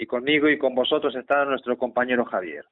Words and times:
y 0.00 0.06
conmigo 0.06 0.48
y 0.48 0.56
con 0.56 0.74
vosotros 0.74 1.14
está 1.14 1.44
nuestro 1.44 1.76
compañero 1.76 2.24
Javier. 2.24 2.64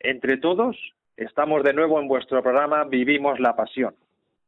Entre 0.00 0.36
todos, 0.36 0.76
estamos 1.16 1.62
de 1.62 1.72
nuevo 1.72 1.98
en 1.98 2.06
vuestro 2.06 2.42
programa 2.42 2.84
Vivimos 2.84 3.40
la 3.40 3.56
Pasión, 3.56 3.96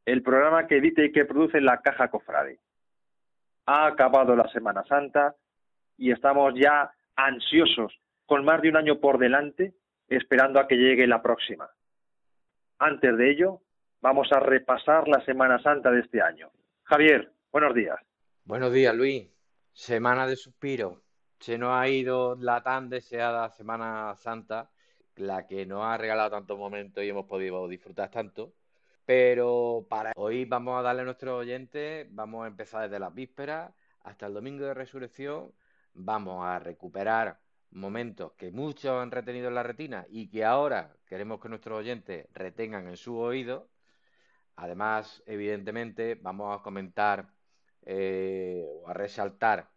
el 0.05 0.21
programa 0.21 0.67
que 0.67 0.77
edita 0.77 1.03
y 1.03 1.11
que 1.11 1.25
produce 1.25 1.59
la 1.59 1.81
Caja 1.81 2.09
Cofrade. 2.09 2.59
Ha 3.65 3.87
acabado 3.87 4.35
la 4.35 4.47
Semana 4.49 4.83
Santa 4.83 5.35
y 5.97 6.11
estamos 6.11 6.53
ya 6.53 6.91
ansiosos, 7.15 7.91
con 8.27 8.45
más 8.45 8.61
de 8.61 8.69
un 8.69 8.77
año 8.77 8.99
por 8.99 9.17
delante, 9.17 9.73
esperando 10.07 10.59
a 10.59 10.67
que 10.67 10.75
llegue 10.75 11.07
la 11.07 11.23
próxima. 11.23 11.71
Antes 12.77 13.17
de 13.17 13.31
ello, 13.31 13.61
vamos 13.99 14.31
a 14.31 14.39
repasar 14.39 15.07
la 15.07 15.25
Semana 15.25 15.57
Santa 15.63 15.89
de 15.89 16.01
este 16.01 16.21
año. 16.21 16.51
Javier, 16.83 17.31
buenos 17.51 17.73
días. 17.73 17.97
Buenos 18.45 18.71
días, 18.71 18.95
Luis. 18.95 19.27
Semana 19.73 20.27
de 20.27 20.35
suspiro. 20.35 21.01
Se 21.41 21.57
nos 21.57 21.71
ha 21.73 21.89
ido 21.89 22.35
la 22.35 22.61
tan 22.63 22.89
deseada 22.89 23.49
Semana 23.49 24.15
Santa, 24.15 24.69
la 25.15 25.47
que 25.47 25.65
nos 25.65 25.83
ha 25.83 25.97
regalado 25.97 26.29
tantos 26.31 26.57
momentos 26.57 27.03
y 27.03 27.09
hemos 27.09 27.25
podido 27.25 27.67
disfrutar 27.67 28.11
tanto. 28.11 28.53
Pero 29.05 29.87
para 29.89 30.13
hoy 30.15 30.45
vamos 30.45 30.79
a 30.79 30.83
darle 30.83 31.01
a 31.01 31.05
nuestros 31.05 31.39
oyentes, 31.39 32.07
vamos 32.11 32.45
a 32.45 32.47
empezar 32.47 32.83
desde 32.83 32.99
las 32.99 33.13
vísperas 33.13 33.73
hasta 34.03 34.27
el 34.27 34.35
domingo 34.35 34.65
de 34.65 34.75
resurrección. 34.75 35.51
Vamos 35.95 36.45
a 36.45 36.59
recuperar 36.59 37.39
momentos 37.71 38.33
que 38.33 38.51
muchos 38.51 38.91
han 39.01 39.11
retenido 39.11 39.47
en 39.47 39.55
la 39.55 39.63
retina 39.63 40.05
y 40.09 40.29
que 40.29 40.45
ahora 40.45 40.95
queremos 41.07 41.39
que 41.41 41.49
nuestros 41.49 41.79
oyentes 41.79 42.27
retengan 42.33 42.87
en 42.87 42.97
su 42.97 43.17
oído. 43.17 43.67
Además, 44.55 45.23
evidentemente, 45.25 46.15
vamos 46.15 46.59
a 46.59 46.63
comentar 46.63 47.33
eh, 47.83 48.63
o 48.67 48.87
a 48.89 48.93
resaltar 48.93 49.71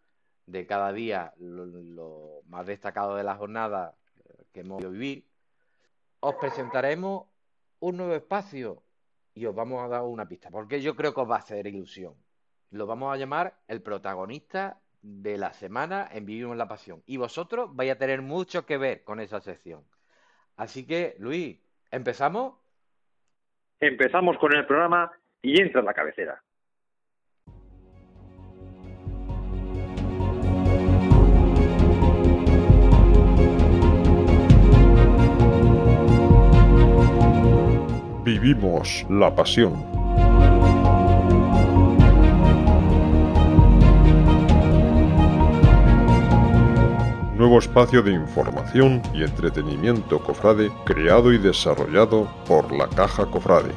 de 0.47 0.66
cada 0.66 0.93
día 0.93 1.33
lo, 1.39 2.43
más 2.47 2.66
destacado 2.66 3.16
de 3.16 3.25
la 3.25 3.37
jornada 3.37 3.95
que 4.53 4.61
hemos 4.61 4.89
vivido. 4.91 5.27
Os 6.20 6.34
presentaremos 6.36 7.27
un 7.81 7.97
nuevo 7.97 8.14
espacio 8.14 8.83
y 9.34 9.47
os 9.47 9.55
vamos 9.55 9.83
a 9.83 9.89
dar 9.89 10.03
una 10.03 10.27
pista, 10.28 10.51
porque 10.51 10.81
yo 10.81 10.95
creo 10.95 11.12
que 11.12 11.20
os 11.20 11.31
va 11.31 11.36
a 11.36 11.41
hacer 11.41 11.67
ilusión. 11.67 12.14
Lo 12.70 12.86
vamos 12.86 13.12
a 13.12 13.17
llamar 13.17 13.55
el 13.69 13.83
protagonista 13.83 14.81
de 15.03 15.36
la 15.36 15.53
semana 15.53 16.09
en 16.11 16.25
Vivimos 16.25 16.56
la 16.56 16.67
Pasión. 16.67 17.03
Y 17.06 17.19
vosotros 17.19 17.75
vais 17.75 17.92
a 17.92 17.98
tener 17.98 18.23
mucho 18.23 18.64
que 18.64 18.79
ver 18.79 19.05
con 19.05 19.20
esa 19.20 19.41
sección. 19.41 19.84
Así 20.56 20.86
que, 20.86 21.14
Luis, 21.19 21.58
¿empezamos? 21.91 22.55
Empezamos 23.81 24.39
con 24.39 24.56
el 24.56 24.67
programa 24.67 25.12
y 25.42 25.61
entra 25.61 25.81
en 25.81 25.86
la 25.86 25.95
cabecera. 25.95 26.42
Vivimos 38.25 39.05
la 39.11 39.34
pasión. 39.34 39.84
nuevo 47.36 47.58
espacio 47.58 48.02
de 48.02 48.12
información 48.12 49.02
y 49.12 49.22
entretenimiento 49.22 50.19
cofrade 50.20 50.72
creado 50.86 51.30
y 51.30 51.36
desarrollado 51.36 52.27
por 52.47 52.72
la 52.72 52.89
Caja 52.89 53.27
Cofrade. 53.27 53.75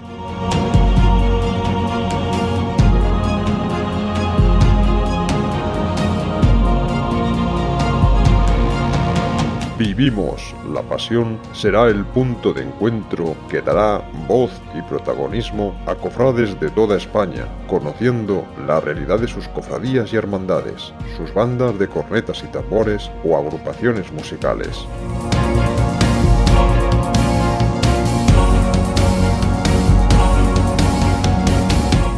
Vivimos 9.78 10.56
la 10.74 10.82
pasión 10.82 11.38
será 11.54 11.86
el 11.86 12.04
punto 12.04 12.52
de 12.52 12.64
encuentro 12.64 13.36
que 13.48 13.62
dará 13.62 14.02
voz 14.28 14.50
y 14.74 14.82
protagonismo 14.82 15.80
a 15.86 15.94
cofrades 15.94 16.60
de 16.60 16.72
toda 16.72 16.98
España, 16.98 17.46
conociendo 17.68 18.44
la 18.66 18.80
realidad 18.80 19.20
de 19.20 19.28
sus 19.28 19.48
cofradías 19.50 20.12
y 20.12 20.16
hermandades, 20.16 20.94
sus 21.16 21.32
bandas 21.32 21.78
de 21.78 21.88
cornetas 21.88 22.44
y 22.44 22.48
tambores 22.48 23.12
o 23.24 23.38
agrupaciones 23.38 24.12
musicales. 24.12 24.88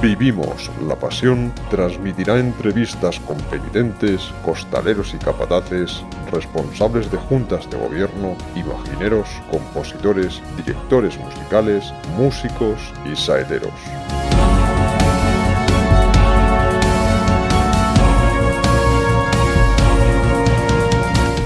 Vivimos 0.02 0.72
la 0.88 0.96
pasión 0.96 1.52
transmitirá 1.70 2.40
entrevistas 2.40 3.20
con 3.20 3.36
penitentes, 3.52 4.34
costaleros 4.46 5.14
y 5.14 5.18
capataces, 5.18 6.06
responsables 6.32 7.12
de 7.12 7.18
juntas 7.18 7.70
de 7.70 7.78
gobierno, 7.78 8.38
imagineros, 8.56 9.28
compositores, 9.52 10.42
directores 10.56 11.20
musicales, 11.20 11.94
músicos 12.16 12.80
y 13.12 13.14
saeteros. 13.14 13.74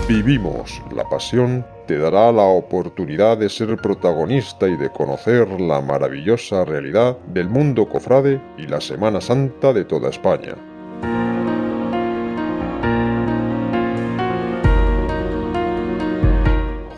Vivimos 0.07 0.79
la 0.91 1.09
pasión 1.09 1.65
te 1.85 1.97
dará 1.97 2.31
la 2.31 2.43
oportunidad 2.43 3.37
de 3.37 3.49
ser 3.49 3.75
protagonista 3.77 4.67
y 4.67 4.77
de 4.77 4.89
conocer 4.89 5.49
la 5.59 5.81
maravillosa 5.81 6.65
realidad 6.65 7.17
del 7.27 7.49
mundo 7.49 7.87
cofrade 7.87 8.41
y 8.57 8.67
la 8.67 8.79
Semana 8.79 9.19
Santa 9.19 9.73
de 9.73 9.85
toda 9.85 10.09
España. 10.09 10.55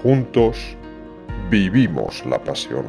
Juntos 0.03 0.77
vivimos 1.49 2.23
la 2.27 2.37
pasión. 2.37 2.85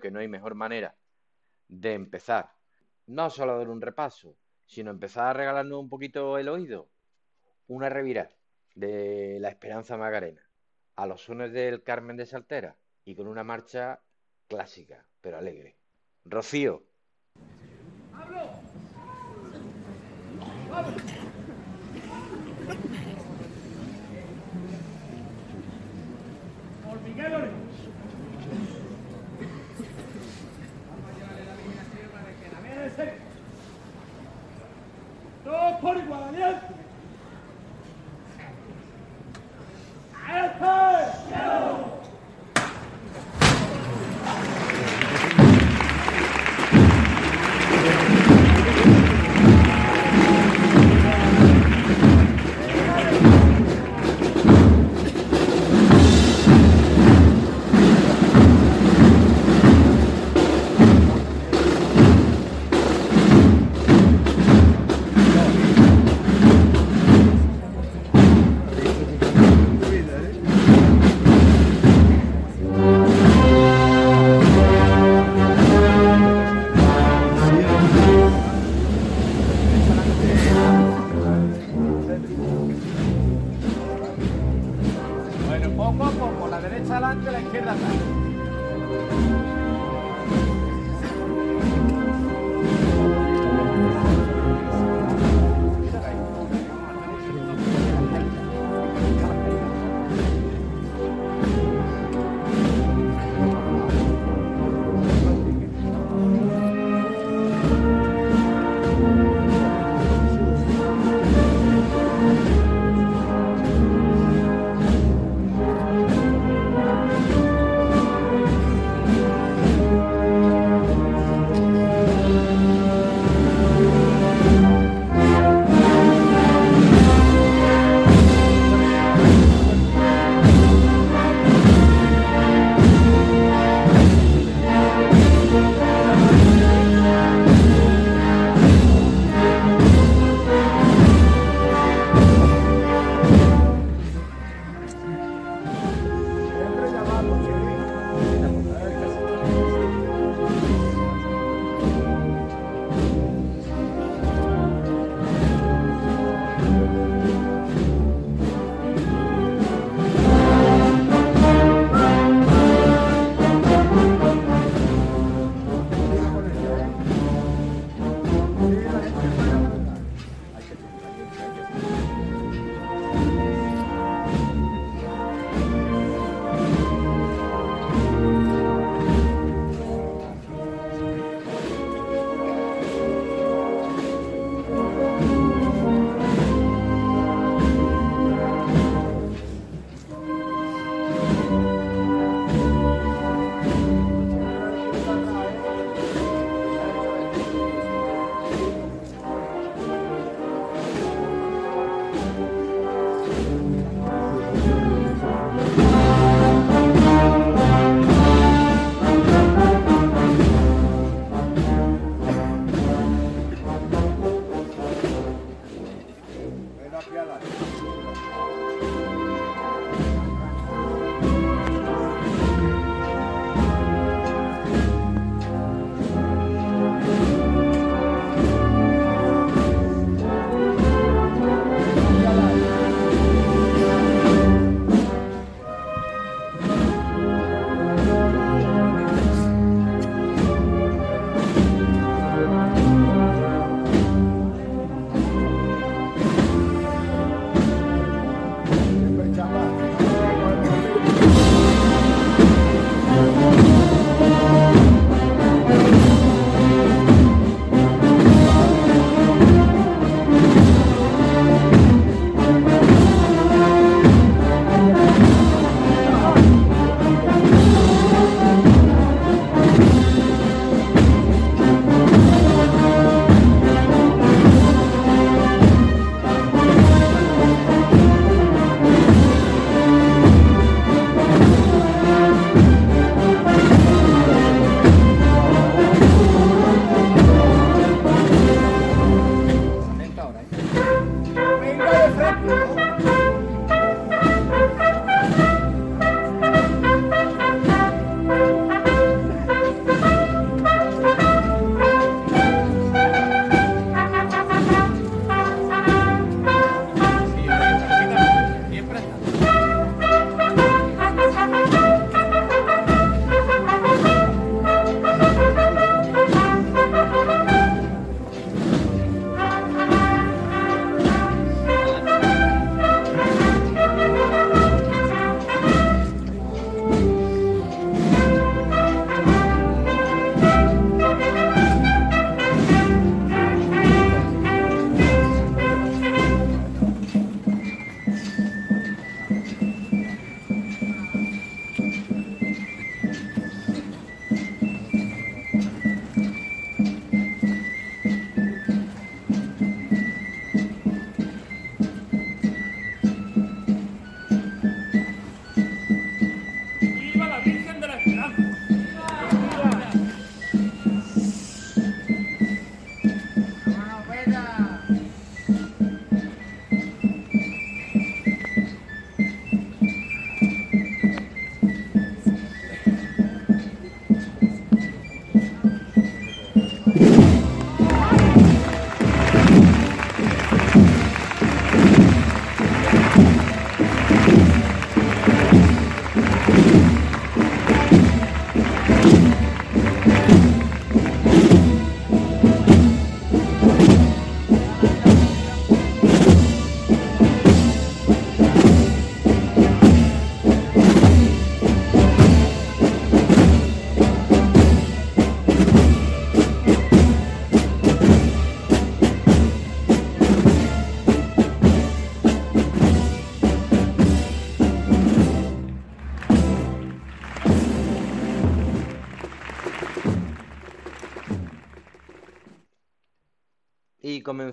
Que 0.00 0.10
no 0.10 0.20
hay 0.20 0.28
mejor 0.28 0.54
manera 0.54 0.96
de 1.68 1.94
empezar, 1.94 2.52
no 3.06 3.30
solo 3.30 3.52
a 3.52 3.58
dar 3.58 3.68
un 3.68 3.80
repaso, 3.80 4.36
sino 4.66 4.90
empezar 4.90 5.28
a 5.28 5.32
regalarnos 5.32 5.80
un 5.80 5.88
poquito 5.88 6.38
el 6.38 6.48
oído. 6.48 6.90
Una 7.66 7.88
revira 7.88 8.30
de 8.74 9.38
La 9.40 9.48
Esperanza 9.48 9.96
Magarena 9.96 10.48
a 10.98 11.06
los 11.06 11.22
sones 11.22 11.52
del 11.52 11.84
Carmen 11.84 12.16
de 12.16 12.26
Saltera 12.26 12.76
y 13.04 13.14
con 13.14 13.28
una 13.28 13.44
marcha 13.44 14.00
clásica, 14.48 15.06
pero 15.20 15.38
alegre. 15.38 15.76
Rocío. 16.24 16.82
Por 35.80 35.94
Miguel 35.94 36.02
Todos 36.02 36.02
por 36.02 36.04
igual, 36.04 36.22
alianza. 36.28 36.66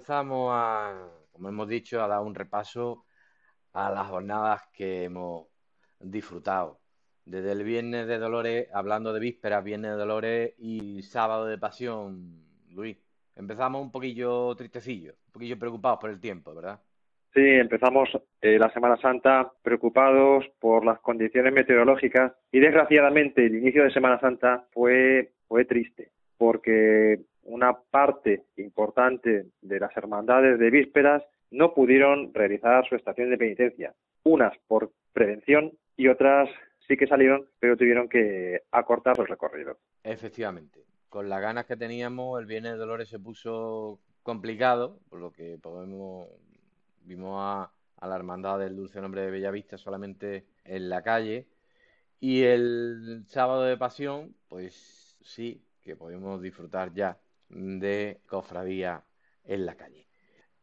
Comenzamos 0.05 0.51
a, 0.53 1.09
como 1.31 1.50
hemos 1.50 1.67
dicho, 1.67 2.00
a 2.00 2.07
dar 2.07 2.21
un 2.21 2.35
repaso 2.35 3.05
a 3.74 3.89
las 3.89 4.07
jornadas 4.07 4.62
que 4.71 5.05
hemos 5.05 5.47
disfrutado. 6.00 6.79
Desde 7.25 7.53
el 7.53 7.63
Viernes 7.63 8.05
de 8.05 8.19
Dolores, 8.19 8.67
hablando 8.71 9.13
de 9.13 9.19
vísperas, 9.19 9.63
Viernes 9.63 9.91
de 9.91 9.97
Dolores 9.97 10.53
y 10.59 11.01
Sábado 11.01 11.47
de 11.47 11.57
Pasión, 11.57 12.45
Luis. 12.69 12.97
Empezamos 13.35 13.81
un 13.81 13.91
poquillo 13.91 14.53
tristecillos, 14.55 15.15
un 15.25 15.31
poquillo 15.31 15.57
preocupados 15.57 15.97
por 16.00 16.12
el 16.12 16.19
tiempo, 16.19 16.53
¿verdad? 16.53 16.79
Sí, 17.33 17.41
empezamos 17.41 18.07
eh, 18.41 18.59
la 18.59 18.71
Semana 18.71 18.97
Santa 18.97 19.51
preocupados 19.63 20.45
por 20.59 20.85
las 20.85 21.00
condiciones 21.00 21.51
meteorológicas 21.51 22.31
y 22.51 22.59
desgraciadamente 22.59 23.43
el 23.43 23.55
inicio 23.55 23.83
de 23.83 23.91
Semana 23.91 24.19
Santa 24.19 24.67
fue, 24.71 25.33
fue 25.47 25.65
triste 25.65 26.12
porque 26.38 27.25
una 27.46 27.74
parte 27.74 28.46
importante 28.58 29.48
de 29.62 29.80
las 29.80 29.96
hermandades 29.96 30.60
de 30.60 30.70
vísperas 30.70 31.24
no 31.52 31.74
pudieron 31.74 32.34
realizar 32.34 32.88
su 32.88 32.96
estación 32.96 33.30
de 33.30 33.38
penitencia. 33.38 33.94
Unas 34.24 34.58
por 34.68 34.92
prevención 35.14 35.72
y 35.96 36.08
otras 36.08 36.50
sí 36.88 36.98
que 36.98 37.08
salieron, 37.08 37.48
pero 37.60 37.78
tuvieron 37.78 38.10
que 38.10 38.64
acortar 38.72 39.20
el 39.20 39.28
recorrido. 39.28 39.78
Efectivamente. 40.04 40.82
Con 41.10 41.30
las 41.30 41.42
ganas 41.42 41.66
que 41.66 41.78
teníamos, 41.78 42.40
el 42.40 42.46
Viernes 42.46 42.74
de 42.74 42.78
Dolores 42.78 43.08
se 43.08 43.20
puso 43.20 44.00
complicado, 44.24 45.00
por 45.10 45.20
lo 45.20 45.32
que 45.32 45.58
podemos 45.62 46.28
vimos 47.06 47.38
a, 47.40 47.72
la 48.06 48.16
Hermandad 48.16 48.60
del 48.60 48.75
Dulce 48.75 49.02
Nombre 49.02 49.22
de 49.22 49.32
Bellavista 49.32 49.78
solamente 49.78 50.46
en 50.64 50.90
la 50.90 51.02
calle. 51.02 51.48
Y 52.20 52.44
el 52.44 53.24
sábado 53.28 53.64
de 53.64 53.78
Pasión, 53.78 54.36
pues 54.48 55.18
sí, 55.22 55.64
que 55.82 55.96
podemos 55.96 56.42
disfrutar 56.42 56.94
ya 56.94 57.18
de 57.50 58.22
cofradía 58.28 59.04
en 59.44 59.66
la 59.66 59.75
calle. 59.75 60.08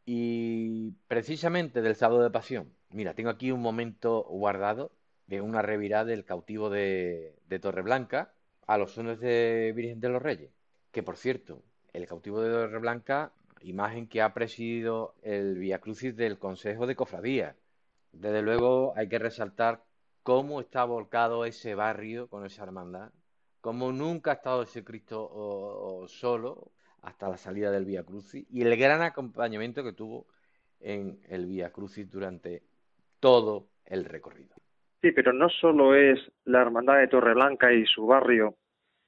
Y 0.04 0.92
precisamente 1.08 1.82
del 1.82 1.96
sábado 1.96 2.22
de 2.22 2.30
Pasión, 2.30 2.72
mira, 2.90 3.14
tengo 3.14 3.30
aquí 3.30 3.52
un 3.52 3.60
momento 3.60 4.24
guardado 4.24 4.92
de 5.26 5.40
una 5.40 5.62
revirada 5.62 6.04
del 6.06 6.24
cautivo 6.24 6.70
de, 6.70 7.38
de 7.46 7.58
Torreblanca 7.58 8.34
a 8.66 8.78
los 8.78 8.92
sones 8.92 9.20
de 9.20 9.72
Virgen 9.74 10.00
de 10.00 10.08
los 10.08 10.22
Reyes. 10.22 10.52
Que 10.90 11.02
por 11.02 11.16
cierto, 11.16 11.62
el 11.92 12.06
cautivo 12.06 12.40
de 12.40 12.50
Torreblanca 12.50 13.32
imagen 13.62 14.08
que 14.08 14.22
ha 14.22 14.34
presidido 14.34 15.14
el 15.22 15.58
Via 15.58 15.80
Crucis 15.80 16.16
del 16.16 16.38
Consejo 16.38 16.86
de 16.86 16.96
Cofradía. 16.96 17.56
Desde 18.12 18.42
luego 18.42 18.92
hay 18.96 19.08
que 19.08 19.18
resaltar 19.18 19.84
cómo 20.22 20.60
está 20.60 20.84
volcado 20.84 21.44
ese 21.44 21.74
barrio 21.74 22.28
con 22.28 22.44
esa 22.44 22.62
hermandad, 22.64 23.10
cómo 23.62 23.92
nunca 23.92 24.32
ha 24.32 24.34
estado 24.34 24.62
ese 24.64 24.84
Cristo 24.84 26.04
solo 26.08 26.72
hasta 27.00 27.28
la 27.28 27.38
salida 27.38 27.70
del 27.70 27.86
Via 27.86 28.04
Crucis 28.04 28.44
y 28.50 28.60
el 28.60 28.76
gran 28.76 29.00
acompañamiento 29.00 29.82
que 29.82 29.94
tuvo 29.94 30.26
en 30.80 31.20
el 31.28 31.46
Via 31.46 31.72
Crucis 31.72 32.10
durante 32.10 32.62
todo 33.20 33.68
el 33.86 34.04
recorrido. 34.04 34.56
Sí, 35.00 35.12
pero 35.12 35.32
no 35.32 35.48
solo 35.48 35.94
es 35.94 36.18
la 36.44 36.60
hermandad 36.60 36.98
de 36.98 37.08
Torreblanca 37.08 37.72
y 37.72 37.86
su 37.86 38.06
barrio 38.06 38.56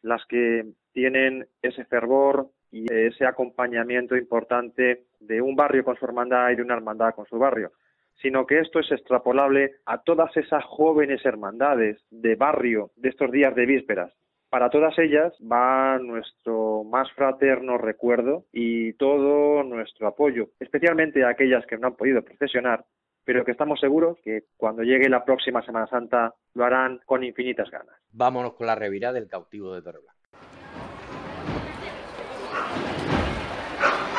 las 0.02 0.24
que 0.26 0.64
tienen 0.92 1.46
ese 1.60 1.84
fervor 1.84 2.48
y 2.70 2.92
ese 2.92 3.26
acompañamiento 3.26 4.16
importante 4.16 5.06
de 5.20 5.40
un 5.40 5.56
barrio 5.56 5.84
con 5.84 5.96
su 5.96 6.04
hermandad 6.04 6.50
y 6.50 6.56
de 6.56 6.62
una 6.62 6.74
hermandad 6.74 7.14
con 7.14 7.26
su 7.26 7.38
barrio, 7.38 7.72
sino 8.20 8.46
que 8.46 8.60
esto 8.60 8.80
es 8.80 8.90
extrapolable 8.92 9.76
a 9.86 10.02
todas 10.02 10.36
esas 10.36 10.64
jóvenes 10.64 11.24
hermandades 11.24 12.00
de 12.10 12.36
barrio 12.36 12.90
de 12.96 13.08
estos 13.08 13.30
días 13.32 13.54
de 13.54 13.66
vísperas. 13.66 14.12
Para 14.54 14.70
todas 14.70 14.96
ellas 15.00 15.32
va 15.42 15.98
nuestro 15.98 16.84
más 16.84 17.10
fraterno 17.14 17.76
recuerdo 17.76 18.44
y 18.52 18.92
todo 18.92 19.64
nuestro 19.64 20.06
apoyo, 20.06 20.50
especialmente 20.60 21.24
a 21.24 21.30
aquellas 21.30 21.66
que 21.66 21.76
no 21.76 21.88
han 21.88 21.96
podido 21.96 22.22
procesionar, 22.22 22.84
pero 23.24 23.44
que 23.44 23.50
estamos 23.50 23.80
seguros 23.80 24.16
que 24.22 24.44
cuando 24.56 24.84
llegue 24.84 25.08
la 25.08 25.24
próxima 25.24 25.60
Semana 25.62 25.88
Santa 25.88 26.34
lo 26.54 26.64
harán 26.64 27.00
con 27.04 27.24
infinitas 27.24 27.68
ganas. 27.68 27.96
Vámonos 28.12 28.54
con 28.54 28.68
la 28.68 28.76
revirada 28.76 29.14
del 29.14 29.26
cautivo 29.26 29.74
de 29.74 29.82
Torreblanca. 29.82 30.20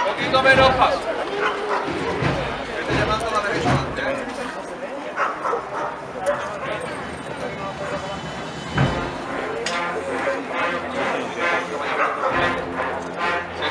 poquito 0.05 0.43
menos 0.43 0.69
paso. 0.75 0.99
Vete 2.75 2.93
llevando 2.93 3.25
a 3.25 3.31
la 3.31 3.47
derecha 3.47 3.71
adelante, 3.71 4.01
¿eh? 4.01 4.35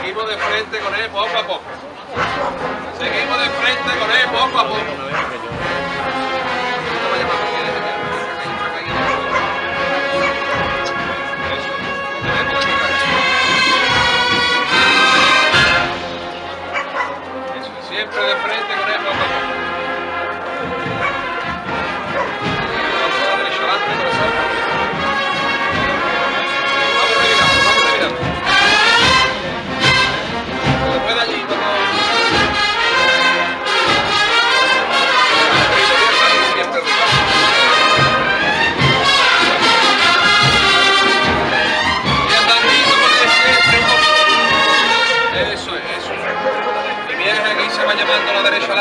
Seguimos 0.04 0.28
de 0.28 0.36
frente 0.54 0.78
con 0.78 0.94
él 0.94 1.10
poco 1.10 1.36
a 1.36 1.46
poco. 1.46 1.62
Seguimos 2.96 3.38
de 3.40 3.50
frente 3.50 3.98
con 3.98 4.10
él 4.10 4.28
poco 4.30 4.58
a 4.60 4.68
poco. 4.68 5.53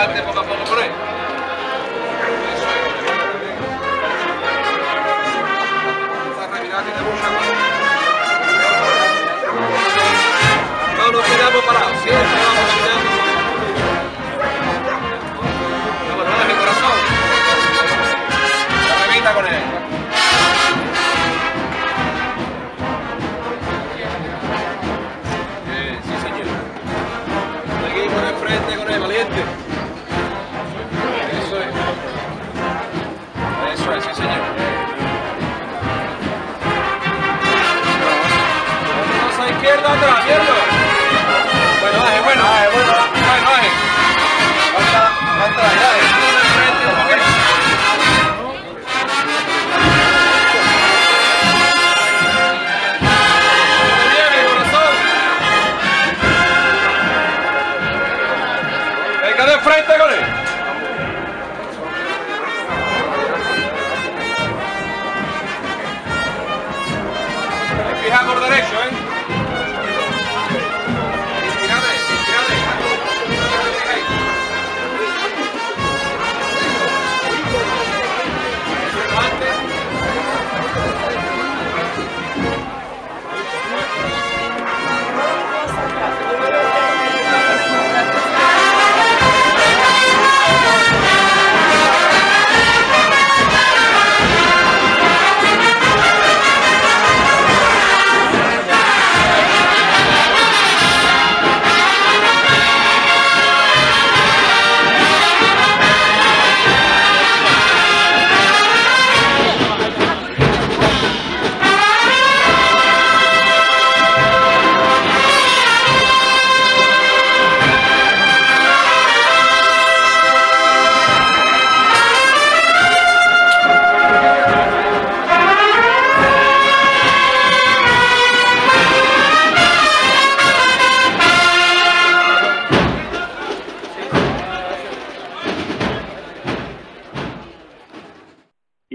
A 0.04 0.08
la 0.08 0.14
derecha 0.14 0.24
adelante 0.24 0.24
poco 0.24 0.40
a 0.40 0.44
poco 0.44 0.70
por 0.70 0.80
ahí. 0.80 1.12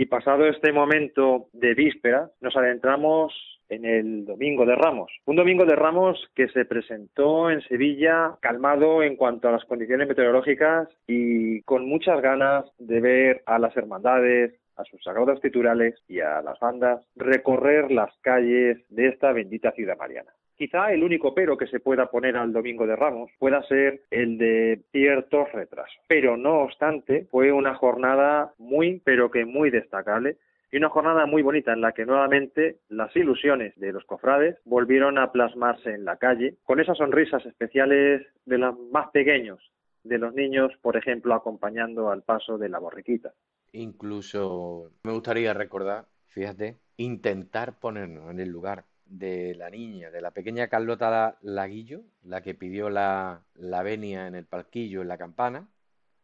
Pasado 0.08 0.46
este 0.46 0.72
momento 0.72 1.48
de 1.52 1.74
víspera, 1.74 2.30
nos 2.40 2.56
adentramos 2.56 3.32
en 3.68 3.84
el 3.84 4.24
Domingo 4.24 4.64
de 4.64 4.74
Ramos. 4.74 5.12
Un 5.26 5.36
Domingo 5.36 5.64
de 5.64 5.76
Ramos 5.76 6.18
que 6.34 6.48
se 6.48 6.64
presentó 6.64 7.50
en 7.50 7.60
Sevilla 7.62 8.36
calmado 8.40 9.02
en 9.02 9.16
cuanto 9.16 9.48
a 9.48 9.52
las 9.52 9.64
condiciones 9.64 10.08
meteorológicas 10.08 10.88
y 11.06 11.62
con 11.62 11.86
muchas 11.86 12.20
ganas 12.22 12.64
de 12.78 13.00
ver 13.00 13.42
a 13.46 13.58
las 13.58 13.76
hermandades, 13.76 14.54
a 14.76 14.84
sus 14.84 15.02
sagrados 15.02 15.40
titulares 15.40 15.94
y 16.08 16.20
a 16.20 16.40
las 16.40 16.58
bandas 16.60 17.04
recorrer 17.16 17.90
las 17.90 18.16
calles 18.20 18.78
de 18.88 19.08
esta 19.08 19.32
bendita 19.32 19.72
ciudad 19.72 19.98
mariana. 19.98 20.30
Quizá 20.58 20.92
el 20.92 21.04
único 21.04 21.34
pero 21.34 21.56
que 21.56 21.68
se 21.68 21.78
pueda 21.78 22.10
poner 22.10 22.36
al 22.36 22.52
Domingo 22.52 22.84
de 22.84 22.96
Ramos 22.96 23.30
pueda 23.38 23.62
ser 23.62 24.02
el 24.10 24.38
de 24.38 24.82
ciertos 24.90 25.52
retrasos. 25.52 25.96
Pero 26.08 26.36
no 26.36 26.62
obstante, 26.62 27.28
fue 27.30 27.52
una 27.52 27.76
jornada 27.76 28.52
muy, 28.58 29.00
pero 29.04 29.30
que 29.30 29.44
muy 29.44 29.70
destacable 29.70 30.36
y 30.72 30.76
una 30.78 30.88
jornada 30.88 31.26
muy 31.26 31.42
bonita 31.42 31.72
en 31.72 31.80
la 31.80 31.92
que 31.92 32.04
nuevamente 32.04 32.78
las 32.88 33.14
ilusiones 33.14 33.72
de 33.76 33.92
los 33.92 34.04
cofrades 34.04 34.58
volvieron 34.64 35.16
a 35.16 35.30
plasmarse 35.30 35.90
en 35.90 36.04
la 36.04 36.16
calle 36.16 36.56
con 36.64 36.80
esas 36.80 36.98
sonrisas 36.98 37.46
especiales 37.46 38.26
de 38.44 38.58
los 38.58 38.76
más 38.90 39.10
pequeños, 39.12 39.60
de 40.02 40.18
los 40.18 40.34
niños, 40.34 40.72
por 40.82 40.96
ejemplo, 40.96 41.34
acompañando 41.34 42.10
al 42.10 42.22
paso 42.24 42.58
de 42.58 42.68
la 42.68 42.80
borriquita. 42.80 43.32
Incluso 43.72 44.90
me 45.04 45.12
gustaría 45.12 45.54
recordar, 45.54 46.06
fíjate, 46.26 46.78
intentar 46.96 47.78
ponernos 47.78 48.28
en 48.30 48.40
el 48.40 48.48
lugar 48.48 48.84
de 49.08 49.54
la 49.54 49.70
niña, 49.70 50.10
de 50.10 50.20
la 50.20 50.30
pequeña 50.32 50.68
Carlota 50.68 51.38
Laguillo, 51.42 52.04
la 52.22 52.42
que 52.42 52.54
pidió 52.54 52.90
la, 52.90 53.44
la 53.54 53.82
venia 53.82 54.26
en 54.26 54.34
el 54.34 54.46
palquillo 54.46 55.02
en 55.02 55.08
la 55.08 55.18
campana, 55.18 55.68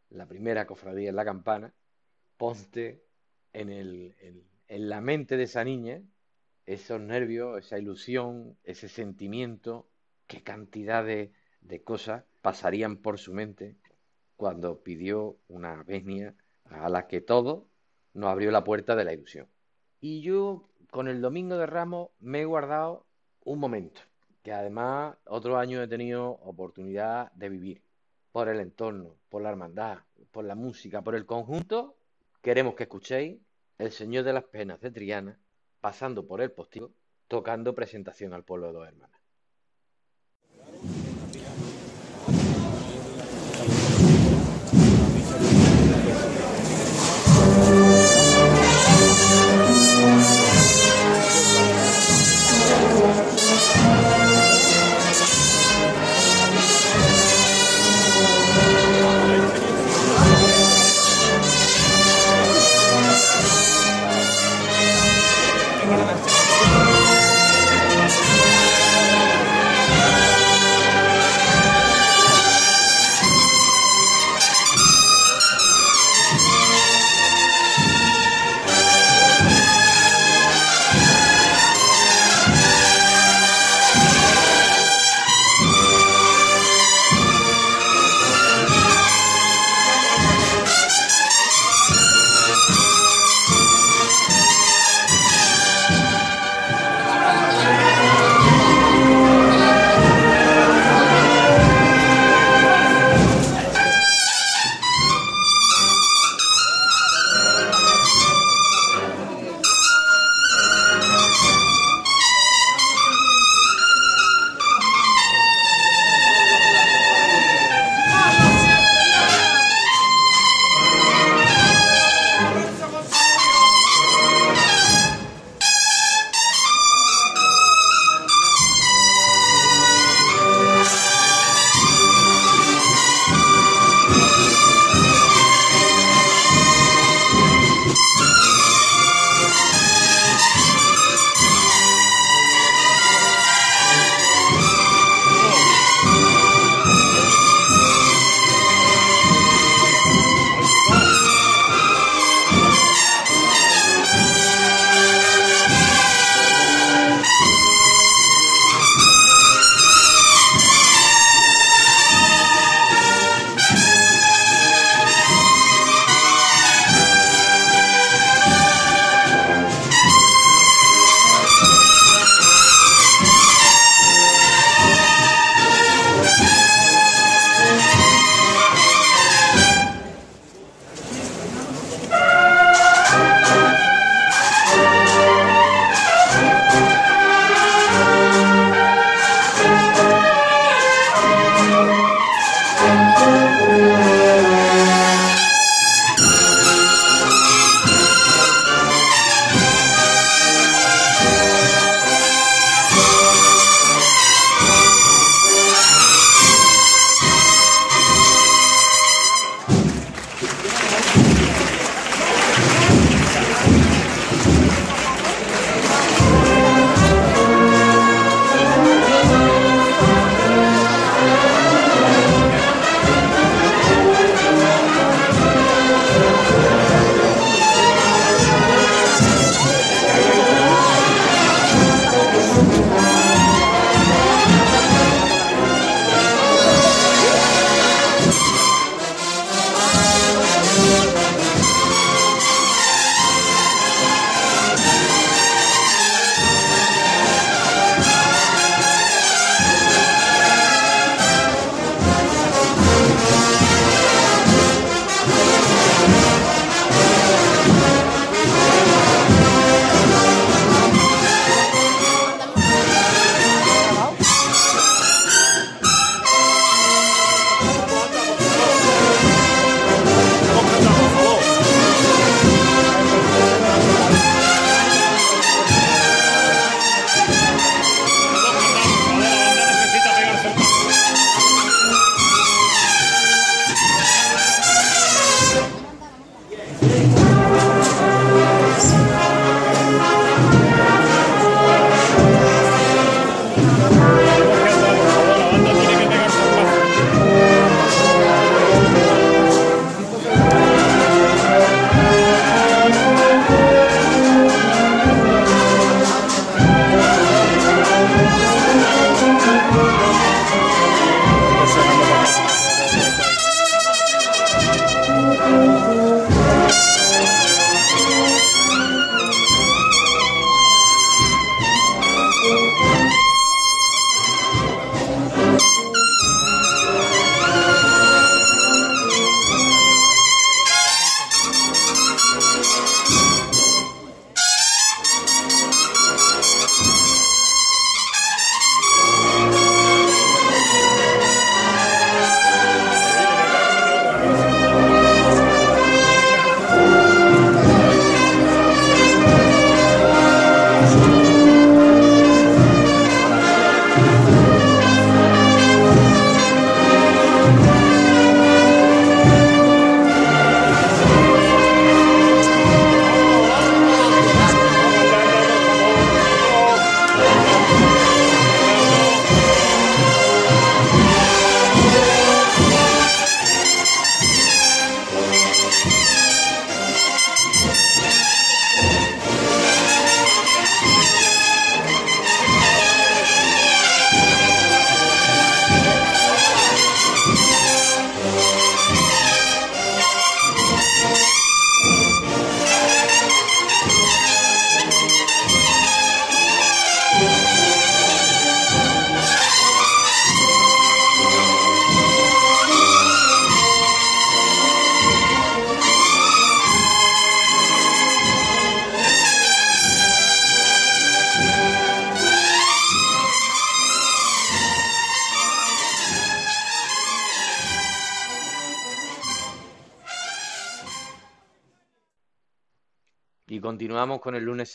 la 0.09 0.27
primera 0.27 0.67
cofradía 0.67 1.09
en 1.09 1.15
la 1.15 1.25
campana, 1.25 1.73
ponte 2.37 3.03
en, 3.53 3.69
el, 3.69 4.15
en, 4.67 4.89
la 4.89 5.01
mente 5.01 5.37
de 5.37 5.43
esa 5.43 5.63
niña 5.63 6.01
esos 6.65 6.99
nervios, 6.99 7.59
esa 7.59 7.77
ilusión, 7.77 8.57
ese 8.63 8.89
sentimiento, 8.89 9.87
qué 10.25 10.41
cantidad 10.41 11.05
de, 11.05 11.31
de 11.61 11.83
cosas 11.83 12.23
pasarían 12.41 12.97
por 12.97 13.19
su 13.19 13.33
mente 13.33 13.77
cuando 14.35 14.81
pidió 14.81 15.37
una 15.47 15.83
venia 15.83 16.35
a 16.65 16.89
la 16.89 17.07
que 17.07 17.21
todo 17.21 17.67
nos 18.13 18.31
abrió 18.31 18.49
la 18.49 18.63
puerta 18.63 18.95
de 18.95 19.05
la 19.05 19.13
ilusión. 19.13 19.47
Y 19.99 20.21
yo 20.21 20.69
con 20.95 21.09
el 21.09 21.19
Domingo 21.19 21.57
de 21.57 21.65
Ramos 21.65 22.11
me 22.21 22.39
he 22.39 22.45
guardado 22.45 23.05
un 23.43 23.59
momento, 23.59 23.99
que 24.43 24.53
además 24.53 25.17
otro 25.25 25.57
año 25.57 25.83
he 25.83 25.89
tenido 25.89 26.29
oportunidad 26.29 27.33
de 27.33 27.49
vivir, 27.49 27.81
por 28.31 28.47
el 28.47 28.61
entorno, 28.61 29.17
por 29.27 29.41
la 29.41 29.49
hermandad, 29.49 29.97
por 30.31 30.45
la 30.45 30.55
música, 30.55 31.01
por 31.01 31.15
el 31.15 31.25
conjunto. 31.25 31.97
Queremos 32.41 32.75
que 32.75 32.83
escuchéis 32.83 33.41
el 33.77 33.91
Señor 33.91 34.23
de 34.23 34.31
las 34.31 34.45
Penas 34.45 34.79
de 34.79 34.89
Triana, 34.89 35.37
pasando 35.81 36.25
por 36.25 36.39
el 36.39 36.53
postigo, 36.53 36.91
tocando 37.27 37.75
presentación 37.75 38.31
al 38.31 38.45
pueblo 38.45 38.67
de 38.67 38.73
dos 38.73 38.87
hermanas. 38.87 39.14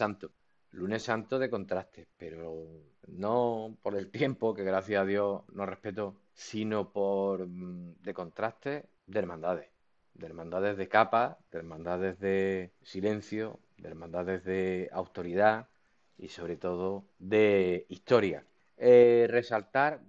Santo. 0.00 0.32
Lunes 0.70 1.02
santo 1.02 1.38
de 1.38 1.50
contrastes, 1.50 2.06
pero 2.16 2.66
no 3.06 3.76
por 3.82 3.94
el 3.96 4.10
tiempo, 4.10 4.54
que 4.54 4.64
gracias 4.64 5.02
a 5.02 5.04
Dios 5.04 5.42
nos 5.52 5.68
respetó, 5.68 6.16
sino 6.32 6.90
por 6.90 7.46
mm, 7.46 7.96
de 8.00 8.14
contrastes 8.14 8.84
de 9.06 9.18
hermandades. 9.18 9.68
De 10.14 10.24
hermandades 10.26 10.78
de 10.78 10.88
capa, 10.88 11.38
de 11.50 11.58
hermandades 11.58 12.18
de 12.18 12.72
silencio, 12.80 13.60
de 13.76 13.88
hermandades 13.88 14.42
de 14.44 14.88
autoridad 14.90 15.68
y 16.16 16.28
sobre 16.28 16.56
todo 16.56 17.04
de 17.18 17.84
historia. 17.90 18.46
Eh, 18.78 19.26
resaltar 19.28 20.00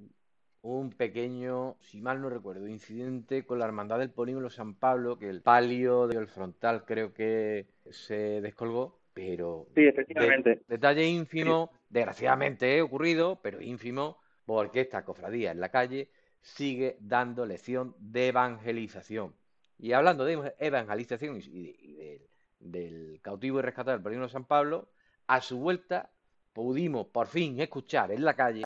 un 0.62 0.91
pequeño, 0.91 1.75
si 1.82 1.99
mal 1.99 2.21
no 2.21 2.30
recuerdo, 2.30 2.67
incidente 2.67 3.45
con 3.45 3.60
la 3.60 3.65
Hermandad 3.65 3.99
del 3.99 4.12
Polígono 4.12 4.49
San 4.49 4.75
Pablo, 4.75 5.17
que 5.17 5.30
el 5.30 5.41
palio 5.41 6.08
del 6.08 6.27
frontal 6.27 6.86
creo 6.86 7.13
que 7.13 7.67
se 7.89 8.41
descolgó, 8.41 9.01
pero 9.13 9.67
Sí, 9.76 9.86
efectivamente. 9.88 10.50
de- 10.56 10.62
detalle 10.67 11.06
ínfimo, 11.08 11.71
desgraciadamente 11.89 12.78
he 12.78 12.82
ocurrido, 12.82 13.39
pero 13.41 13.62
ínfimo, 13.62 14.17
porque 14.45 14.82
esta 14.82 15.04
cofradía 15.06 15.52
en 15.52 15.60
la 15.60 15.69
calle 15.69 16.10
sigue 16.41 16.97
dando 17.00 17.45
lección 17.45 17.95
de 18.00 18.30
evangelización. 18.30 19.34
Y 19.78 19.93
hablando 19.93 20.26
de 20.26 20.54
evangelización 20.60 21.38
y, 21.38 21.41
de- 21.41 21.76
y 21.80 21.93
de- 21.95 22.28
del 22.60 23.19
cautivo 23.21 23.60
y 23.60 23.62
rescatado 23.63 23.91
del 23.97 24.04
Polígono 24.04 24.30
San 24.30 24.45
Pablo, 24.45 24.89
a 25.28 25.41
su 25.41 25.58
vuelta 25.60 26.10
pudimos 26.54 27.08
por 27.08 27.28
fin 27.28 27.60
escuchar 27.60 28.12
en 28.12 28.24
la 28.26 28.34
calle 28.36 28.63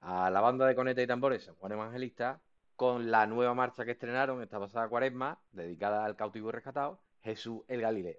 a 0.00 0.30
la 0.30 0.40
banda 0.40 0.66
de 0.66 0.74
coneta 0.74 1.02
y 1.02 1.06
tambores 1.06 1.44
San 1.44 1.54
Juan 1.56 1.72
Evangelista 1.72 2.40
con 2.76 3.10
la 3.10 3.26
nueva 3.26 3.54
marcha 3.54 3.84
que 3.84 3.90
estrenaron 3.92 4.40
esta 4.42 4.58
pasada 4.60 4.88
cuaresma, 4.88 5.38
dedicada 5.52 6.04
al 6.04 6.14
cautivo 6.16 6.48
y 6.48 6.52
rescatado, 6.52 7.00
Jesús 7.22 7.62
el 7.68 7.80
Galileo. 7.80 8.16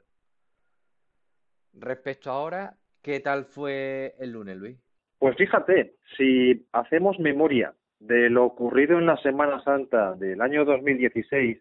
Respecto 1.73 2.31
ahora, 2.31 2.73
¿qué 3.01 3.19
tal 3.19 3.45
fue 3.45 4.15
el 4.19 4.31
lunes, 4.31 4.57
Luis? 4.57 4.77
Pues 5.17 5.35
fíjate, 5.37 5.95
si 6.17 6.67
hacemos 6.71 7.19
memoria 7.19 7.73
de 7.99 8.29
lo 8.29 8.45
ocurrido 8.45 8.97
en 8.97 9.05
la 9.05 9.17
Semana 9.17 9.61
Santa 9.63 10.13
del 10.15 10.41
año 10.41 10.65
2016, 10.65 11.57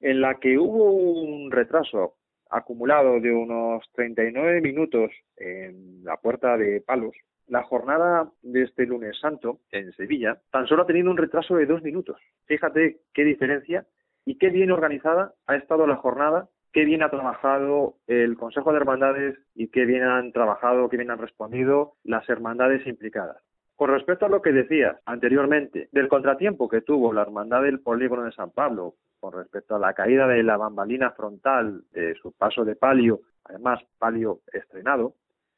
en 0.00 0.20
la 0.20 0.38
que 0.38 0.58
hubo 0.58 0.92
un 0.92 1.50
retraso 1.50 2.14
acumulado 2.50 3.20
de 3.20 3.32
unos 3.32 3.84
39 3.94 4.60
minutos 4.60 5.10
en 5.36 6.04
la 6.04 6.16
puerta 6.18 6.56
de 6.56 6.80
Palos, 6.80 7.16
la 7.46 7.62
jornada 7.62 8.30
de 8.42 8.62
este 8.62 8.86
lunes 8.86 9.18
santo 9.20 9.60
en 9.70 9.92
Sevilla 9.92 10.40
tan 10.50 10.66
solo 10.66 10.82
ha 10.82 10.86
tenido 10.86 11.10
un 11.10 11.16
retraso 11.16 11.56
de 11.56 11.66
dos 11.66 11.82
minutos. 11.82 12.20
Fíjate 12.46 13.00
qué 13.12 13.24
diferencia 13.24 13.86
y 14.24 14.38
qué 14.38 14.48
bien 14.48 14.70
organizada 14.70 15.34
ha 15.46 15.56
estado 15.56 15.86
la 15.86 15.96
jornada, 15.96 16.48
qué 16.74 16.84
bien 16.84 17.04
ha 17.04 17.08
trabajado 17.08 17.94
el 18.08 18.36
Consejo 18.36 18.72
de 18.72 18.78
Hermandades 18.78 19.38
y 19.54 19.68
qué 19.68 19.84
bien 19.84 20.02
han 20.02 20.32
trabajado, 20.32 20.88
qué 20.88 20.96
bien 20.96 21.12
han 21.12 21.20
respondido 21.20 21.94
las 22.02 22.28
hermandades 22.28 22.84
implicadas. 22.86 23.36
Con 23.76 23.90
respecto 23.90 24.26
a 24.26 24.28
lo 24.28 24.42
que 24.42 24.52
decías 24.52 24.96
anteriormente 25.06 25.88
del 25.92 26.08
contratiempo 26.08 26.68
que 26.68 26.80
tuvo 26.80 27.12
la 27.12 27.22
Hermandad 27.22 27.62
del 27.62 27.78
Polígono 27.78 28.24
de 28.24 28.32
San 28.32 28.50
Pablo 28.50 28.96
con 29.20 29.32
respecto 29.32 29.76
a 29.76 29.78
la 29.78 29.94
caída 29.94 30.26
de 30.26 30.42
la 30.42 30.56
bambalina 30.56 31.12
frontal 31.12 31.84
de 31.92 32.14
su 32.16 32.32
paso 32.32 32.64
de 32.64 32.74
palio, 32.74 33.20
además 33.44 33.80
palio 33.98 34.40
estrenado, 34.52 35.14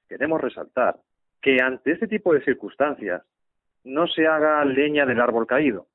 queremos 0.09 0.41
resaltar 0.41 0.97
que 1.41 1.63
ante 1.63 1.93
este 1.93 2.09
tipo 2.09 2.35
de 2.35 2.45
circunstancias 2.45 3.23
no 3.85 4.07
se 4.07 4.27
haga 4.27 4.63
leña 4.67 5.07
del 5.07 5.21
árbol 5.21 5.47
caído, 5.47 5.87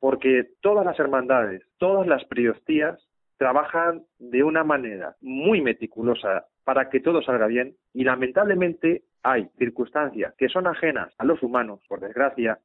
porque 0.00 0.50
todas 0.60 0.84
las 0.84 0.98
hermandades, 0.98 1.62
todas 1.78 2.06
las 2.06 2.24
priostías 2.26 3.00
trabajan 3.36 4.06
de 4.18 4.42
una 4.42 4.64
manera 4.64 5.16
muy 5.20 5.60
meticulosa 5.60 6.46
para 6.64 6.88
que 6.90 7.00
todo 7.00 7.22
salga 7.22 7.46
bien 7.46 7.76
y 7.92 8.04
lamentablemente 8.04 9.04
hay 9.22 9.48
circunstancias 9.58 10.34
que 10.36 10.48
son 10.48 10.66
ajenas 10.66 11.12
a 11.18 11.24
los 11.24 11.42
humanos, 11.42 11.80
por 11.88 12.00
desgracia, 12.00 12.60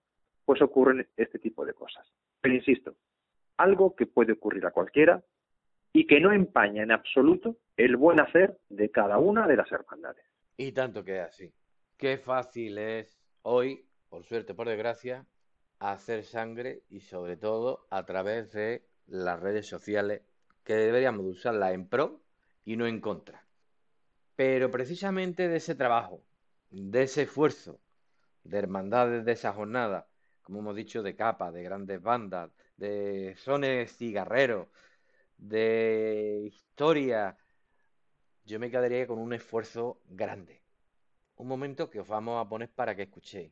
pues 0.46 0.62
ocurren 0.62 1.08
este 1.18 1.40
tipo 1.40 1.66
de 1.66 1.74
cosas. 1.74 2.08
Pero 2.42 2.56
insisto, 2.56 2.96
algo 3.58 3.96
que 3.96 4.08
puede 4.08 4.34
ocurrir 4.34 4.66
a 4.66 4.72
cualquiera 4.72 5.24
y 5.94 6.08
que 6.08 6.20
no 6.20 6.32
empaña 6.32 6.84
en 6.84 6.92
absoluto 6.92 7.58
el 7.78 7.98
buen 7.98 8.20
hacer 8.20 8.58
de 8.70 8.90
cada 8.92 9.18
una 9.18 9.48
de 9.48 9.58
las 9.58 9.72
hermandades. 9.72 10.26
Y 10.58 10.72
tanto 10.72 11.04
que 11.04 11.20
así. 11.20 11.52
Qué 11.98 12.18
fácil 12.18 12.78
es 12.78 13.20
hoy, 13.42 13.86
por 14.10 14.24
suerte, 14.24 14.54
por 14.54 14.68
desgracia, 14.68 15.26
hacer 15.80 16.24
sangre 16.24 16.84
y 16.90 17.02
sobre 17.02 17.38
todo 17.38 17.88
a 17.90 18.06
través 18.06 18.52
de 18.52 18.86
las 19.08 19.40
redes 19.40 19.68
sociales 19.68 20.22
que 20.64 20.74
deberíamos 20.76 21.26
de 21.26 21.32
usarlas 21.32 21.74
en 21.74 21.88
pro 21.88 22.22
y 22.66 22.76
no 22.76 22.88
en 22.88 23.02
contra. 23.02 23.46
Pero 24.36 24.72
precisamente 24.72 25.48
de 25.48 25.58
ese 25.58 25.76
trabajo, 25.76 26.24
de 26.70 27.04
ese 27.04 27.24
esfuerzo, 27.24 27.80
de 28.44 28.58
hermandades 28.58 29.26
de 29.26 29.34
esa 29.34 29.54
jornada, 29.54 30.08
como 30.42 30.60
hemos 30.60 30.76
dicho, 30.76 31.04
de 31.04 31.16
capas, 31.16 31.54
de 31.54 31.64
grandes 31.64 32.02
bandas, 32.02 32.52
de 32.78 33.36
sones 33.38 33.96
cigarreros, 33.96 34.68
de 35.38 36.44
historia, 36.46 37.38
yo 38.46 38.60
me 38.60 38.72
quedaría 38.72 39.08
con 39.08 39.20
un 39.20 39.34
esfuerzo 39.34 40.02
grande. 40.10 40.62
Un 41.36 41.48
momento 41.48 41.90
que 41.90 42.00
os 42.00 42.08
vamos 42.08 42.44
a 42.44 42.50
poner 42.50 42.70
para 42.70 42.96
que 42.96 43.04
escuchéis. 43.04 43.52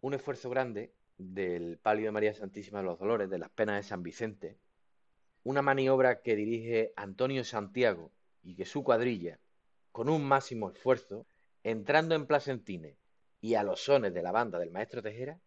Un 0.00 0.14
esfuerzo 0.14 0.50
grande 0.50 0.92
del 1.18 1.78
palio 1.78 2.06
de 2.06 2.12
María 2.12 2.34
Santísima 2.34 2.80
de 2.80 2.86
los 2.86 2.98
Dolores, 2.98 3.30
de 3.30 3.38
las 3.38 3.50
penas 3.50 3.76
de 3.76 3.82
San 3.82 4.02
Vicente 4.02 4.58
una 5.42 5.62
maniobra 5.62 6.20
que 6.20 6.36
dirige 6.36 6.92
Antonio 6.96 7.44
Santiago 7.44 8.12
y 8.42 8.56
que 8.56 8.66
su 8.66 8.84
cuadrilla, 8.84 9.38
con 9.92 10.08
un 10.08 10.24
máximo 10.24 10.70
esfuerzo, 10.70 11.26
entrando 11.62 12.14
en 12.14 12.26
Placentines 12.26 12.96
y 13.40 13.54
a 13.54 13.62
los 13.62 13.84
sones 13.84 14.12
de 14.12 14.22
la 14.22 14.32
banda 14.32 14.58
del 14.58 14.70
maestro 14.70 15.02
Tejera, 15.02 15.40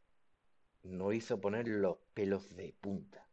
no 0.84 1.14
hizo 1.14 1.40
poner 1.40 1.68
los 1.68 1.98
pelos 2.14 2.56
de 2.56 2.74
punta. 2.82 3.28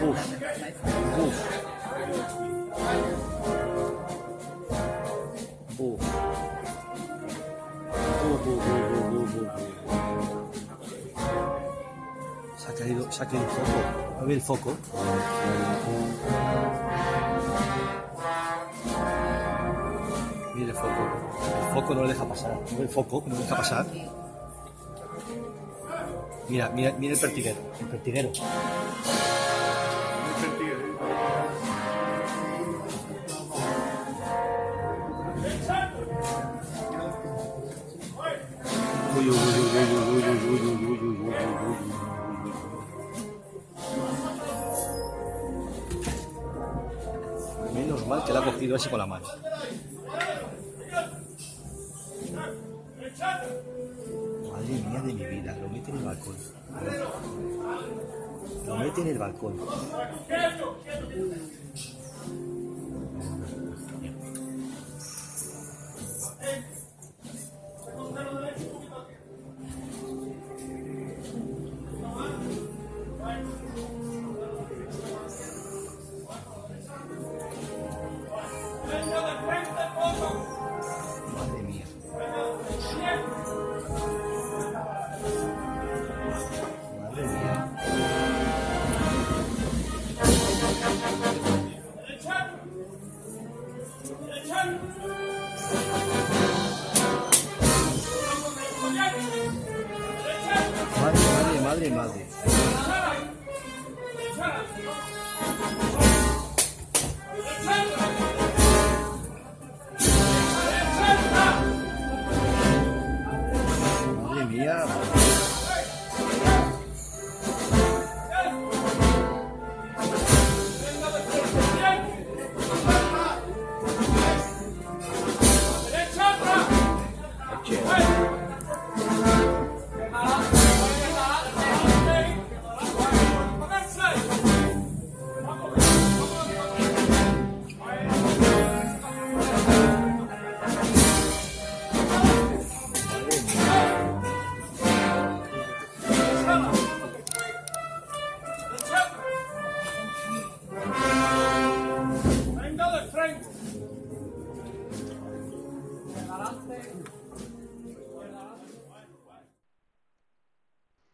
Buf, 0.00 0.16
buf, 1.16 1.34
buf. 5.76 6.00
Se 12.56 12.70
ha 12.70 12.74
caído, 12.74 13.10
se 13.10 13.22
ha 13.22 13.26
caído 13.26 13.44
el 13.44 13.50
foco. 13.50 13.72
A 14.20 14.22
ver 14.22 14.32
el 14.32 14.40
foco. 14.40 14.76
Mira 20.54 20.70
el 20.70 20.74
foco. 20.74 20.88
El 21.66 21.74
foco 21.74 21.94
no 21.94 22.02
le 22.02 22.08
deja 22.08 22.24
pasar. 22.24 22.52
¿No 22.70 22.78
ve 22.78 22.82
el 22.84 22.88
foco 22.88 23.24
no 23.26 23.34
le 23.34 23.40
deja 23.40 23.56
pasar? 23.56 23.86
Mira, 26.48 26.68
mira, 26.70 26.94
mira 26.98 27.14
el 27.14 27.20
pertiguero. 27.20 27.58
El 27.80 27.86
pertiguero. 27.88 28.30
Cogido 48.68 48.76
ese 48.76 48.90
con 48.90 48.98
la 48.98 49.06
mano. 49.06 49.26
Madre 54.52 54.72
mía 54.72 55.00
de 55.00 55.12
mi 55.14 55.24
vida, 55.24 55.56
lo 55.60 55.68
mete 55.68 55.90
en 55.90 55.96
el 55.96 56.04
balcón. 56.04 56.36
Lo 58.66 58.76
mete 58.76 59.00
en 59.00 59.08
el 59.08 59.18
balcón. 59.18 59.56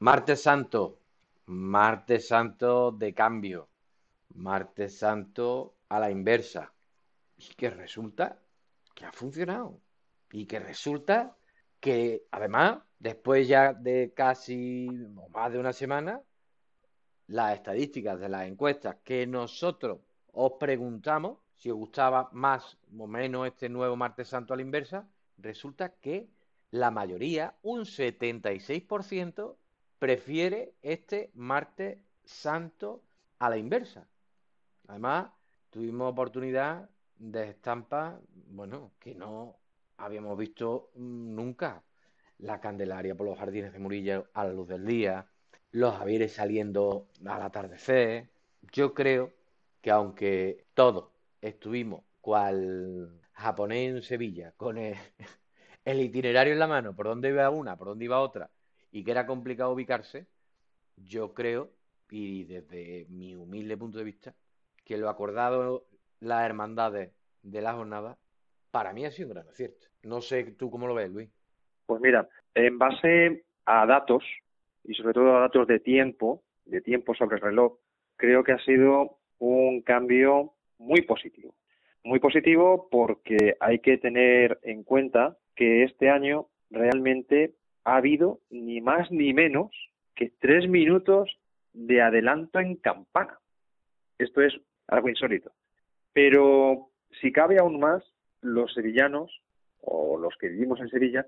Martes 0.05 0.43
Santo, 0.43 1.01
Martes 1.47 2.29
Santo 2.29 2.93
de 2.93 3.15
cambio, 3.15 3.71
Martes 4.35 4.99
Santo 4.99 5.77
a 5.89 5.99
la 5.99 6.11
inversa. 6.11 6.75
Y 7.39 7.55
que 7.55 7.71
resulta 7.71 8.39
que 8.95 9.07
ha 9.07 9.13
funcionado. 9.13 9.81
Y 10.31 10.45
que 10.45 10.59
resulta 10.59 11.35
que 11.81 12.27
además, 12.33 12.81
después 12.99 13.49
ya 13.49 13.73
de 13.73 14.13
casi 14.15 14.91
más 15.31 15.51
de 15.51 15.59
una 15.59 15.73
semana, 15.73 16.21
las 17.29 17.55
estadísticas 17.55 18.21
de 18.21 18.29
las 18.29 18.47
encuestas 18.47 18.97
que 19.03 19.27
nosotros 19.27 20.01
os 20.35 20.53
preguntamos 20.61 21.39
si 21.57 21.71
os 21.71 21.79
gustaba 21.79 22.29
más 22.33 22.77
o 22.99 23.07
menos 23.07 23.47
este 23.47 23.71
nuevo 23.71 23.97
Martes 23.97 24.29
Santo 24.29 24.53
a 24.53 24.57
la 24.59 24.63
inversa, 24.63 25.09
resulta 25.39 25.95
que 25.95 26.29
la 26.73 26.91
mayoría, 26.91 27.57
un 27.63 27.87
76%, 27.87 29.57
prefiere 29.99 30.75
este 30.83 31.31
Martes 31.35 31.99
Santo 32.25 33.03
a 33.39 33.51
la 33.51 33.57
inversa. 33.57 34.07
Además, 34.89 35.31
tuvimos 35.71 36.13
oportunidad 36.13 36.89
de 37.19 37.51
estampas, 37.51 38.21
bueno, 38.49 38.93
que 38.99 39.15
no 39.15 39.57
habíamos 39.97 40.37
visto 40.37 40.91
nunca. 40.95 41.83
La 42.39 42.61
Candelaria 42.61 43.15
por 43.15 43.27
los 43.27 43.39
jardines 43.39 43.73
de 43.73 43.79
Murillo 43.79 44.27
a 44.35 44.45
la 44.45 44.53
luz 44.53 44.69
del 44.69 44.85
día, 44.85 45.27
los 45.71 45.97
Javieres 45.97 46.33
saliendo 46.33 47.09
al 47.25 47.43
atardecer. 47.43 48.29
Yo 48.73 48.93
creo 48.93 49.33
que 49.81 49.91
aunque 49.91 50.67
todos 50.75 51.11
estuvimos 51.41 52.03
cual 52.21 53.21
japonés 53.33 53.91
en 53.91 54.03
Sevilla, 54.03 54.53
con 54.57 54.79
el, 54.79 54.97
el 55.85 56.01
itinerario 56.01 56.53
en 56.53 56.59
la 56.59 56.67
mano, 56.67 56.95
por 56.95 57.07
dónde 57.07 57.29
iba 57.29 57.51
una, 57.51 57.77
por 57.77 57.89
dónde 57.89 58.05
iba 58.07 58.21
otra, 58.21 58.51
y 58.95 59.03
que 59.03 59.11
era 59.11 59.27
complicado 59.27 59.73
ubicarse, 59.73 60.29
yo 60.97 61.35
creo, 61.35 61.73
y 62.11 62.45
desde 62.45 63.07
mi 63.09 63.35
humilde 63.35 63.77
punto 63.77 63.99
de 63.99 64.05
vista, 64.05 64.35
que 64.85 64.97
lo 64.97 65.09
acordado 65.09 65.85
las 66.21 66.47
hermandades 66.47 67.11
de 67.43 67.61
la 67.61 67.75
jornada, 67.75 68.17
para 68.71 68.93
mí 68.93 69.05
ha 69.05 69.11
sido 69.11 69.31
un 69.31 69.35
gran 69.35 69.49
acierto. 69.49 69.89
No 70.05 70.21
sé 70.21 70.45
tú 70.53 70.71
cómo 70.71 70.87
lo 70.87 70.95
ves, 70.95 71.11
Luis. 71.11 71.29
Pues 71.87 72.01
mira, 72.01 72.29
en 72.55 72.79
base 72.79 73.45
a 73.67 73.85
datos, 73.85 74.23
y 74.85 74.95
sobre 74.95 75.13
todo 75.13 75.37
a 75.37 75.41
datos 75.41 75.67
de 75.67 75.81
tiempo, 75.81 76.45
de 76.65 76.81
tiempo 76.81 77.17
sobre 77.17 77.35
el 77.35 77.43
reloj, 77.43 77.77
creo 78.15 78.45
que 78.45 78.53
ha 78.53 78.65
sido 78.65 79.19
un 79.41 79.83
cambio 79.83 80.55
muy 80.79 81.03
positivo. 81.03 81.57
Muy 82.05 82.21
positivo 82.21 82.89
porque 82.89 83.57
hay 83.59 83.81
que 83.81 83.99
tener 83.99 84.61
en 84.63 84.85
cuenta 84.85 85.37
que 85.57 85.83
este 85.83 86.11
año 86.11 86.47
realmente 86.71 87.57
ha 87.85 87.97
habido 87.97 88.41
ni 88.51 88.81
más 88.81 89.11
ni 89.11 89.33
menos 89.33 89.71
que 90.15 90.33
tres 90.41 90.69
minutos 90.69 91.31
de 91.73 92.03
adelanto 92.03 92.61
en 92.61 92.77
campana. 92.77 93.39
Esto 94.19 94.41
es 94.41 94.55
algo 94.87 95.09
insólito. 95.09 95.53
Pero 96.13 96.89
si 97.21 97.33
cabe 97.33 97.59
aún 97.59 97.81
más, 97.81 98.03
los 98.41 98.73
sevillanos 98.73 99.41
o 99.81 100.19
los 100.19 100.37
que 100.37 100.49
vivimos 100.49 100.81
en 100.81 100.89
Sevilla 100.89 101.27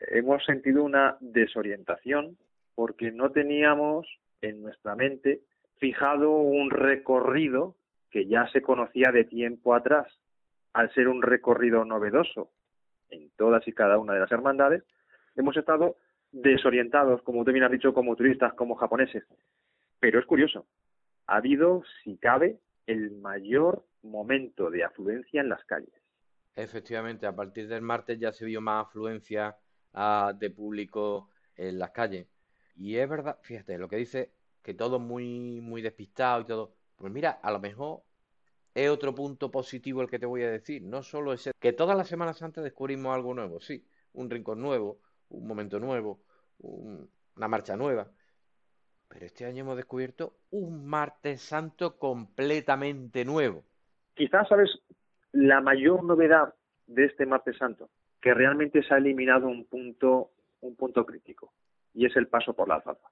hemos 0.00 0.44
sentido 0.44 0.84
una 0.84 1.16
desorientación 1.20 2.36
porque 2.74 3.10
no 3.10 3.32
teníamos 3.32 4.06
en 4.40 4.62
nuestra 4.62 4.94
mente 4.94 5.40
fijado 5.78 6.30
un 6.30 6.70
recorrido 6.70 7.74
que 8.10 8.26
ya 8.26 8.46
se 8.48 8.62
conocía 8.62 9.10
de 9.12 9.24
tiempo 9.24 9.74
atrás. 9.74 10.06
Al 10.72 10.92
ser 10.94 11.08
un 11.08 11.22
recorrido 11.22 11.84
novedoso 11.84 12.50
en 13.10 13.30
todas 13.36 13.66
y 13.66 13.72
cada 13.72 13.98
una 13.98 14.14
de 14.14 14.20
las 14.20 14.30
hermandades, 14.30 14.84
hemos 15.40 15.56
estado 15.56 15.96
desorientados, 16.32 17.22
como 17.22 17.44
tú 17.44 17.52
bien 17.52 17.64
has 17.64 17.70
dicho, 17.70 17.94
como 17.94 18.16
turistas, 18.16 18.54
como 18.54 18.74
japoneses. 18.74 19.24
Pero 20.00 20.18
es 20.20 20.26
curioso, 20.26 20.66
ha 21.26 21.36
habido, 21.36 21.82
si 22.02 22.16
cabe, 22.16 22.58
el 22.86 23.12
mayor 23.12 23.84
momento 24.02 24.70
de 24.70 24.84
afluencia 24.84 25.40
en 25.40 25.48
las 25.48 25.64
calles. 25.64 25.92
Efectivamente, 26.54 27.26
a 27.26 27.34
partir 27.34 27.68
del 27.68 27.82
martes 27.82 28.18
ya 28.18 28.32
se 28.32 28.44
vio 28.44 28.60
más 28.60 28.86
afluencia 28.86 29.56
ah, 29.94 30.32
de 30.36 30.50
público 30.50 31.30
en 31.56 31.78
las 31.78 31.90
calles. 31.90 32.26
Y 32.76 32.96
es 32.96 33.08
verdad, 33.08 33.38
fíjate, 33.42 33.78
lo 33.78 33.88
que 33.88 33.96
dice, 33.96 34.32
que 34.62 34.74
todo 34.74 34.98
muy, 34.98 35.60
muy 35.60 35.82
despistado 35.82 36.42
y 36.42 36.46
todo. 36.46 36.74
Pues 36.96 37.12
mira, 37.12 37.38
a 37.42 37.50
lo 37.50 37.60
mejor 37.60 38.02
es 38.74 38.90
otro 38.90 39.14
punto 39.14 39.50
positivo 39.50 40.02
el 40.02 40.08
que 40.08 40.18
te 40.18 40.26
voy 40.26 40.42
a 40.42 40.50
decir. 40.50 40.82
No 40.82 41.02
solo 41.02 41.32
es 41.32 41.50
que 41.58 41.72
todas 41.72 41.96
las 41.96 42.08
Semanas 42.08 42.38
Santas 42.38 42.64
descubrimos 42.64 43.14
algo 43.14 43.34
nuevo, 43.34 43.60
sí, 43.60 43.84
un 44.12 44.30
rincón 44.30 44.60
nuevo, 44.60 45.00
un 45.30 45.46
momento 45.46 45.78
nuevo, 45.78 46.20
una 46.58 47.48
marcha 47.48 47.76
nueva. 47.76 48.08
Pero 49.08 49.26
este 49.26 49.46
año 49.46 49.62
hemos 49.62 49.76
descubierto 49.76 50.38
un 50.50 50.86
martes 50.86 51.40
santo 51.40 51.98
completamente 51.98 53.24
nuevo. 53.24 53.64
Quizás, 54.14 54.48
¿sabes? 54.48 54.70
La 55.32 55.60
mayor 55.60 56.04
novedad 56.04 56.54
de 56.86 57.06
este 57.06 57.24
martes 57.26 57.56
santo, 57.56 57.90
que 58.20 58.34
realmente 58.34 58.82
se 58.82 58.92
ha 58.92 58.98
eliminado 58.98 59.46
un 59.46 59.64
punto, 59.66 60.32
un 60.60 60.76
punto 60.76 61.06
crítico, 61.06 61.52
y 61.94 62.06
es 62.06 62.16
el 62.16 62.28
paso 62.28 62.54
por 62.54 62.68
la 62.68 62.76
alfalfa. 62.76 63.08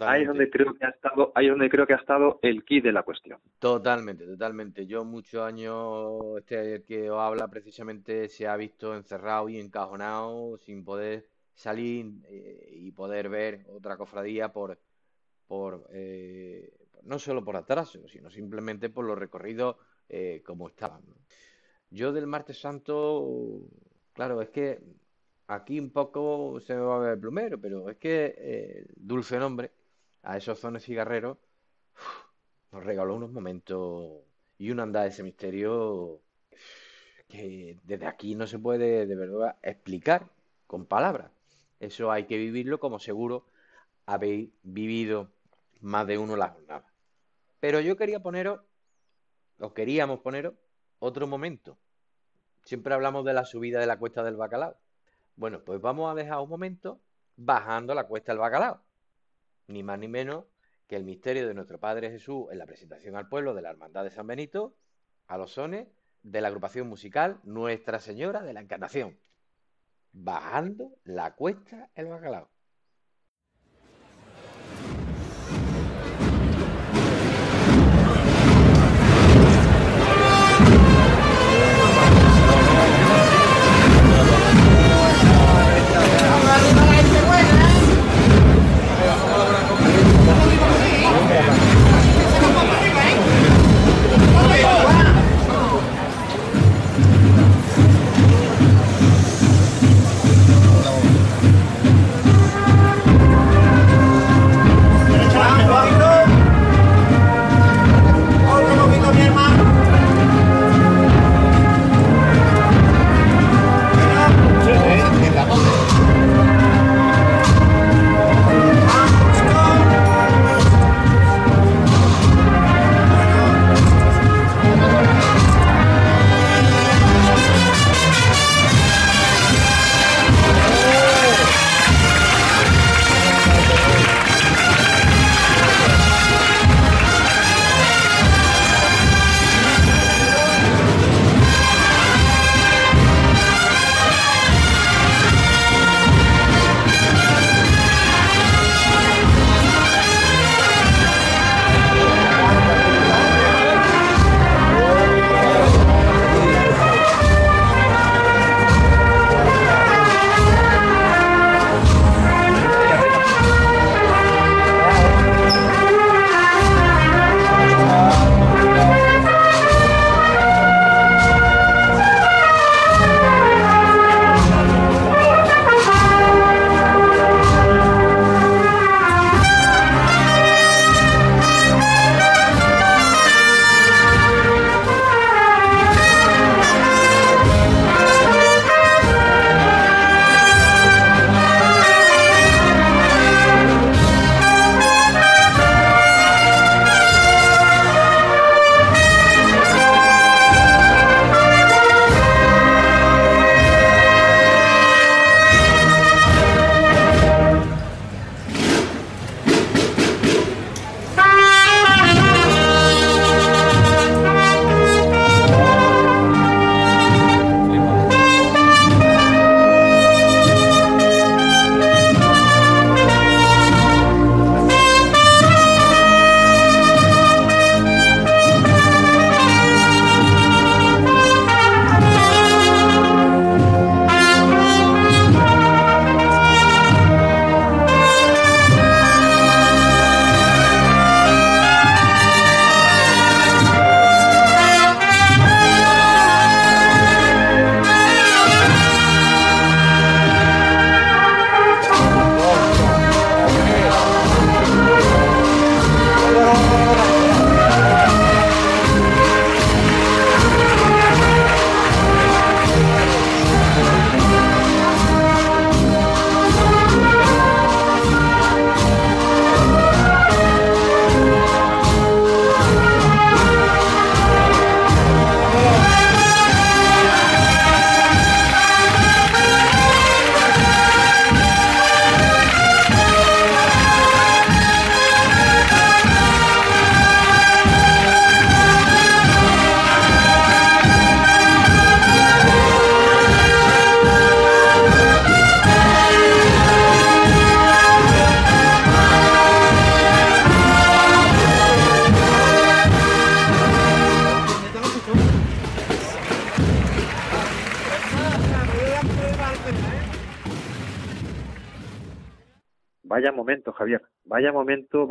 Ahí 0.00 0.22
es 0.22 0.28
donde 0.28 0.50
creo 0.50 0.74
que 0.74 0.84
ha 0.84 0.88
estado, 0.88 1.30
ahí 1.36 1.46
es 1.46 1.52
donde 1.52 1.70
creo 1.70 1.86
que 1.86 1.94
ha 1.94 1.98
estado 1.98 2.40
el 2.42 2.64
kit 2.64 2.82
de 2.82 2.90
la 2.90 3.04
cuestión. 3.04 3.38
Totalmente, 3.60 4.26
totalmente. 4.26 4.84
Yo 4.84 5.04
muchos 5.04 5.42
años, 5.42 6.20
este 6.38 6.82
que 6.82 7.08
os 7.08 7.20
habla 7.20 7.46
precisamente 7.46 8.28
se 8.28 8.48
ha 8.48 8.56
visto 8.56 8.96
encerrado 8.96 9.48
y 9.48 9.60
encajonado 9.60 10.56
sin 10.58 10.84
poder 10.84 11.28
salir 11.56 12.12
eh, 12.28 12.68
y 12.70 12.92
poder 12.92 13.28
ver 13.28 13.66
otra 13.70 13.96
cofradía 13.96 14.52
por, 14.52 14.78
por 15.48 15.88
eh, 15.90 16.70
no 17.02 17.18
solo 17.18 17.44
por 17.44 17.56
atraso, 17.56 18.06
sino 18.08 18.30
simplemente 18.30 18.90
por 18.90 19.06
los 19.06 19.18
recorridos 19.18 19.76
eh, 20.08 20.42
como 20.44 20.68
estaban. 20.68 21.02
Yo 21.90 22.12
del 22.12 22.26
martes 22.26 22.60
santo, 22.60 23.62
claro, 24.12 24.42
es 24.42 24.50
que 24.50 24.80
aquí 25.46 25.80
un 25.80 25.90
poco 25.90 26.60
se 26.60 26.74
me 26.74 26.80
va 26.80 26.96
a 26.96 27.00
ver 27.00 27.12
el 27.14 27.20
plumero, 27.20 27.58
pero 27.60 27.88
es 27.88 27.96
que 27.96 28.86
Dulce 28.96 29.38
Nombre, 29.38 29.70
a 30.22 30.36
esos 30.36 30.58
zones 30.58 30.84
cigarreros, 30.84 31.38
nos 32.72 32.84
regaló 32.84 33.14
unos 33.14 33.30
momentos 33.30 34.20
y 34.58 34.70
un 34.70 34.80
andar 34.80 35.04
de 35.04 35.10
ese 35.10 35.22
misterio 35.22 36.20
que 37.28 37.78
desde 37.84 38.06
aquí 38.06 38.34
no 38.34 38.46
se 38.46 38.58
puede 38.58 39.06
de 39.06 39.16
verdad 39.16 39.56
explicar 39.62 40.28
con 40.66 40.86
palabras. 40.86 41.35
Eso 41.80 42.10
hay 42.10 42.24
que 42.24 42.36
vivirlo 42.36 42.80
como 42.80 42.98
seguro 42.98 43.46
habéis 44.06 44.50
vivido 44.62 45.32
más 45.80 46.06
de 46.06 46.16
uno 46.16 46.36
la 46.36 46.48
jornada. 46.48 46.86
Pero 47.60 47.80
yo 47.80 47.96
quería 47.96 48.20
poneros, 48.20 48.60
o 49.58 49.74
queríamos 49.74 50.20
poneros, 50.20 50.54
otro 51.00 51.26
momento. 51.26 51.76
Siempre 52.64 52.94
hablamos 52.94 53.24
de 53.24 53.34
la 53.34 53.44
subida 53.44 53.80
de 53.80 53.86
la 53.86 53.98
cuesta 53.98 54.22
del 54.22 54.36
bacalao. 54.36 54.76
Bueno, 55.34 55.62
pues 55.64 55.80
vamos 55.80 56.10
a 56.10 56.14
dejar 56.14 56.40
un 56.40 56.48
momento 56.48 57.00
bajando 57.36 57.94
la 57.94 58.04
cuesta 58.04 58.32
del 58.32 58.38
bacalao. 58.40 58.80
Ni 59.66 59.82
más 59.82 59.98
ni 59.98 60.08
menos 60.08 60.44
que 60.86 60.96
el 60.96 61.04
misterio 61.04 61.46
de 61.46 61.54
nuestro 61.54 61.78
Padre 61.78 62.10
Jesús 62.10 62.46
en 62.50 62.58
la 62.58 62.66
presentación 62.66 63.16
al 63.16 63.28
pueblo 63.28 63.54
de 63.54 63.62
la 63.62 63.70
Hermandad 63.70 64.04
de 64.04 64.10
San 64.10 64.26
Benito 64.26 64.76
a 65.26 65.36
los 65.36 65.52
sones 65.52 65.88
de 66.22 66.40
la 66.40 66.48
agrupación 66.48 66.88
musical 66.88 67.40
Nuestra 67.42 68.00
Señora 68.00 68.42
de 68.42 68.52
la 68.52 68.60
Encarnación 68.60 69.18
bajando 70.16 70.98
la 71.04 71.34
cuesta 71.34 71.90
el 71.94 72.06
bacalao. 72.08 72.48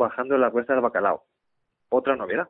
Bajando 0.06 0.38
la 0.38 0.50
cuesta 0.50 0.72
del 0.72 0.82
bacalao. 0.82 1.24
Otra 1.88 2.16
novedad. 2.16 2.48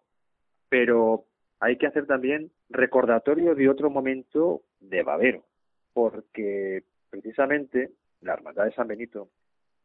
Pero 0.68 1.26
hay 1.60 1.78
que 1.78 1.86
hacer 1.86 2.06
también 2.06 2.52
recordatorio 2.68 3.54
de 3.54 3.68
otro 3.68 3.90
momento 3.90 4.62
de 4.80 5.02
Babero, 5.02 5.44
porque 5.92 6.84
precisamente 7.10 7.92
la 8.20 8.34
Hermandad 8.34 8.64
de 8.64 8.74
San 8.74 8.88
Benito 8.88 9.30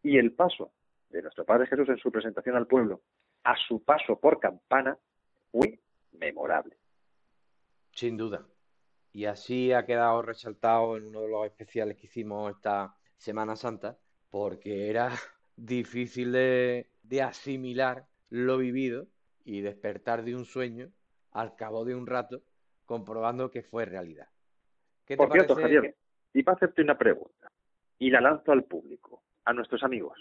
y 0.03 0.17
el 0.17 0.33
paso 0.33 0.71
de 1.09 1.21
nuestro 1.21 1.45
Padre 1.45 1.67
Jesús 1.67 1.87
en 1.89 1.97
su 1.97 2.11
presentación 2.11 2.55
al 2.55 2.67
pueblo, 2.67 3.01
a 3.43 3.55
su 3.67 3.83
paso 3.83 4.19
por 4.19 4.39
campana, 4.39 4.97
fue 5.51 5.79
memorable. 6.13 6.75
Sin 7.93 8.17
duda. 8.17 8.45
Y 9.13 9.25
así 9.25 9.73
ha 9.73 9.85
quedado 9.85 10.21
resaltado 10.21 10.97
en 10.97 11.07
uno 11.07 11.21
de 11.21 11.29
los 11.29 11.45
especiales 11.45 11.97
que 11.97 12.07
hicimos 12.07 12.55
esta 12.55 12.95
Semana 13.17 13.55
Santa, 13.55 13.97
porque 14.29 14.89
era 14.89 15.09
difícil 15.55 16.31
de, 16.31 16.90
de 17.03 17.21
asimilar 17.21 18.05
lo 18.29 18.57
vivido 18.57 19.07
y 19.43 19.61
despertar 19.61 20.23
de 20.23 20.35
un 20.35 20.45
sueño 20.45 20.89
al 21.31 21.55
cabo 21.55 21.85
de 21.85 21.95
un 21.95 22.07
rato 22.07 22.41
comprobando 22.85 23.51
que 23.51 23.63
fue 23.63 23.85
realidad. 23.85 24.27
¿Qué 25.05 25.15
te 25.15 25.17
Por 25.17 25.31
cierto, 25.31 25.55
Javier, 25.55 25.95
y 26.33 26.43
para 26.43 26.55
hacerte 26.55 26.81
una 26.81 26.97
pregunta, 26.97 27.51
y 27.99 28.09
la 28.09 28.21
lanzo 28.21 28.51
al 28.51 28.63
público, 28.63 29.23
a 29.45 29.53
nuestros 29.53 29.83
amigos. 29.83 30.17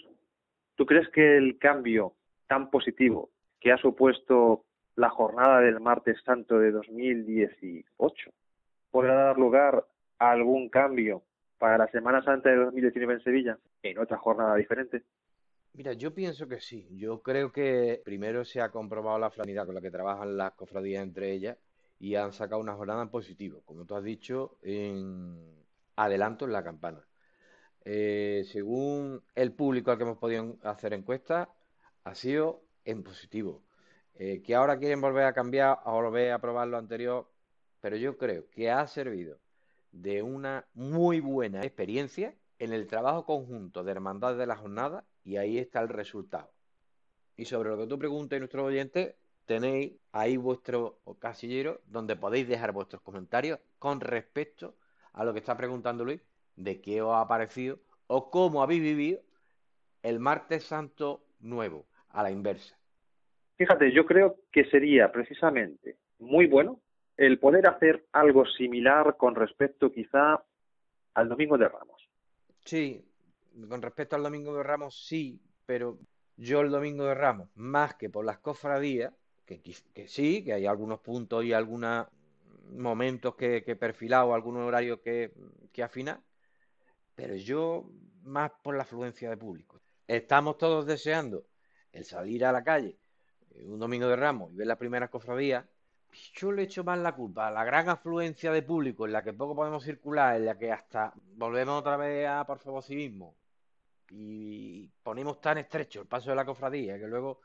¿Tú 0.75 0.85
crees 0.85 1.09
que 1.09 1.37
el 1.37 1.57
cambio 1.57 2.15
tan 2.47 2.69
positivo 2.69 3.29
que 3.59 3.71
ha 3.71 3.77
supuesto 3.77 4.65
la 4.95 5.09
jornada 5.09 5.61
del 5.61 5.79
martes 5.79 6.21
santo 6.23 6.59
de 6.59 6.71
2018 6.71 8.31
podrá 8.89 9.13
dar 9.13 9.37
lugar 9.37 9.85
a 10.19 10.31
algún 10.31 10.69
cambio 10.69 11.23
para 11.57 11.77
la 11.77 11.87
Semana 11.87 12.23
Santa 12.23 12.49
de 12.49 12.57
2019 12.57 13.13
en 13.13 13.23
Sevilla 13.23 13.57
en 13.83 13.99
otra 13.99 14.17
jornada 14.17 14.55
diferente? 14.55 15.03
Mira, 15.73 15.93
yo 15.93 16.13
pienso 16.13 16.47
que 16.47 16.59
sí. 16.59 16.87
Yo 16.91 17.21
creo 17.21 17.51
que 17.51 18.01
primero 18.03 18.43
se 18.45 18.61
ha 18.61 18.69
comprobado 18.71 19.17
la 19.19 19.31
flanidad 19.31 19.65
con 19.65 19.75
la 19.75 19.81
que 19.81 19.91
trabajan 19.91 20.37
las 20.37 20.51
cofradías 20.53 21.03
entre 21.03 21.31
ellas 21.31 21.57
y 21.99 22.15
han 22.15 22.33
sacado 22.33 22.61
una 22.61 22.73
jornada 22.75 23.03
en 23.03 23.09
positivo, 23.09 23.61
como 23.65 23.85
tú 23.85 23.95
has 23.95 24.03
dicho, 24.03 24.57
en 24.61 25.37
adelanto 25.95 26.45
en 26.45 26.51
la 26.53 26.63
campana. 26.63 27.05
Eh, 27.85 28.43
según 28.51 29.23
el 29.35 29.53
público 29.53 29.91
al 29.91 29.97
que 29.97 30.03
hemos 30.03 30.17
podido 30.17 30.57
hacer 30.63 30.93
encuestas, 30.93 31.47
ha 32.03 32.15
sido 32.15 32.63
en 32.85 33.03
positivo. 33.03 33.63
Eh, 34.15 34.41
que 34.43 34.55
ahora 34.55 34.77
quieren 34.77 35.01
volver 35.01 35.25
a 35.25 35.33
cambiar 35.33 35.79
o 35.85 35.93
volver 35.93 36.31
a 36.33 36.39
probar 36.39 36.67
lo 36.67 36.77
anterior, 36.77 37.29
pero 37.81 37.95
yo 37.97 38.17
creo 38.17 38.49
que 38.51 38.69
ha 38.71 38.85
servido 38.87 39.39
de 39.91 40.21
una 40.23 40.65
muy 40.73 41.19
buena 41.21 41.61
experiencia 41.63 42.35
en 42.59 42.73
el 42.73 42.87
trabajo 42.87 43.25
conjunto 43.25 43.83
de 43.83 43.91
hermandad 43.91 44.37
de 44.37 44.45
la 44.47 44.57
jornada 44.57 45.05
y 45.23 45.37
ahí 45.37 45.57
está 45.57 45.81
el 45.81 45.89
resultado. 45.89 46.51
Y 47.37 47.45
sobre 47.45 47.69
lo 47.69 47.77
que 47.77 47.87
tú 47.87 47.97
preguntas, 47.97 48.39
nuestros 48.39 48.65
oyentes, 48.65 49.15
tenéis 49.45 49.93
ahí 50.11 50.37
vuestro 50.37 50.99
casillero 51.19 51.81
donde 51.87 52.15
podéis 52.15 52.47
dejar 52.47 52.71
vuestros 52.71 53.01
comentarios 53.01 53.59
con 53.79 53.99
respecto 53.99 54.75
a 55.13 55.25
lo 55.25 55.33
que 55.33 55.39
está 55.39 55.57
preguntando 55.57 56.05
Luis, 56.05 56.21
de 56.55 56.81
qué 56.81 57.01
os 57.01 57.15
ha 57.15 57.27
parecido 57.27 57.79
o 58.07 58.29
cómo 58.29 58.61
habéis 58.61 58.81
vivido 58.81 59.21
el 60.03 60.19
martes 60.19 60.63
santo 60.63 61.23
nuevo, 61.39 61.85
a 62.09 62.23
la 62.23 62.31
inversa. 62.31 62.77
Fíjate, 63.57 63.91
yo 63.91 64.05
creo 64.05 64.37
que 64.51 64.65
sería 64.65 65.11
precisamente 65.11 65.97
muy 66.19 66.47
bueno 66.47 66.79
el 67.17 67.39
poder 67.39 67.67
hacer 67.67 68.05
algo 68.11 68.45
similar 68.45 69.17
con 69.17 69.35
respecto 69.35 69.91
quizá 69.91 70.43
al 71.13 71.29
Domingo 71.29 71.57
de 71.57 71.67
Ramos. 71.67 72.09
Sí, 72.65 73.05
con 73.67 73.81
respecto 73.81 74.15
al 74.15 74.23
Domingo 74.23 74.55
de 74.55 74.63
Ramos 74.63 75.05
sí, 75.05 75.41
pero 75.65 75.97
yo 76.37 76.61
el 76.61 76.71
Domingo 76.71 77.05
de 77.05 77.15
Ramos, 77.15 77.49
más 77.55 77.95
que 77.95 78.09
por 78.09 78.25
las 78.25 78.39
cofradías, 78.39 79.13
que, 79.45 80.07
sí, 80.07 80.43
que 80.43 80.53
hay 80.53 80.65
algunos 80.65 80.99
puntos 81.01 81.43
y 81.43 81.53
algunos 81.53 82.07
momentos 82.71 83.35
que, 83.35 83.63
que 83.63 83.71
he 83.71 83.75
perfilado, 83.75 84.33
algunos 84.33 84.65
horarios 84.65 84.99
que, 85.01 85.33
que 85.73 85.83
afinar, 85.83 86.21
pero 87.15 87.35
yo 87.35 87.89
más 88.23 88.51
por 88.63 88.75
la 88.75 88.83
afluencia 88.83 89.29
de 89.29 89.37
público. 89.37 89.81
Estamos 90.07 90.57
todos 90.57 90.85
deseando 90.85 91.45
el 91.91 92.05
salir 92.05 92.45
a 92.45 92.51
la 92.51 92.63
calle 92.63 92.97
eh, 93.55 93.65
un 93.65 93.79
domingo 93.79 94.07
de 94.07 94.15
Ramos 94.15 94.53
y 94.53 94.55
ver 94.55 94.67
las 94.67 94.77
primeras 94.77 95.09
cofradías, 95.09 95.65
yo 96.33 96.51
le 96.51 96.63
echo 96.63 96.83
más 96.83 96.99
la 96.99 97.13
culpa 97.13 97.47
a 97.47 97.51
la 97.51 97.63
gran 97.63 97.87
afluencia 97.89 98.51
de 98.51 98.61
público 98.61 99.05
en 99.05 99.13
la 99.13 99.23
que 99.23 99.33
poco 99.33 99.55
podemos 99.55 99.83
circular, 99.83 100.35
en 100.35 100.45
la 100.45 100.57
que 100.57 100.71
hasta 100.71 101.13
volvemos 101.35 101.79
otra 101.79 101.97
vez 101.97 102.27
a 102.27 102.45
por 102.45 102.59
favor 102.59 102.83
civismo 102.83 103.35
y 104.11 104.89
ponemos 105.03 105.39
tan 105.39 105.57
estrecho 105.57 106.01
el 106.01 106.07
paso 106.07 106.29
de 106.29 106.35
la 106.35 106.45
cofradía 106.45 106.99
que 106.99 107.07
luego, 107.07 107.41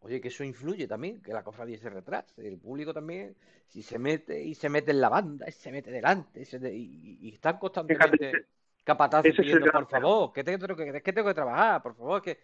oye, 0.00 0.20
que 0.20 0.28
eso 0.28 0.42
influye 0.42 0.88
también, 0.88 1.22
que 1.22 1.32
la 1.32 1.44
cofradía 1.44 1.78
se 1.78 1.88
retrase, 1.88 2.46
el 2.46 2.58
público 2.58 2.92
también, 2.92 3.36
si 3.66 3.82
se 3.82 3.98
mete 3.98 4.42
y 4.42 4.54
se 4.54 4.68
mete 4.68 4.90
en 4.90 5.00
la 5.00 5.08
banda, 5.08 5.46
y 5.48 5.52
se 5.52 5.70
mete 5.70 5.90
delante, 5.90 6.42
y, 6.72 7.30
están 7.32 7.58
constantemente 7.58 8.46
capataces 8.82 9.36
pidiendo, 9.36 9.70
por 9.70 9.86
favor, 9.88 10.32
que 10.32 10.42
tengo, 10.42 10.74
que, 10.74 11.02
que 11.02 11.12
tengo 11.12 11.28
que 11.28 11.34
trabajar, 11.34 11.82
por 11.82 11.94
favor, 11.94 12.20
que 12.20 12.38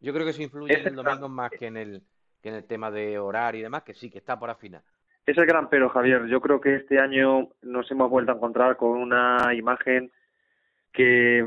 yo 0.00 0.12
creo 0.12 0.24
que 0.24 0.30
eso 0.30 0.42
influye 0.42 0.78
en 0.78 0.86
el 0.86 0.94
domingo 0.94 1.28
más 1.28 1.50
que 1.50 1.66
en 1.66 1.76
el 1.76 2.02
que 2.40 2.50
en 2.50 2.56
el 2.56 2.64
tema 2.64 2.90
de 2.90 3.18
horario 3.18 3.60
y 3.60 3.62
demás, 3.62 3.84
que 3.84 3.94
sí, 3.94 4.10
que 4.10 4.18
está 4.18 4.38
por 4.38 4.50
afinar. 4.50 4.82
Es 5.24 5.38
el 5.38 5.46
gran 5.46 5.70
pero, 5.70 5.88
Javier. 5.88 6.26
Yo 6.26 6.42
creo 6.42 6.60
que 6.60 6.76
este 6.76 6.98
año 6.98 7.48
nos 7.62 7.90
hemos 7.90 8.10
vuelto 8.10 8.32
a 8.32 8.34
encontrar 8.34 8.76
con 8.76 8.90
una 8.90 9.54
imagen 9.54 10.12
que 10.92 11.42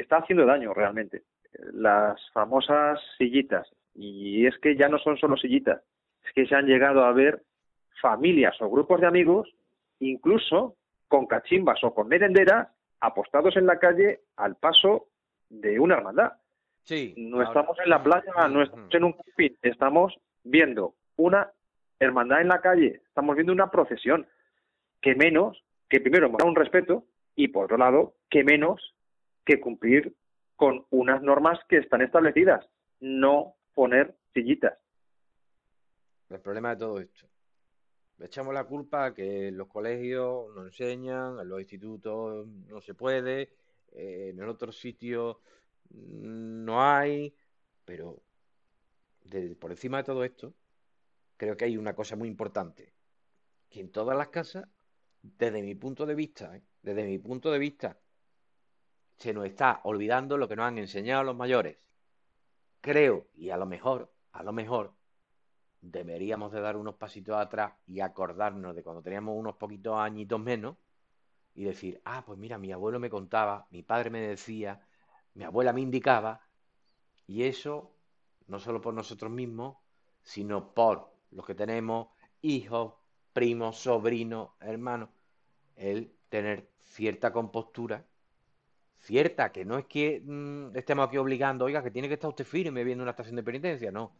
está 0.00 0.18
haciendo 0.18 0.46
daño 0.46 0.74
realmente. 0.74 1.22
Las 1.72 2.18
famosas 2.32 3.00
sillitas. 3.18 3.68
Y 3.94 4.46
es 4.46 4.56
que 4.58 4.76
ya 4.76 4.88
no 4.88 4.98
son 4.98 5.18
solo 5.18 5.36
sillitas, 5.36 5.82
es 6.24 6.32
que 6.32 6.46
se 6.46 6.54
han 6.54 6.66
llegado 6.66 7.04
a 7.04 7.12
ver 7.12 7.42
familias 8.00 8.56
o 8.60 8.70
grupos 8.70 9.00
de 9.00 9.06
amigos, 9.06 9.54
incluso 10.00 10.76
con 11.08 11.26
cachimbas 11.26 11.82
o 11.84 11.94
con 11.94 12.08
merenderas, 12.08 12.68
apostados 13.00 13.56
en 13.56 13.66
la 13.66 13.78
calle 13.78 14.20
al 14.36 14.56
paso 14.56 15.08
de 15.50 15.78
una 15.78 15.96
hermandad. 15.96 16.32
Sí, 16.84 17.14
no 17.16 17.42
estamos 17.42 17.78
en 17.84 17.90
la 17.90 18.02
playa, 18.02 18.48
no 18.48 18.62
estamos 18.62 18.94
en 18.94 19.04
un 19.04 19.12
camping, 19.12 19.50
estamos 19.62 20.18
viendo 20.42 20.94
una 21.16 21.50
hermandad 22.00 22.40
en 22.40 22.48
la 22.48 22.60
calle, 22.60 23.02
estamos 23.06 23.36
viendo 23.36 23.52
una 23.52 23.70
procesión. 23.70 24.26
Que 25.00 25.14
menos, 25.14 25.62
que 25.88 26.00
primero 26.00 26.28
mostrar 26.28 26.48
un 26.48 26.56
respeto 26.56 27.04
y 27.34 27.48
por 27.48 27.64
otro 27.64 27.76
lado, 27.76 28.14
que 28.30 28.44
menos 28.44 28.94
que 29.44 29.60
cumplir 29.60 30.14
con 30.56 30.86
unas 30.90 31.22
normas 31.22 31.58
que 31.68 31.78
están 31.78 32.02
establecidas, 32.02 32.68
no 33.00 33.56
poner 33.74 34.16
sillitas. 34.32 34.78
El 36.28 36.40
problema 36.40 36.70
de 36.70 36.76
todo 36.76 37.00
esto. 37.00 37.26
Le 38.18 38.26
echamos 38.26 38.54
la 38.54 38.64
culpa 38.64 39.06
a 39.06 39.14
que 39.14 39.50
los 39.50 39.66
colegios 39.66 40.54
no 40.54 40.64
enseñan, 40.64 41.40
en 41.40 41.48
los 41.48 41.60
institutos 41.60 42.46
no 42.46 42.80
se 42.80 42.94
puede, 42.94 43.50
eh, 43.92 44.30
en 44.32 44.38
el 44.38 44.48
otro 44.48 44.70
sitio 44.70 45.40
no 45.90 46.82
hay, 46.82 47.34
pero 47.84 48.22
por 49.58 49.70
encima 49.70 49.98
de 49.98 50.04
todo 50.04 50.24
esto, 50.24 50.54
creo 51.36 51.56
que 51.56 51.64
hay 51.64 51.76
una 51.76 51.94
cosa 51.94 52.16
muy 52.16 52.28
importante, 52.28 52.92
que 53.68 53.80
en 53.80 53.90
todas 53.90 54.16
las 54.16 54.28
casas, 54.28 54.68
desde 55.22 55.62
mi 55.62 55.74
punto 55.74 56.06
de 56.06 56.14
vista, 56.14 56.56
¿eh? 56.56 56.62
desde 56.82 57.04
mi 57.04 57.18
punto 57.18 57.50
de 57.50 57.58
vista, 57.58 57.98
se 59.16 59.32
nos 59.32 59.46
está 59.46 59.80
olvidando 59.84 60.36
lo 60.36 60.48
que 60.48 60.56
nos 60.56 60.66
han 60.66 60.78
enseñado 60.78 61.24
los 61.24 61.36
mayores. 61.36 61.78
Creo, 62.80 63.28
y 63.34 63.50
a 63.50 63.56
lo 63.56 63.66
mejor, 63.66 64.12
a 64.32 64.42
lo 64.42 64.52
mejor, 64.52 64.94
deberíamos 65.80 66.52
de 66.52 66.60
dar 66.60 66.76
unos 66.76 66.94
pasitos 66.94 67.36
atrás 67.36 67.74
y 67.86 68.00
acordarnos 68.00 68.74
de 68.74 68.82
cuando 68.82 69.02
teníamos 69.02 69.36
unos 69.36 69.56
poquitos 69.56 69.98
añitos 69.98 70.40
menos 70.40 70.76
y 71.54 71.64
decir, 71.64 72.00
ah, 72.04 72.24
pues 72.24 72.38
mira, 72.38 72.58
mi 72.58 72.72
abuelo 72.72 72.98
me 72.98 73.10
contaba, 73.10 73.66
mi 73.70 73.82
padre 73.82 74.10
me 74.10 74.20
decía, 74.20 74.86
mi 75.34 75.44
abuela 75.44 75.72
me 75.72 75.80
indicaba, 75.80 76.40
y 77.26 77.44
eso 77.44 77.94
no 78.46 78.58
solo 78.58 78.80
por 78.80 78.94
nosotros 78.94 79.30
mismos, 79.30 79.76
sino 80.22 80.74
por 80.74 81.12
los 81.30 81.46
que 81.46 81.54
tenemos 81.54 82.08
hijos, 82.40 82.94
primos, 83.32 83.78
sobrinos, 83.78 84.50
hermanos, 84.60 85.08
el 85.76 86.14
tener 86.28 86.70
cierta 86.78 87.32
compostura, 87.32 88.06
cierta, 89.02 89.50
que 89.50 89.64
no 89.64 89.78
es 89.78 89.86
que 89.86 90.22
mm, 90.24 90.76
estemos 90.76 91.08
aquí 91.08 91.18
obligando, 91.18 91.64
oiga, 91.64 91.82
que 91.82 91.90
tiene 91.90 92.08
que 92.08 92.14
estar 92.14 92.30
usted 92.30 92.44
firme 92.44 92.84
viendo 92.84 93.02
una 93.02 93.10
estación 93.10 93.36
de 93.36 93.42
penitencia, 93.42 93.90
no, 93.90 94.12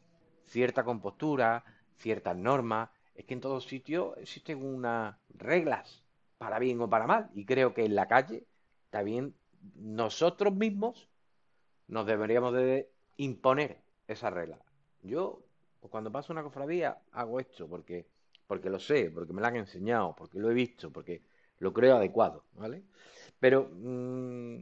cierta 0.44 0.84
compostura, 0.84 1.64
ciertas 1.96 2.36
normas, 2.36 2.90
es 3.14 3.24
que 3.24 3.34
en 3.34 3.40
todos 3.40 3.64
sitios 3.64 4.16
existen 4.18 4.62
unas 4.62 5.16
reglas, 5.30 6.02
para 6.36 6.58
bien 6.58 6.80
o 6.80 6.90
para 6.90 7.06
mal, 7.06 7.30
y 7.34 7.44
creo 7.44 7.72
que 7.72 7.84
en 7.84 7.94
la 7.94 8.08
calle 8.08 8.44
también 8.90 9.34
nosotros 9.76 10.52
mismos 10.52 11.08
nos 11.86 12.04
deberíamos 12.04 12.52
de 12.52 12.90
imponer 13.18 13.78
esa 14.08 14.30
regla. 14.30 14.58
Yo, 15.02 15.44
pues 15.80 15.90
cuando 15.92 16.10
paso 16.10 16.32
una 16.32 16.42
cofradía, 16.42 16.98
hago 17.12 17.38
esto 17.38 17.68
porque, 17.68 18.06
porque 18.48 18.70
lo 18.70 18.80
sé, 18.80 19.10
porque 19.10 19.32
me 19.32 19.40
lo 19.40 19.46
han 19.46 19.56
enseñado, 19.56 20.16
porque 20.16 20.40
lo 20.40 20.50
he 20.50 20.54
visto, 20.54 20.90
porque 20.90 21.22
lo 21.58 21.72
creo 21.72 21.96
adecuado, 21.96 22.44
¿vale? 22.54 22.82
Pero 23.38 23.70
mm, 23.72 24.56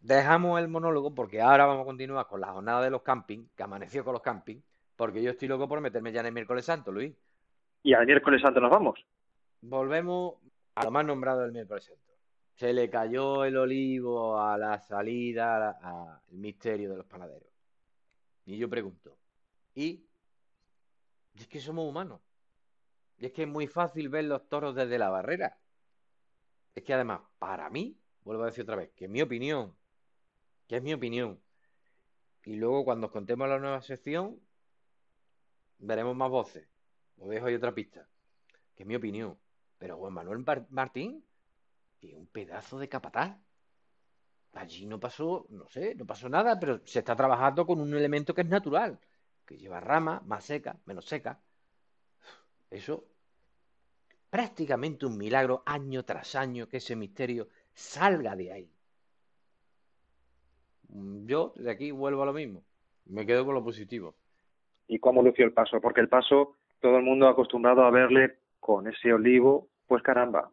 dejamos 0.00 0.60
el 0.60 0.68
monólogo 0.68 1.14
porque 1.14 1.40
ahora 1.40 1.66
vamos 1.66 1.82
a 1.82 1.86
continuar 1.86 2.26
con 2.26 2.40
la 2.40 2.52
jornada 2.52 2.82
de 2.82 2.90
los 2.90 3.02
camping, 3.02 3.46
que 3.56 3.62
amaneció 3.62 4.04
con 4.04 4.14
los 4.14 4.22
camping, 4.22 4.60
porque 4.96 5.22
yo 5.22 5.30
estoy 5.30 5.48
loco 5.48 5.68
por 5.68 5.80
meterme 5.80 6.12
ya 6.12 6.20
en 6.20 6.26
el 6.26 6.32
miércoles 6.32 6.64
santo, 6.64 6.92
Luis. 6.92 7.14
Y 7.82 7.94
al 7.94 8.06
miércoles 8.06 8.40
santo 8.40 8.60
nos 8.60 8.70
vamos. 8.70 9.04
Volvemos 9.60 10.34
a 10.74 10.84
lo 10.84 10.90
más 10.90 11.04
nombrado 11.04 11.40
del 11.40 11.52
miércoles 11.52 11.84
santo. 11.84 12.00
Se 12.54 12.72
le 12.72 12.90
cayó 12.90 13.44
el 13.44 13.56
olivo 13.56 14.38
a 14.38 14.58
la 14.58 14.78
salida, 14.78 15.70
al 15.70 16.20
misterio 16.30 16.90
de 16.90 16.96
los 16.98 17.06
panaderos. 17.06 17.48
Y 18.44 18.58
yo 18.58 18.68
pregunto, 18.68 19.16
¿y? 19.74 20.04
es 21.38 21.48
que 21.48 21.60
somos 21.60 21.88
humanos. 21.88 22.20
Y 23.18 23.26
es 23.26 23.32
que 23.32 23.42
es 23.42 23.48
muy 23.48 23.66
fácil 23.66 24.08
ver 24.08 24.24
los 24.24 24.48
toros 24.48 24.74
desde 24.74 24.98
la 24.98 25.10
barrera. 25.10 25.58
Es 26.74 26.82
que 26.84 26.94
además, 26.94 27.20
para 27.38 27.68
mí, 27.70 27.98
vuelvo 28.24 28.44
a 28.44 28.46
decir 28.46 28.62
otra 28.62 28.76
vez, 28.76 28.90
que 28.92 29.04
es 29.04 29.10
mi 29.10 29.22
opinión, 29.22 29.74
que 30.66 30.76
es 30.76 30.82
mi 30.82 30.94
opinión. 30.94 31.40
Y 32.44 32.56
luego 32.56 32.84
cuando 32.84 33.06
os 33.06 33.12
contemos 33.12 33.48
la 33.48 33.58
nueva 33.58 33.82
sección, 33.82 34.40
veremos 35.78 36.16
más 36.16 36.30
voces. 36.30 36.66
Os 37.18 37.28
dejo 37.28 37.46
ahí 37.46 37.54
otra 37.54 37.74
pista, 37.74 38.08
que 38.74 38.82
es 38.82 38.86
mi 38.86 38.96
opinión. 38.96 39.38
Pero 39.78 39.96
Juan 39.98 40.12
Manuel 40.12 40.44
Martín 40.70 41.24
es 42.00 42.14
un 42.14 42.26
pedazo 42.26 42.78
de 42.78 42.88
capataz. 42.88 43.36
Allí 44.54 44.86
no 44.86 45.00
pasó, 45.00 45.46
no 45.50 45.68
sé, 45.68 45.94
no 45.94 46.06
pasó 46.06 46.28
nada, 46.28 46.58
pero 46.60 46.80
se 46.84 46.98
está 46.98 47.16
trabajando 47.16 47.66
con 47.66 47.80
un 47.80 47.94
elemento 47.94 48.34
que 48.34 48.42
es 48.42 48.48
natural, 48.48 49.00
que 49.46 49.56
lleva 49.56 49.80
rama, 49.80 50.22
más 50.26 50.44
seca, 50.44 50.78
menos 50.84 51.06
seca. 51.06 51.40
Eso, 52.70 53.06
prácticamente 54.32 55.04
un 55.04 55.18
milagro 55.18 55.62
año 55.66 56.06
tras 56.06 56.34
año 56.36 56.66
que 56.66 56.78
ese 56.78 56.96
misterio 56.96 57.48
salga 57.74 58.34
de 58.34 58.50
ahí. 58.50 58.70
Yo 61.26 61.52
de 61.54 61.70
aquí 61.70 61.90
vuelvo 61.90 62.22
a 62.22 62.26
lo 62.26 62.32
mismo, 62.32 62.62
me 63.04 63.26
quedo 63.26 63.44
con 63.44 63.54
lo 63.54 63.62
positivo. 63.62 64.14
¿Y 64.88 64.98
cómo 65.00 65.22
lució 65.22 65.44
el 65.44 65.52
paso? 65.52 65.82
Porque 65.82 66.00
el 66.00 66.08
paso, 66.08 66.56
todo 66.80 66.96
el 66.96 67.02
mundo 67.02 67.28
acostumbrado 67.28 67.84
a 67.84 67.90
verle 67.90 68.38
con 68.58 68.86
ese 68.86 69.12
olivo, 69.12 69.68
pues 69.86 70.02
caramba, 70.02 70.50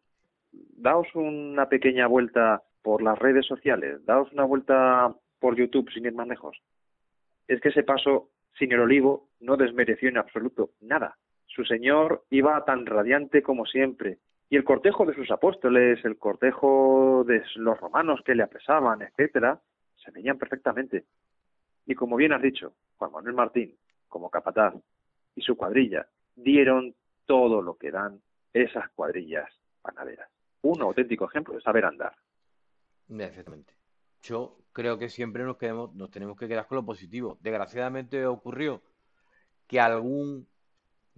daos 0.51 1.07
una 1.15 1.69
pequeña 1.69 2.05
vuelta 2.07 2.61
por 2.81 3.01
las 3.01 3.17
redes 3.17 3.45
sociales, 3.45 4.05
daos 4.05 4.29
una 4.33 4.43
vuelta 4.43 5.15
por 5.39 5.55
YouTube 5.55 5.89
sin 5.93 6.05
ir 6.05 6.13
más 6.13 6.27
lejos. 6.27 6.57
Es 7.47 7.61
que 7.61 7.69
ese 7.69 7.83
paso 7.83 8.29
sin 8.57 8.73
el 8.73 8.81
olivo 8.81 9.29
no 9.39 9.55
desmereció 9.55 10.09
en 10.09 10.17
absoluto 10.17 10.71
nada. 10.81 11.17
Su 11.59 11.65
Señor 11.65 12.23
iba 12.29 12.63
tan 12.63 12.85
radiante 12.85 13.43
como 13.43 13.65
siempre, 13.65 14.19
y 14.49 14.55
el 14.55 14.63
cortejo 14.63 15.05
de 15.05 15.13
sus 15.13 15.29
apóstoles, 15.29 15.99
el 16.05 16.17
cortejo 16.17 17.25
de 17.27 17.43
los 17.55 17.77
romanos 17.77 18.21
que 18.23 18.33
le 18.33 18.43
apresaban, 18.43 19.01
etcétera, 19.01 19.59
se 19.97 20.09
veían 20.11 20.37
perfectamente. 20.37 21.03
Y 21.85 21.95
como 21.95 22.15
bien 22.15 22.31
has 22.31 22.41
dicho, 22.41 22.75
Juan 22.95 23.11
Manuel 23.11 23.35
Martín, 23.35 23.75
como 24.07 24.29
capataz, 24.29 24.73
y 25.35 25.41
su 25.41 25.57
cuadrilla, 25.57 26.07
dieron 26.33 26.95
todo 27.25 27.61
lo 27.61 27.75
que 27.75 27.91
dan 27.91 28.21
esas 28.53 28.89
cuadrillas 28.91 29.49
panaderas. 29.81 30.29
Un 30.61 30.81
auténtico 30.81 31.25
ejemplo 31.25 31.55
de 31.55 31.61
saber 31.61 31.83
andar. 31.83 32.15
Efectivamente. 33.09 33.73
Yo 34.21 34.55
creo 34.71 34.97
que 34.97 35.09
siempre 35.09 35.43
nos, 35.43 35.57
quedemos, 35.57 35.93
nos 35.93 36.09
tenemos 36.09 36.37
que 36.37 36.47
quedar 36.47 36.67
con 36.67 36.77
lo 36.77 36.85
positivo. 36.85 37.37
Desgraciadamente 37.41 38.25
ocurrió 38.25 38.81
que 39.67 39.81
algún 39.81 40.47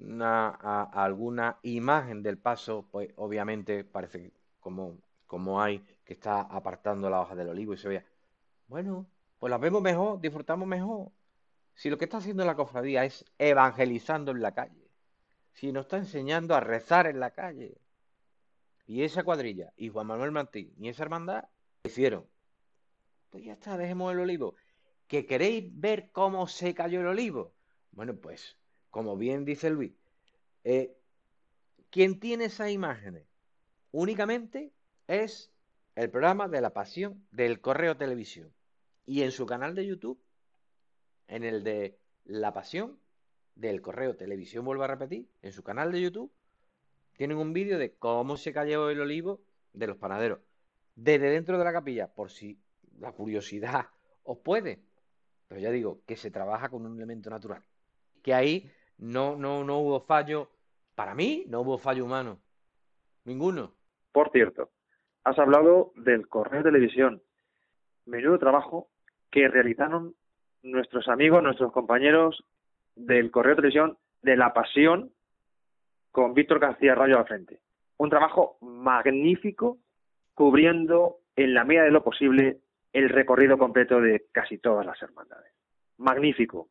alguna 0.09 1.59
imagen 1.63 2.23
del 2.23 2.37
paso, 2.37 2.87
pues 2.91 3.09
obviamente 3.15 3.83
parece 3.83 4.31
como, 4.59 4.97
como 5.27 5.61
hay 5.61 5.79
que 6.03 6.13
está 6.13 6.41
apartando 6.41 7.09
la 7.09 7.21
hoja 7.21 7.35
del 7.35 7.49
olivo 7.49 7.73
y 7.73 7.77
se 7.77 7.89
vea. 7.89 8.05
Bueno, 8.67 9.05
pues 9.39 9.49
la 9.51 9.57
vemos 9.57 9.81
mejor, 9.81 10.19
disfrutamos 10.19 10.67
mejor. 10.67 11.11
Si 11.73 11.89
lo 11.89 11.97
que 11.97 12.05
está 12.05 12.17
haciendo 12.17 12.45
la 12.45 12.55
cofradía 12.55 13.05
es 13.05 13.25
evangelizando 13.37 14.31
en 14.31 14.41
la 14.41 14.53
calle, 14.53 14.89
si 15.53 15.71
nos 15.71 15.85
está 15.85 15.97
enseñando 15.97 16.55
a 16.55 16.59
rezar 16.59 17.07
en 17.07 17.19
la 17.19 17.31
calle, 17.31 17.77
y 18.87 19.03
esa 19.03 19.23
cuadrilla, 19.23 19.71
y 19.77 19.89
Juan 19.89 20.07
Manuel 20.07 20.31
Martín, 20.31 20.73
y 20.77 20.89
esa 20.89 21.03
hermandad, 21.03 21.45
hicieron. 21.83 22.25
Pues 23.29 23.43
ya 23.43 23.53
está, 23.53 23.77
dejemos 23.77 24.11
el 24.11 24.19
olivo. 24.19 24.55
¿Que 25.07 25.25
queréis 25.25 25.69
ver 25.79 26.11
cómo 26.11 26.47
se 26.47 26.73
cayó 26.73 26.99
el 27.01 27.07
olivo? 27.07 27.53
Bueno, 27.91 28.15
pues, 28.15 28.57
como 28.91 29.17
bien 29.17 29.45
dice 29.45 29.69
Luis, 29.69 29.93
eh, 30.63 30.95
quien 31.89 32.19
tiene 32.19 32.45
esas 32.45 32.69
imágenes 32.69 33.25
únicamente 33.91 34.71
es 35.07 35.51
el 35.95 36.09
programa 36.09 36.47
de 36.47 36.61
la 36.61 36.71
pasión 36.71 37.25
del 37.31 37.59
Correo 37.59 37.97
Televisión. 37.97 38.53
Y 39.05 39.23
en 39.23 39.31
su 39.31 39.45
canal 39.45 39.75
de 39.75 39.85
YouTube, 39.85 40.21
en 41.27 41.43
el 41.43 41.63
de 41.63 41.97
La 42.25 42.53
Pasión 42.53 42.99
del 43.55 43.81
Correo 43.81 44.15
Televisión, 44.15 44.63
vuelvo 44.63 44.83
a 44.83 44.87
repetir, 44.87 45.27
en 45.41 45.51
su 45.51 45.63
canal 45.63 45.91
de 45.91 46.01
YouTube, 46.01 46.31
tienen 47.17 47.37
un 47.37 47.51
vídeo 47.51 47.77
de 47.77 47.93
cómo 47.95 48.37
se 48.37 48.53
cayó 48.53 48.89
el 48.89 49.01
olivo 49.01 49.41
de 49.73 49.87
los 49.87 49.97
panaderos. 49.97 50.39
Desde 50.95 51.29
dentro 51.29 51.57
de 51.57 51.63
la 51.63 51.73
capilla, 51.73 52.07
por 52.07 52.31
si 52.31 52.59
la 52.99 53.11
curiosidad 53.11 53.87
os 54.23 54.37
puede. 54.37 54.81
Pero 55.47 55.59
ya 55.59 55.71
digo, 55.71 56.01
que 56.05 56.15
se 56.15 56.31
trabaja 56.31 56.69
con 56.69 56.85
un 56.85 56.97
elemento 56.97 57.29
natural. 57.29 57.63
Que 58.21 58.33
ahí 58.33 58.71
no, 59.01 59.35
no, 59.35 59.63
no 59.63 59.79
hubo 59.79 59.99
fallo. 60.01 60.49
Para 60.95 61.15
mí, 61.15 61.43
no 61.47 61.61
hubo 61.61 61.77
fallo 61.77 62.05
humano. 62.05 62.39
Ninguno. 63.25 63.73
Por 64.11 64.31
cierto, 64.31 64.69
has 65.23 65.37
hablado 65.37 65.91
del 65.95 66.27
correo 66.27 66.63
de 66.63 66.71
televisión. 66.71 67.21
Menudo 68.05 68.37
trabajo 68.39 68.89
que 69.29 69.47
realizaron 69.47 70.15
nuestros 70.63 71.07
amigos, 71.07 71.41
nuestros 71.41 71.71
compañeros 71.71 72.45
del 72.95 73.31
correo 73.31 73.51
de 73.51 73.61
televisión 73.61 73.97
de 74.21 74.37
la 74.37 74.53
pasión 74.53 75.11
con 76.11 76.33
Víctor 76.33 76.59
García 76.59 76.93
Rayo 76.93 77.17
al 77.17 77.27
frente. 77.27 77.59
Un 77.97 78.09
trabajo 78.09 78.57
magnífico 78.61 79.79
cubriendo 80.35 81.17
en 81.35 81.53
la 81.53 81.63
medida 81.63 81.83
de 81.83 81.91
lo 81.91 82.03
posible 82.03 82.59
el 82.93 83.09
recorrido 83.09 83.57
completo 83.57 83.99
de 83.99 84.27
casi 84.31 84.57
todas 84.57 84.85
las 84.85 85.01
hermandades. 85.01 85.53
Magnífico. 85.97 86.69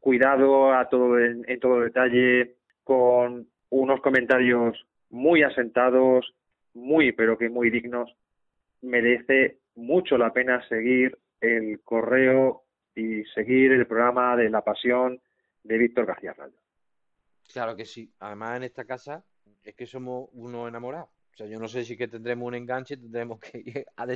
Cuidado 0.00 0.72
a 0.72 0.88
todo 0.88 1.18
en, 1.18 1.44
todo 1.60 1.80
detalle, 1.80 2.56
con 2.84 3.48
unos 3.70 4.00
comentarios 4.00 4.86
muy 5.10 5.42
asentados, 5.42 6.34
muy 6.74 7.12
pero 7.12 7.36
que 7.36 7.48
muy 7.48 7.70
dignos. 7.70 8.14
Merece 8.82 9.58
mucho 9.74 10.16
la 10.16 10.32
pena 10.32 10.66
seguir 10.68 11.18
el 11.40 11.80
correo 11.82 12.62
y 12.94 13.24
seguir 13.34 13.72
el 13.72 13.86
programa 13.86 14.36
de 14.36 14.50
La 14.50 14.62
Pasión 14.62 15.20
de 15.62 15.78
Víctor 15.78 16.06
García 16.06 16.32
Rayo. 16.32 16.58
Claro 17.52 17.76
que 17.76 17.84
sí. 17.84 18.10
Además, 18.20 18.56
en 18.56 18.64
esta 18.64 18.84
casa 18.84 19.24
es 19.64 19.74
que 19.74 19.86
somos 19.86 20.28
unos 20.32 20.68
enamorados. 20.68 21.08
O 21.32 21.36
sea, 21.36 21.46
yo 21.46 21.58
no 21.58 21.68
sé 21.68 21.84
si 21.84 21.96
que 21.96 22.08
tendremos 22.08 22.46
un 22.46 22.54
enganche, 22.54 22.96
tendremos 22.96 23.38
que 23.38 23.58
ir 23.64 23.86
a 23.96 24.06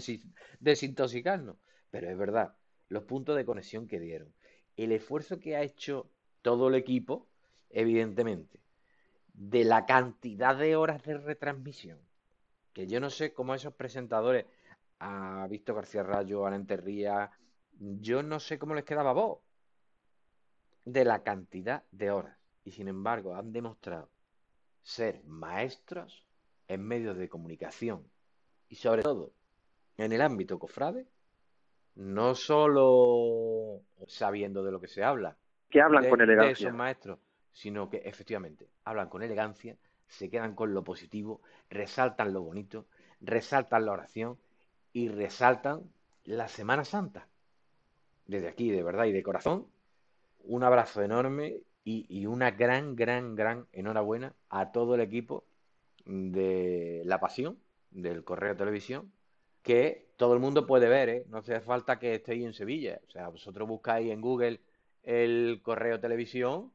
desintoxicarnos. 0.61 1.57
Pero 1.91 2.11
es 2.11 2.19
verdad, 2.19 2.55
los 2.89 3.05
puntos 3.05 3.37
de 3.37 3.45
conexión 3.45 3.87
que 3.87 4.01
dieron. 4.01 4.33
El 4.77 4.93
esfuerzo 4.93 5.39
que 5.39 5.57
ha 5.57 5.63
hecho 5.63 6.11
todo 6.43 6.69
el 6.69 6.75
equipo, 6.75 7.27
evidentemente, 7.71 8.61
de 9.35 9.65
la 9.65 9.87
cantidad 9.87 10.57
de 10.57 10.77
horas 10.77 11.03
de 11.03 11.19
retransmisión. 11.19 11.99
Que 12.73 12.87
yo 12.87 13.01
no 13.01 13.11
sé 13.11 13.33
cómo 13.33 13.55
esos 13.55 13.75
presentadores, 13.75 14.47
a 14.99 15.47
Víctor 15.49 15.77
García 15.77 16.03
Rayo, 16.03 16.47
a 16.47 16.55
Enterría, 16.55 17.31
yo 17.79 18.23
no 18.23 18.41
sé 18.41 18.59
cómo 18.59 18.75
les 18.75 18.85
quedaba 18.85 19.13
voz. 19.13 19.41
De 20.85 21.05
la 21.05 21.23
cantidad 21.23 21.85
de 21.91 22.11
horas 22.11 22.37
y 22.65 22.71
sin 22.73 22.89
embargo 22.89 23.35
han 23.35 23.53
demostrado 23.53 24.09
ser 24.83 25.23
maestros 25.25 26.25
en 26.69 26.83
medios 26.83 27.17
de 27.17 27.29
comunicación 27.29 28.05
y 28.69 28.77
sobre 28.77 29.03
todo 29.03 29.33
en 29.97 30.13
el 30.13 30.23
ámbito 30.23 30.59
cofrade, 30.59 31.07
no 31.95 32.35
solo 32.35 33.81
sabiendo 34.07 34.65
de 34.65 34.73
lo 34.73 34.81
que 34.81 34.89
se 34.89 35.05
habla, 35.05 35.37
que 35.71 35.81
hablan 35.81 36.09
con 36.09 36.21
elegancia, 36.21 36.47
de 36.47 36.53
esos 36.53 36.75
maestros, 36.75 37.19
sino 37.53 37.89
que 37.89 37.99
efectivamente 37.99 38.69
hablan 38.85 39.09
con 39.09 39.23
elegancia, 39.23 39.77
se 40.07 40.29
quedan 40.29 40.55
con 40.55 40.75
lo 40.75 40.85
positivo, 40.85 41.41
resaltan 41.71 42.33
lo 42.33 42.43
bonito, 42.43 42.87
resaltan 43.21 43.87
la 43.87 43.93
oración 43.93 44.39
y 44.93 45.09
resaltan 45.09 45.83
la 46.25 46.49
Semana 46.49 46.85
Santa. 46.85 47.27
Desde 48.27 48.49
aquí, 48.49 48.71
de 48.71 48.83
verdad 48.83 49.07
y 49.07 49.13
de 49.13 49.23
corazón, 49.23 49.67
un 50.45 50.63
abrazo 50.63 51.03
enorme 51.03 51.61
y, 51.85 52.27
una 52.27 52.53
gran, 52.53 52.95
gran, 52.95 53.35
gran 53.35 53.67
enhorabuena 53.73 54.35
a 54.49 54.71
todo 54.71 54.95
el 54.95 55.01
equipo 55.01 55.45
de 56.05 57.03
La 57.05 57.19
Pasión, 57.19 57.59
del 57.91 58.25
Correo 58.25 58.57
Televisión, 58.57 59.13
que 59.63 60.13
todo 60.17 60.35
el 60.35 60.41
mundo 60.41 60.67
puede 60.67 60.89
ver, 60.89 61.09
¿eh? 61.09 61.25
no 61.29 61.39
hace 61.39 61.61
falta 61.61 61.99
que 61.99 62.17
estéis 62.17 62.45
en 62.45 62.55
Sevilla. 62.55 63.01
O 63.07 63.11
sea, 63.11 63.29
vosotros 63.29 63.69
buscáis 63.69 64.11
en 64.11 64.21
Google 64.21 64.61
el 65.03 65.61
Correo 65.63 66.01
Televisión 66.01 66.73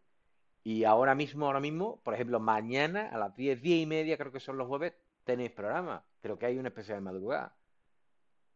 y 0.63 0.83
ahora 0.83 1.15
mismo, 1.15 1.45
ahora 1.45 1.59
mismo, 1.59 2.01
por 2.03 2.13
ejemplo, 2.13 2.39
mañana 2.39 3.09
a 3.09 3.17
las 3.17 3.35
10, 3.35 3.61
10 3.61 3.83
y 3.83 3.85
media, 3.85 4.17
creo 4.17 4.31
que 4.31 4.39
son 4.39 4.57
los 4.57 4.67
jueves, 4.67 4.93
tenéis 5.23 5.51
programa. 5.51 6.03
Creo 6.21 6.37
que 6.37 6.45
hay 6.45 6.57
una 6.57 6.69
especie 6.69 6.95
de 6.95 7.01
madrugada. 7.01 7.55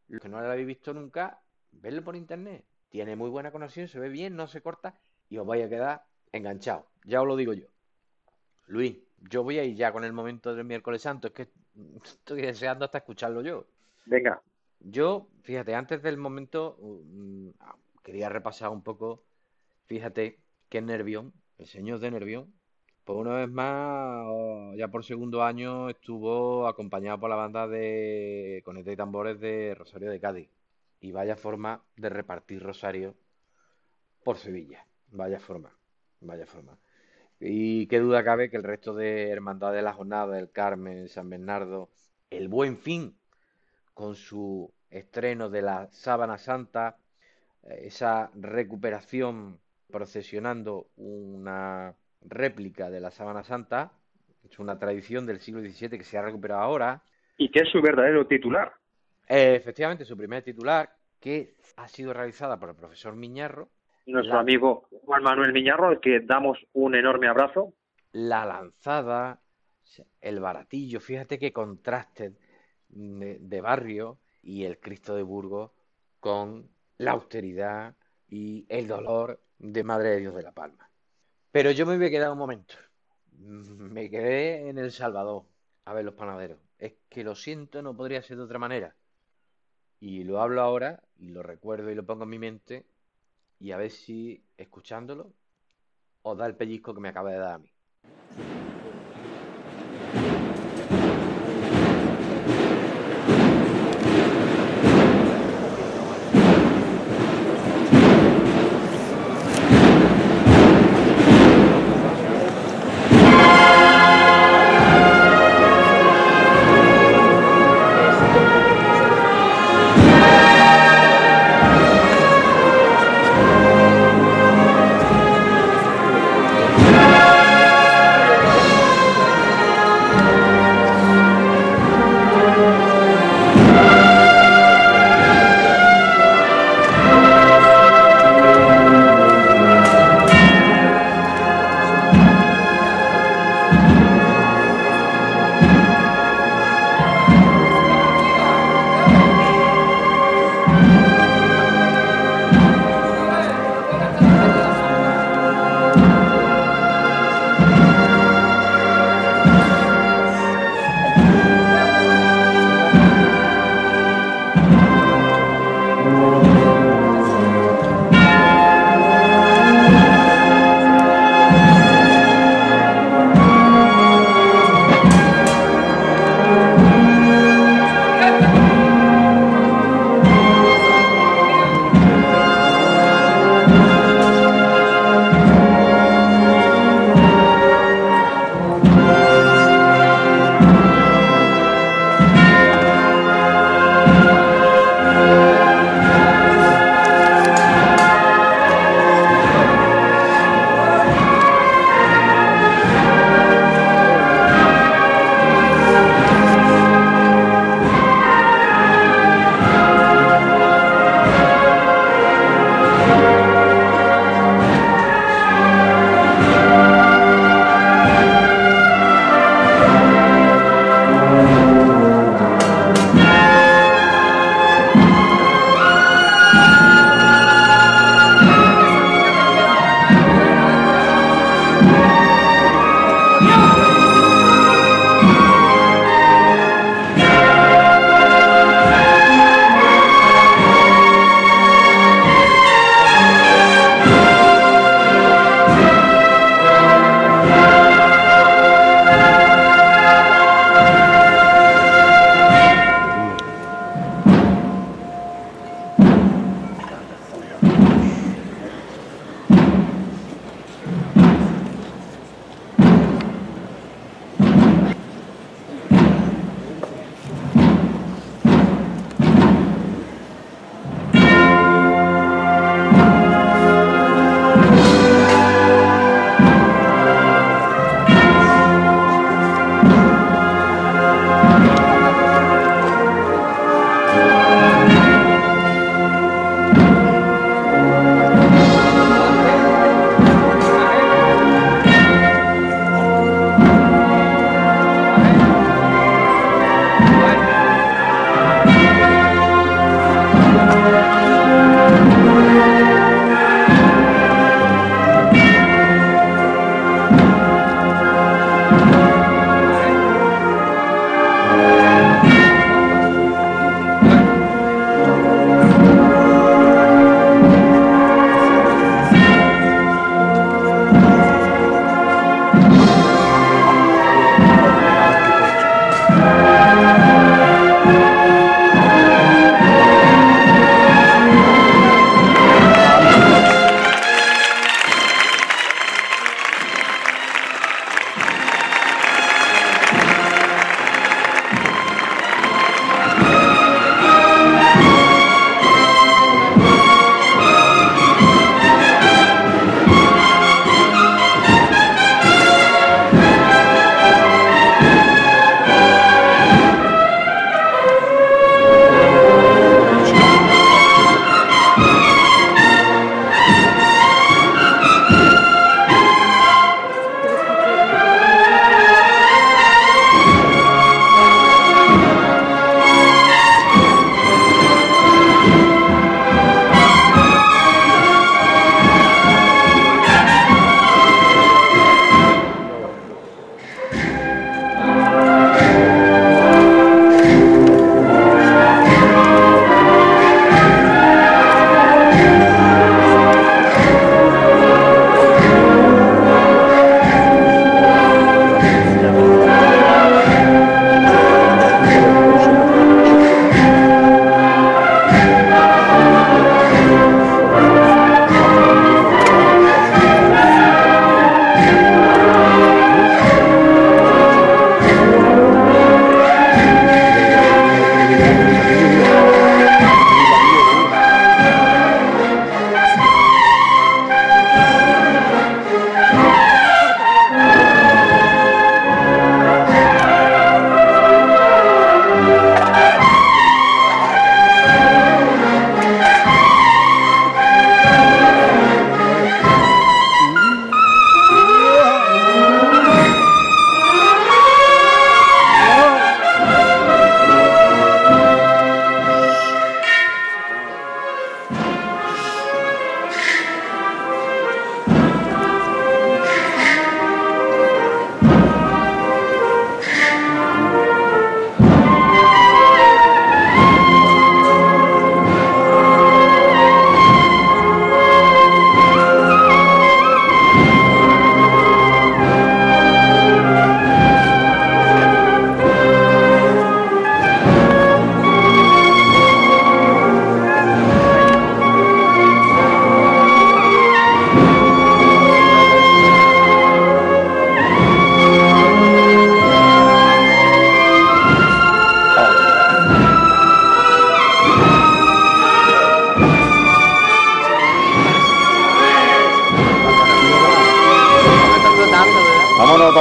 Los 0.08 0.22
que 0.22 0.28
no 0.28 0.42
lo 0.42 0.52
habéis 0.52 0.68
visto 0.68 0.94
nunca, 0.94 1.40
vedlo 1.72 2.04
por 2.04 2.16
internet. 2.16 2.66
Tiene 2.90 3.16
muy 3.16 3.30
buena 3.30 3.52
conexión, 3.52 3.88
se 3.88 4.00
ve 4.00 4.10
bien, 4.10 4.36
no 4.36 4.48
se 4.48 4.62
corta 4.62 5.00
y 5.30 5.38
os 5.38 5.48
vais 5.48 5.66
a 5.66 5.70
quedar 5.70 6.04
enganchados. 6.34 6.84
Ya 7.06 7.22
os 7.22 7.28
lo 7.28 7.38
digo 7.38 7.54
yo. 7.54 7.68
Luis, 8.68 8.98
yo 9.30 9.44
voy 9.44 9.60
a 9.60 9.64
ir 9.64 9.76
ya 9.76 9.94
con 9.94 10.04
el 10.04 10.12
momento 10.12 10.54
del 10.54 10.66
miércoles 10.66 11.02
santo. 11.02 11.30
Es 11.30 11.34
que 11.34 11.48
estoy 12.04 12.42
deseando 12.42 12.84
hasta 12.84 12.98
escucharlo 12.98 13.42
yo. 13.42 13.66
Venga. 14.06 14.42
Yo, 14.80 15.28
fíjate, 15.44 15.76
antes 15.76 16.02
del 16.02 16.18
momento 16.18 16.78
mm, 16.82 17.50
quería 18.04 18.30
repasar 18.30 18.70
un 18.70 18.84
poco. 18.84 19.24
Fíjate 19.86 20.40
que 20.70 20.82
Nervión, 20.82 21.34
el 21.58 21.68
señor 21.68 22.00
de 22.00 22.12
Nervión, 22.12 22.54
pues 23.04 23.18
una 23.20 23.36
vez 23.36 23.50
más, 23.50 24.78
ya 24.78 24.88
por 24.90 25.04
segundo 25.04 25.44
año, 25.44 25.90
estuvo 25.90 26.68
acompañado 26.68 27.20
por 27.20 27.30
la 27.30 27.36
banda 27.36 27.68
de 27.68 28.62
Conete 28.66 28.94
y 28.94 28.96
Tambores 28.96 29.40
de 29.40 29.76
Rosario 29.76 30.10
de 30.10 30.20
Cádiz. 30.20 30.50
Y 31.00 31.12
vaya 31.12 31.36
forma 31.36 31.84
de 31.98 32.10
repartir 32.10 32.62
Rosario 32.62 33.16
por 34.24 34.38
Sevilla. 34.38 34.86
Vaya 35.12 35.40
forma, 35.40 35.72
vaya 36.22 36.46
forma. 36.46 36.78
Y 37.40 37.88
qué 37.88 38.00
duda 38.00 38.24
cabe 38.24 38.50
que 38.50 38.58
el 38.58 38.64
resto 38.64 38.94
de 38.94 39.30
Hermandad 39.30 39.74
de 39.74 39.82
la 39.82 39.94
Jornada, 39.94 40.38
el 40.40 40.52
Carmen, 40.52 41.10
San 41.10 41.30
Bernardo, 41.30 41.90
el 42.30 42.48
Buen 42.48 42.78
Fin, 42.78 43.18
con 44.02 44.16
su 44.16 44.74
estreno 44.90 45.48
de 45.48 45.62
la 45.62 45.88
Sábana 45.92 46.40
Santa, 46.40 46.98
eh, 47.62 47.82
esa 47.84 48.32
recuperación 48.34 49.60
procesionando 49.92 50.88
una 50.98 51.94
réplica 52.24 52.90
de 52.90 53.00
la 53.00 53.12
Sábana 53.12 53.44
Santa, 53.44 53.92
es 54.44 54.58
una 54.58 54.80
tradición 54.80 55.28
del 55.28 55.40
siglo 55.40 55.62
XVII 55.62 56.00
que 56.00 56.04
se 56.04 56.18
ha 56.18 56.24
recuperado 56.24 56.62
ahora. 56.62 57.04
Y 57.38 57.52
que 57.52 57.60
es 57.60 57.70
su 57.70 57.80
verdadero 57.80 58.26
titular. 58.26 58.74
Eh, 59.28 59.54
efectivamente, 59.54 60.04
su 60.04 60.18
primer 60.18 60.42
titular, 60.42 60.90
que 61.20 61.54
ha 61.78 61.88
sido 61.88 62.12
realizada 62.12 62.60
por 62.60 62.70
el 62.70 62.76
profesor 62.76 63.16
Miñarro. 63.16 63.70
Nuestro 64.08 64.40
amigo 64.40 64.88
Juan 65.06 65.22
Manuel 65.22 65.54
Miñarro, 65.54 65.90
al 65.90 66.00
que 66.00 66.22
damos 66.22 66.58
un 66.74 66.96
enorme 66.96 67.28
abrazo. 67.28 67.76
La 68.14 68.48
lanzada, 68.48 69.42
el 70.22 70.40
baratillo, 70.40 71.00
fíjate 71.00 71.38
qué 71.38 71.54
contraste 71.54 72.34
de, 72.92 73.62
barrio 73.62 74.20
y 74.44 74.64
el 74.64 74.80
Cristo 74.80 75.16
de 75.16 75.24
Burgos 75.24 75.72
con 76.20 76.70
la 76.98 77.12
austeridad 77.12 77.96
y 78.30 78.66
el 78.70 78.88
dolor 78.88 79.42
de 79.58 79.84
Madre 79.84 80.10
de 80.10 80.20
Dios 80.20 80.36
de 80.36 80.44
la 80.44 80.52
Palma. 80.52 80.90
Pero 81.52 81.72
yo 81.72 81.86
me 81.86 81.94
había 81.94 82.10
quedado 82.10 82.34
un 82.34 82.40
momento. 82.40 82.76
Me 83.38 84.10
quedé 84.10 84.70
en 84.70 84.78
El 84.78 84.92
Salvador 84.92 85.44
a 85.86 85.94
ver 85.94 86.06
los 86.06 86.14
panaderos. 86.14 86.60
Es 86.78 86.94
que 87.10 87.24
lo 87.24 87.36
siento, 87.36 87.82
no 87.82 87.96
podría 87.96 88.22
ser 88.22 88.38
de 88.38 88.44
otra 88.44 88.60
manera. 88.60 88.96
Y 90.00 90.24
lo 90.24 90.42
hablo 90.42 90.62
ahora 90.62 91.04
y 91.18 91.30
lo 91.30 91.44
recuerdo 91.44 91.92
y 91.92 91.96
lo 91.96 92.06
pongo 92.06 92.24
en 92.24 92.30
mi 92.30 92.40
mente 92.40 92.86
y 93.60 93.72
a 93.72 93.78
ver 93.78 93.92
si 93.92 94.44
escuchándolo 94.58 95.34
os 96.24 96.38
da 96.38 96.46
el 96.48 96.56
pellizco 96.56 96.94
que 96.94 97.02
me 97.02 97.10
acaba 97.10 97.32
de 97.32 97.38
dar 97.38 97.54
a 97.54 97.60
mí. 97.60 97.72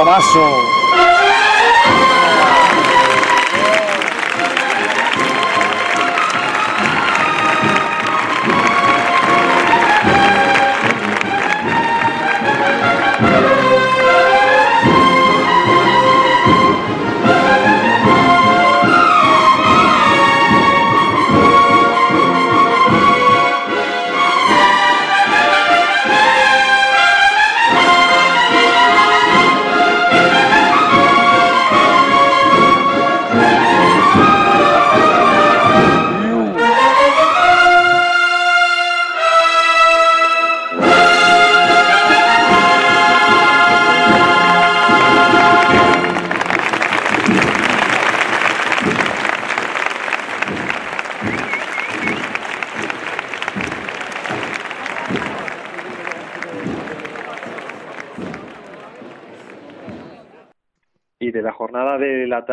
Tomaso. 0.01 0.80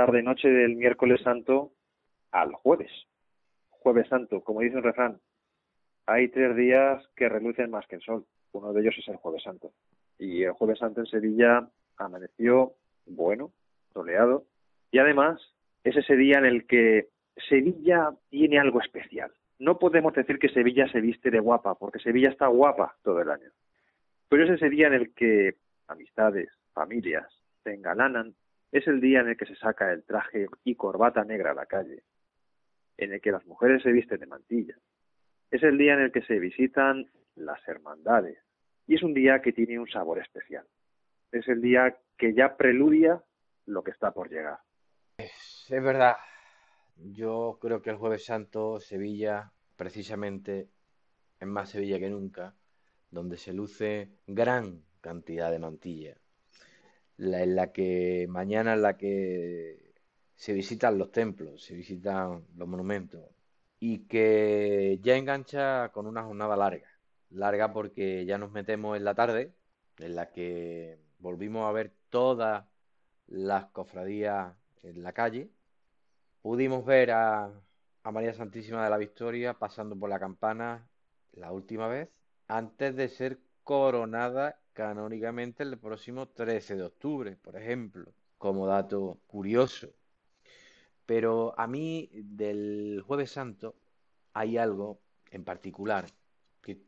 Tarde-noche 0.08 0.48
del 0.48 0.74
miércoles 0.74 1.20
santo 1.20 1.72
al 2.32 2.54
jueves. 2.54 2.90
Jueves 3.68 4.08
santo, 4.08 4.40
como 4.40 4.62
dice 4.62 4.78
un 4.78 4.82
refrán, 4.82 5.20
hay 6.06 6.28
tres 6.28 6.56
días 6.56 7.06
que 7.14 7.28
relucen 7.28 7.70
más 7.70 7.86
que 7.88 7.96
el 7.96 8.00
sol. 8.00 8.24
Uno 8.52 8.72
de 8.72 8.80
ellos 8.80 8.94
es 8.96 9.06
el 9.08 9.16
jueves 9.16 9.42
santo. 9.42 9.70
Y 10.18 10.44
el 10.44 10.52
jueves 10.52 10.78
santo 10.78 11.00
en 11.00 11.06
Sevilla 11.08 11.68
amaneció 11.98 12.72
bueno, 13.04 13.52
soleado. 13.92 14.44
Y 14.90 14.98
además 14.98 15.42
es 15.84 15.94
ese 15.94 16.16
día 16.16 16.38
en 16.38 16.46
el 16.46 16.66
que 16.66 17.08
Sevilla 17.46 18.08
tiene 18.30 18.58
algo 18.58 18.80
especial. 18.80 19.30
No 19.58 19.78
podemos 19.78 20.14
decir 20.14 20.38
que 20.38 20.48
Sevilla 20.48 20.90
se 20.90 21.02
viste 21.02 21.30
de 21.30 21.40
guapa, 21.40 21.74
porque 21.74 21.98
Sevilla 21.98 22.30
está 22.30 22.46
guapa 22.46 22.96
todo 23.02 23.20
el 23.20 23.28
año. 23.28 23.50
Pero 24.30 24.44
es 24.44 24.50
ese 24.52 24.70
día 24.70 24.86
en 24.86 24.94
el 24.94 25.12
que 25.12 25.56
amistades, 25.86 26.48
familias 26.72 27.26
se 27.62 27.74
engalanan. 27.74 28.34
Es 28.70 28.86
el 28.86 29.00
día 29.00 29.20
en 29.20 29.28
el 29.28 29.36
que 29.36 29.46
se 29.46 29.56
saca 29.56 29.92
el 29.92 30.04
traje 30.04 30.46
y 30.64 30.74
corbata 30.74 31.24
negra 31.24 31.52
a 31.52 31.54
la 31.54 31.66
calle. 31.66 32.04
En 32.96 33.12
el 33.12 33.20
que 33.20 33.32
las 33.32 33.46
mujeres 33.46 33.82
se 33.82 33.92
visten 33.92 34.20
de 34.20 34.26
mantilla. 34.26 34.76
Es 35.50 35.62
el 35.62 35.78
día 35.78 35.94
en 35.94 36.00
el 36.00 36.12
que 36.12 36.22
se 36.22 36.38
visitan 36.38 37.10
las 37.36 37.66
hermandades. 37.66 38.38
Y 38.86 38.96
es 38.96 39.02
un 39.02 39.14
día 39.14 39.40
que 39.40 39.52
tiene 39.52 39.78
un 39.78 39.88
sabor 39.88 40.18
especial. 40.18 40.66
Es 41.32 41.46
el 41.48 41.60
día 41.60 41.96
que 42.16 42.34
ya 42.34 42.56
preludia 42.56 43.22
lo 43.66 43.82
que 43.82 43.90
está 43.90 44.12
por 44.12 44.28
llegar. 44.28 44.58
Es 45.18 45.68
verdad. 45.70 46.16
Yo 46.96 47.58
creo 47.60 47.80
que 47.80 47.90
el 47.90 47.96
Jueves 47.96 48.24
Santo, 48.24 48.80
Sevilla, 48.80 49.52
precisamente, 49.76 50.68
es 51.38 51.46
más 51.46 51.70
Sevilla 51.70 51.98
que 51.98 52.10
nunca, 52.10 52.54
donde 53.10 53.36
se 53.36 53.52
luce 53.52 54.10
gran 54.26 54.82
cantidad 55.00 55.50
de 55.50 55.58
mantilla. 55.58 56.16
La, 57.18 57.42
en 57.42 57.54
la 57.56 57.72
que 57.72 58.26
mañana 58.28 58.74
en 58.74 58.82
la 58.82 58.96
que 58.96 59.94
se 60.36 60.52
visitan 60.54 60.98
los 60.98 61.12
templos, 61.12 61.62
se 61.64 61.74
visitan 61.74 62.46
los 62.56 62.68
monumentos 62.68 63.22
y 63.80 64.06
que 64.06 64.98
ya 65.02 65.16
engancha 65.16 65.90
con 65.92 66.06
una 66.06 66.22
jornada 66.24 66.56
larga. 66.56 66.88
Larga 67.30 67.72
porque 67.72 68.24
ya 68.26 68.38
nos 68.38 68.52
metemos 68.52 68.96
en 68.96 69.04
la 69.04 69.14
tarde, 69.14 69.54
en 69.98 70.14
la 70.16 70.30
que 70.32 70.98
volvimos 71.18 71.68
a 71.68 71.72
ver 71.72 71.92
todas 72.10 72.64
las 73.26 73.66
cofradías 73.66 74.54
en 74.82 75.02
la 75.02 75.12
calle. 75.12 75.50
Pudimos 76.42 76.84
ver 76.84 77.10
a, 77.12 77.50
a 78.02 78.12
María 78.12 78.32
Santísima 78.34 78.84
de 78.84 78.90
la 78.90 78.96
Victoria 78.98 79.54
pasando 79.54 79.98
por 79.98 80.10
la 80.10 80.18
campana 80.20 80.88
la 81.32 81.52
última 81.52 81.88
vez, 81.88 82.10
antes 82.48 82.96
de 82.96 83.08
ser 83.08 83.40
coronada 83.64 84.60
canónicamente 84.78 85.64
el 85.64 85.76
próximo 85.76 86.28
13 86.28 86.76
de 86.76 86.84
octubre, 86.84 87.34
por 87.34 87.56
ejemplo, 87.56 88.12
como 88.38 88.64
dato 88.68 89.18
curioso. 89.26 89.92
Pero 91.04 91.52
a 91.58 91.66
mí 91.66 92.08
del 92.12 93.02
Jueves 93.04 93.32
Santo 93.32 93.74
hay 94.34 94.56
algo 94.56 95.00
en 95.32 95.42
particular 95.42 96.06
que 96.62 96.78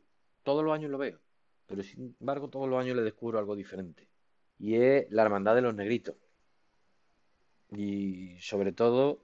todos 0.44 0.62
los 0.62 0.72
años 0.72 0.92
lo 0.92 0.98
veo, 0.98 1.18
pero 1.66 1.82
sin 1.82 2.14
embargo 2.20 2.48
todos 2.48 2.68
los 2.68 2.80
años 2.80 2.94
le 2.94 3.02
descubro 3.02 3.40
algo 3.40 3.56
diferente. 3.56 4.06
Y 4.56 4.76
es 4.76 5.10
la 5.10 5.22
Hermandad 5.22 5.56
de 5.56 5.62
los 5.62 5.74
Negritos. 5.74 6.14
Y 7.72 8.38
sobre 8.38 8.70
todo 8.70 9.18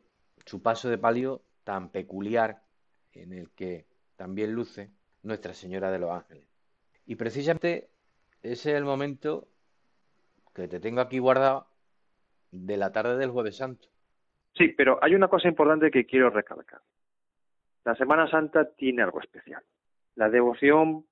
su 0.45 0.61
paso 0.61 0.89
de 0.89 0.99
palio 0.99 1.41
tan 1.63 1.91
peculiar 1.91 2.65
en 3.13 3.33
el 3.33 3.49
que 3.51 3.87
también 4.17 4.51
luce 4.51 4.91
Nuestra 5.23 5.55
Señora 5.55 5.93
de 5.93 6.01
los 6.01 6.11
Ángeles. 6.11 6.49
Y 7.07 7.15
precisamente 7.15 7.91
ese 8.53 8.71
es 8.71 8.77
el 8.77 8.85
momento 8.85 9.49
que 10.55 10.69
te 10.69 10.81
tengo 10.81 11.01
aquí 11.01 11.19
guardado 11.19 11.67
de 12.51 12.77
la 12.77 12.93
tarde 12.93 13.17
del 13.17 13.31
Jueves 13.31 13.57
Santo. 13.57 13.89
Sí, 14.55 14.69
pero 14.69 14.99
hay 15.03 15.15
una 15.15 15.29
cosa 15.29 15.49
importante 15.49 15.91
que 15.91 16.07
quiero 16.07 16.31
recalcar. 16.31 16.81
La 17.85 17.95
Semana 17.95 18.29
Santa 18.29 18.71
tiene 18.73 19.03
algo 19.03 19.21
especial. 19.21 19.63
La 20.15 20.31
devoción 20.31 21.05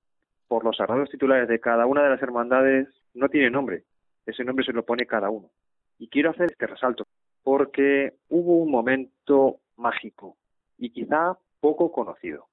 por 0.49 0.65
los 0.65 0.77
sagrados 0.77 1.11
titulares 1.11 1.49
de 1.49 1.61
cada 1.61 1.87
una 1.87 2.03
de 2.03 2.11
las 2.11 2.23
hermandades 2.23 2.89
no 3.13 3.29
tiene 3.29 3.51
nombre. 3.51 3.85
Ese 4.27 4.45
nombre 4.45 4.65
se 4.65 4.73
lo 4.73 4.85
pone 4.85 5.07
cada 5.07 5.31
uno. 5.31 5.51
Y 5.99 6.09
quiero 6.09 6.31
hacer 6.31 6.51
este 6.51 6.67
resalto 6.67 7.05
porque 7.43 8.15
hubo 8.31 8.57
un 8.57 8.71
momento 8.71 9.61
mágico 9.77 10.37
y 10.79 10.91
quizá 10.91 11.39
poco 11.61 11.93
conocido. 11.93 12.47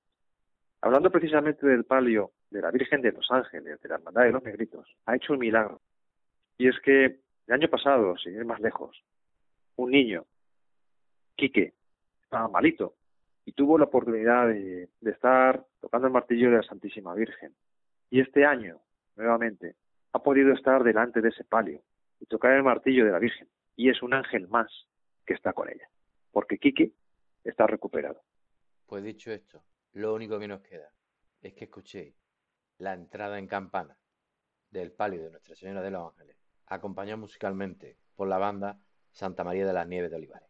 Hablando 0.82 1.10
precisamente 1.10 1.66
del 1.66 1.86
palio 1.86 2.32
de 2.52 2.62
la 2.62 2.70
Virgen 2.70 3.02
de 3.02 3.14
los 3.14 3.30
Ángeles, 3.32 3.82
de 3.82 3.90
la 3.90 3.96
Hermandad 3.96 4.24
de 4.24 4.32
los 4.32 4.44
Negritos, 4.44 4.88
ha 5.06 5.16
hecho 5.16 5.34
un 5.34 5.40
milagro. 5.40 5.82
Y 6.58 6.68
es 6.68 6.80
que 6.82 7.06
el 7.48 7.54
año 7.54 7.70
pasado, 7.70 8.18
sin 8.18 8.36
ir 8.36 8.46
más 8.46 8.60
lejos, 8.60 9.04
un 9.78 9.92
niño, 9.92 10.26
Quique, 11.36 11.74
estaba 12.22 12.48
malito 12.50 12.94
y 13.46 13.54
tuvo 13.54 13.78
la 13.78 13.86
oportunidad 13.86 14.48
de, 14.48 14.90
estar 15.02 15.66
tocando 15.80 16.08
el 16.08 16.14
martillo 16.14 16.52
de 16.52 16.58
la 16.58 16.64
Santísima 16.64 17.16
Virgen. 17.16 17.54
Y 18.10 18.20
este 18.20 18.46
año, 18.46 18.80
nuevamente, 19.16 19.76
ha 20.12 20.20
podido 20.22 20.54
estar 20.54 20.84
delante 20.84 21.22
de 21.22 21.30
ese 21.30 21.46
palio 21.46 21.82
y 22.20 22.26
tocar 22.26 22.52
el 22.52 22.64
martillo 22.64 23.06
de 23.06 23.12
la 23.12 23.20
Virgen. 23.20 23.48
Y 23.76 23.90
es 23.90 24.04
un 24.04 24.14
ángel 24.14 24.48
más 24.50 24.70
que 25.26 25.34
está 25.34 25.54
con 25.54 25.70
ella, 25.70 25.90
porque 26.32 26.58
Quique 26.58 26.92
está 27.44 27.66
recuperado. 27.66 28.22
Pues 28.86 29.04
dicho 29.04 29.32
esto, 29.32 29.64
lo 29.94 30.14
único 30.14 30.38
que 30.38 30.48
nos 30.48 30.62
queda 30.62 30.92
es 31.42 31.54
que 31.54 31.64
escuchéis 31.66 32.21
la 32.82 32.94
entrada 32.94 33.38
en 33.38 33.46
campana 33.46 33.96
del 34.72 34.92
palio 34.92 35.24
de 35.24 35.30
Nuestra 35.30 35.56
Señora 35.56 35.84
de 35.84 35.92
los 35.92 36.12
Ángeles, 36.12 36.36
acompañado 36.66 37.20
musicalmente 37.20 37.98
por 38.16 38.28
la 38.28 38.40
banda 38.40 38.80
Santa 39.12 39.44
María 39.44 39.68
de 39.68 39.74
las 39.74 39.88
Nieves 39.88 40.10
de 40.10 40.18
Olivares. 40.18 40.50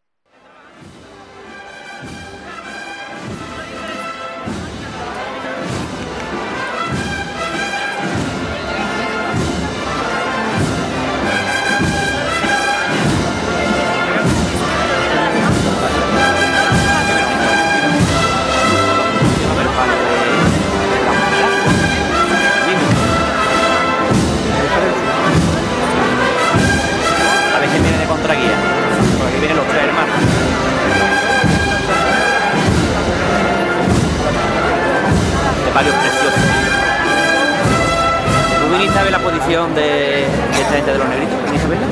Posición 39.22 39.74
de, 39.76 39.82
de 39.82 40.62
esta 40.62 40.74
gente 40.76 40.92
de 40.92 40.98
los 40.98 41.08
negritos? 41.08 41.44
¿Viniste 41.46 41.66
a 41.66 41.70
verla? 41.70 41.88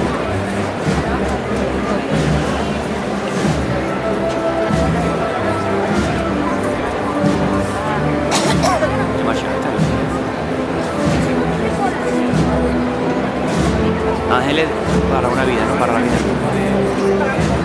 Ángeles 14.32 14.68
para 15.12 15.28
una 15.28 15.44
vida, 15.44 15.66
no 15.66 15.80
para 15.80 15.94
la 15.94 16.00
vida. 16.00 17.59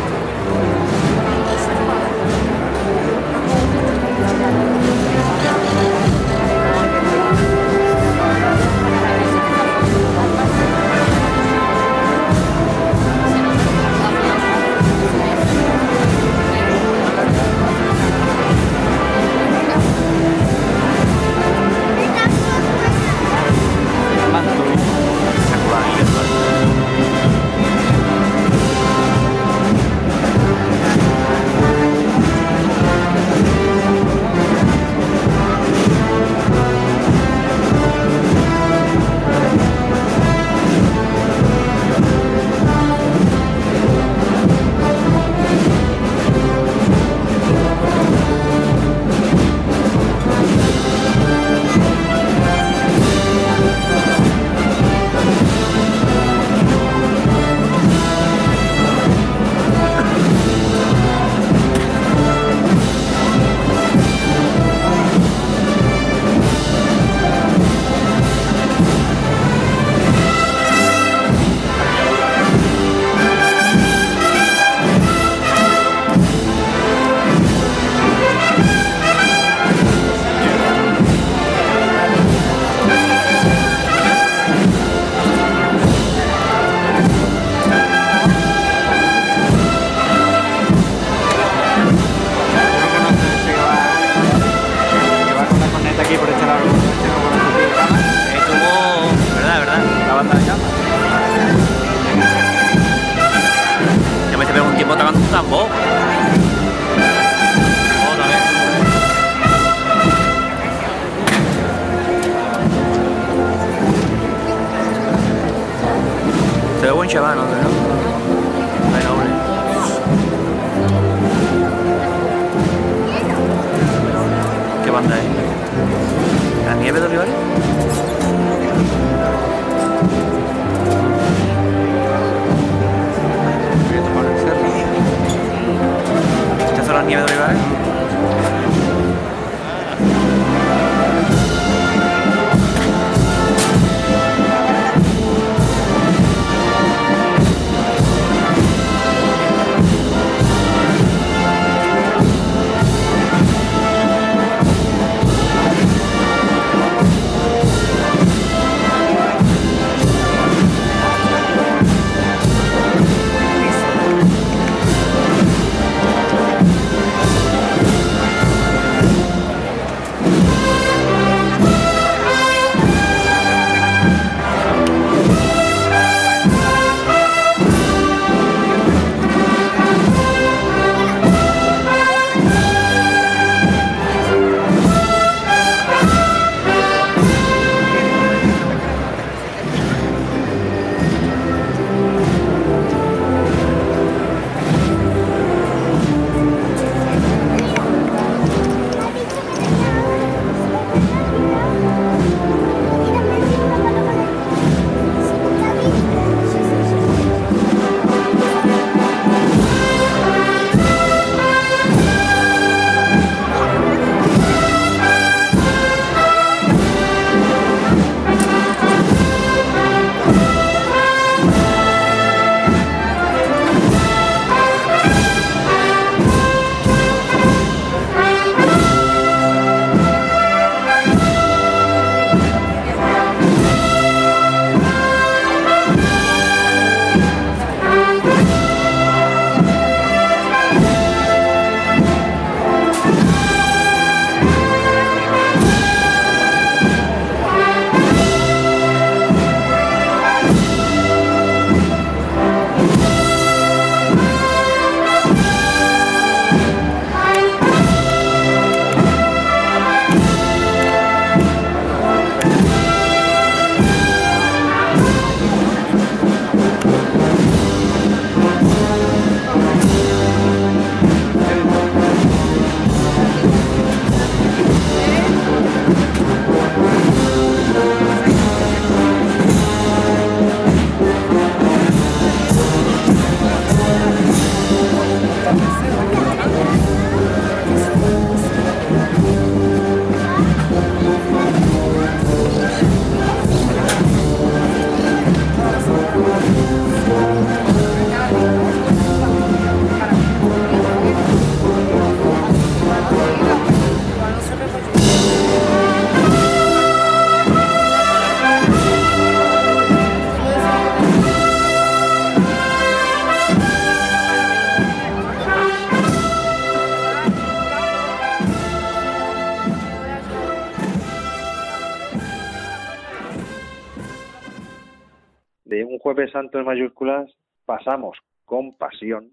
Jueves 326.24 326.32
Santo 326.40 326.58
en 326.58 326.64
mayúsculas 326.64 327.30
pasamos 327.66 328.16
con 328.46 328.78
pasión. 328.78 329.32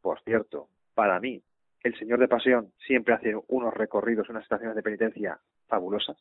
Por 0.00 0.20
cierto, 0.22 0.66
para 0.94 1.20
mí, 1.20 1.40
el 1.84 1.96
Señor 1.96 2.18
de 2.18 2.26
Pasión 2.26 2.72
siempre 2.88 3.14
hace 3.14 3.36
unos 3.46 3.72
recorridos, 3.72 4.28
unas 4.28 4.42
estaciones 4.42 4.74
de 4.74 4.82
penitencia 4.82 5.38
fabulosas. 5.68 6.16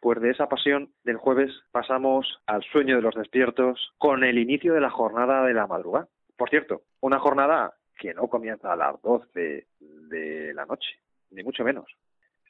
Pues 0.00 0.20
de 0.20 0.30
esa 0.30 0.48
pasión 0.48 0.90
del 1.04 1.18
jueves 1.18 1.52
pasamos 1.70 2.42
al 2.46 2.64
sueño 2.64 2.96
de 2.96 3.02
los 3.02 3.14
despiertos 3.14 3.92
con 3.96 4.24
el 4.24 4.38
inicio 4.38 4.74
de 4.74 4.80
la 4.80 4.90
jornada 4.90 5.44
de 5.44 5.54
la 5.54 5.68
madrugada. 5.68 6.08
Por 6.36 6.50
cierto, 6.50 6.82
una 7.00 7.20
jornada 7.20 7.74
que 7.96 8.14
no 8.14 8.26
comienza 8.26 8.72
a 8.72 8.76
las 8.76 9.00
12 9.02 9.68
de 9.78 10.52
la 10.52 10.66
noche, 10.66 10.98
ni 11.30 11.44
mucho 11.44 11.62
menos. 11.62 11.86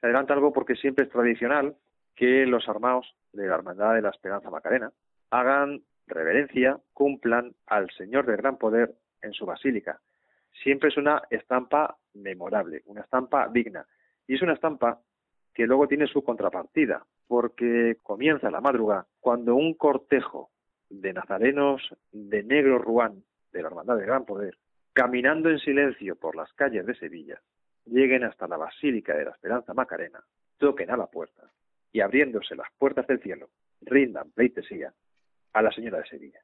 Se 0.01 0.07
adelanta 0.07 0.33
algo 0.33 0.55
porque 0.55 0.77
siempre 0.77 1.05
es 1.05 1.11
tradicional 1.11 1.77
que 2.17 2.47
los 2.47 2.67
armados 2.67 3.15
de 3.35 3.47
la 3.47 3.57
Hermandad 3.57 3.93
de 3.93 4.01
la 4.01 4.09
Esperanza 4.09 4.49
Macarena 4.49 4.91
hagan 5.29 5.83
reverencia, 6.13 6.79
cumplan 6.93 7.55
al 7.67 7.91
Señor 7.91 8.27
del 8.27 8.37
Gran 8.37 8.59
Poder 8.59 8.95
en 9.23 9.33
su 9.33 9.47
basílica. 9.47 10.01
Siempre 10.63 10.91
es 10.91 10.97
una 10.97 11.23
estampa 11.31 11.97
memorable, 12.15 12.83
una 12.87 13.03
estampa 13.03 13.49
digna. 13.49 13.87
Y 14.27 14.35
es 14.35 14.43
una 14.43 14.55
estampa 14.55 15.01
que 15.55 15.67
luego 15.67 15.89
tiene 15.89 16.07
su 16.07 16.23
contrapartida, 16.23 17.05
porque 17.27 17.97
comienza 18.03 18.51
la 18.51 18.61
madrugada 18.61 19.07
cuando 19.21 19.55
un 19.55 19.75
cortejo 19.75 20.51
de 20.89 21.13
nazarenos 21.13 21.83
de 22.11 22.43
negro 22.43 22.79
ruán 22.79 23.25
de 23.53 23.63
la 23.63 23.69
Hermandad 23.69 23.97
del 23.97 24.07
Gran 24.07 24.25
Poder, 24.25 24.59
caminando 24.93 25.51
en 25.51 25.59
silencio 25.59 26.17
por 26.17 26.37
las 26.37 26.53
calles 26.53 26.87
de 26.87 26.95
Sevilla, 26.95 27.41
lleguen 27.87 28.25
hasta 28.25 28.47
la 28.47 28.57
Basílica 28.57 29.15
de 29.15 29.25
la 29.25 29.31
Esperanza 29.31 29.75
Macarena, 29.75 30.23
toquen 30.59 30.91
a 30.91 30.97
la 30.97 31.07
puerta 31.07 31.51
y 31.93 32.01
abriéndose 32.01 32.55
las 32.55 32.69
puertas 32.79 33.07
del 33.07 33.21
cielo, 33.21 33.51
rindan 33.81 34.31
pleitesía 34.33 34.93
a 35.53 35.63
la 35.63 35.73
Señora 35.73 35.99
de 35.99 36.07
Sevilla. 36.07 36.41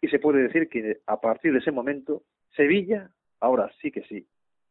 Y 0.00 0.08
se 0.08 0.18
puede 0.18 0.42
decir 0.42 0.68
que 0.68 1.00
a 1.06 1.20
partir 1.20 1.52
de 1.52 1.58
ese 1.58 1.72
momento, 1.72 2.24
Sevilla, 2.54 3.10
ahora 3.40 3.70
sí 3.80 3.90
que 3.90 4.02
sí, 4.04 4.26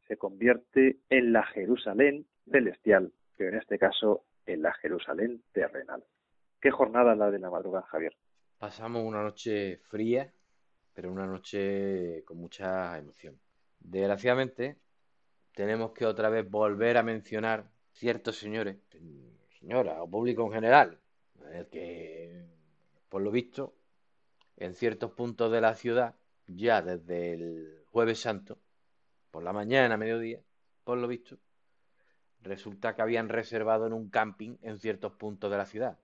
se 0.08 0.18
convierte 0.18 0.98
en 1.10 1.34
la 1.34 1.44
Jerusalén 1.44 2.26
celestial, 2.50 3.12
pero 3.36 3.50
en 3.52 3.58
este 3.58 3.80
caso 3.80 4.26
en 4.46 4.62
la 4.62 4.74
Jerusalén 4.74 5.44
terrenal. 5.52 6.04
¿Qué 6.62 6.72
jornada 6.72 7.16
la 7.16 7.32
de 7.32 7.40
la 7.40 7.50
madrugada, 7.50 7.86
Javier? 7.88 8.16
Pasamos 8.58 9.04
una 9.04 9.22
noche 9.22 9.78
fría, 9.90 10.32
pero 10.94 11.12
una 11.12 11.26
noche 11.26 12.24
con 12.26 12.38
mucha 12.38 12.98
emoción. 12.98 13.40
Desgraciadamente, 13.80 14.78
tenemos 15.54 15.92
que 15.92 16.06
otra 16.06 16.30
vez 16.30 16.50
volver 16.50 16.98
a 16.98 17.04
mencionar 17.04 17.66
ciertos 17.92 18.38
señores, 18.38 18.78
señora 19.60 20.02
o 20.02 20.10
público 20.10 20.46
en 20.46 20.54
general, 20.54 21.00
que, 21.72 22.25
por 23.16 23.22
lo 23.22 23.32
visto, 23.32 23.74
en 24.58 24.74
ciertos 24.74 25.12
puntos 25.12 25.50
de 25.50 25.62
la 25.62 25.74
ciudad, 25.76 26.16
ya 26.48 26.82
desde 26.82 27.32
el 27.32 27.86
jueves 27.90 28.20
santo, 28.20 28.60
por 29.32 29.42
la 29.42 29.54
mañana, 29.54 29.96
mediodía, 29.96 30.42
por 30.84 30.98
lo 30.98 31.08
visto, 31.08 31.38
resulta 32.42 32.94
que 32.94 33.02
habían 33.02 33.30
reservado 33.30 33.88
en 33.88 33.94
un 33.94 34.10
camping 34.10 34.58
en 34.62 34.80
ciertos 34.80 35.14
puntos 35.14 35.50
de 35.50 35.56
la 35.56 35.66
ciudad. 35.66 35.98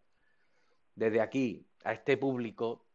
Desde 0.95 1.19
aquí 1.19 1.67
a 1.83 1.91
este 1.91 2.15
público, 2.15 2.85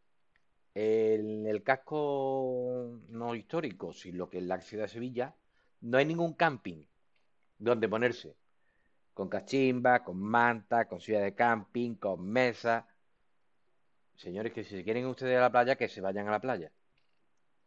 en 0.74 1.46
el 1.46 1.62
casco 1.62 2.98
no 3.10 3.34
histórico, 3.34 3.92
sino 3.92 4.30
que 4.30 4.38
en 4.38 4.48
la 4.48 4.62
ciudad 4.62 4.84
de 4.84 4.88
Sevilla, 4.88 5.34
no 5.82 5.98
hay 5.98 6.06
ningún 6.06 6.32
camping 6.32 6.86
donde 7.58 7.86
ponerse. 7.86 8.34
Con 9.12 9.28
cachimba, 9.28 10.02
con 10.02 10.18
manta, 10.18 10.88
con 10.88 11.02
silla 11.02 11.20
de 11.20 11.34
camping, 11.34 11.96
con 11.96 12.26
mesa. 12.26 12.88
Señores, 14.16 14.52
que 14.52 14.64
si 14.64 14.82
quieren 14.82 15.06
ustedes 15.06 15.36
a 15.36 15.42
la 15.42 15.52
playa, 15.52 15.76
que 15.76 15.88
se 15.88 16.00
vayan 16.00 16.28
a 16.28 16.32
la 16.32 16.40
playa. 16.40 16.72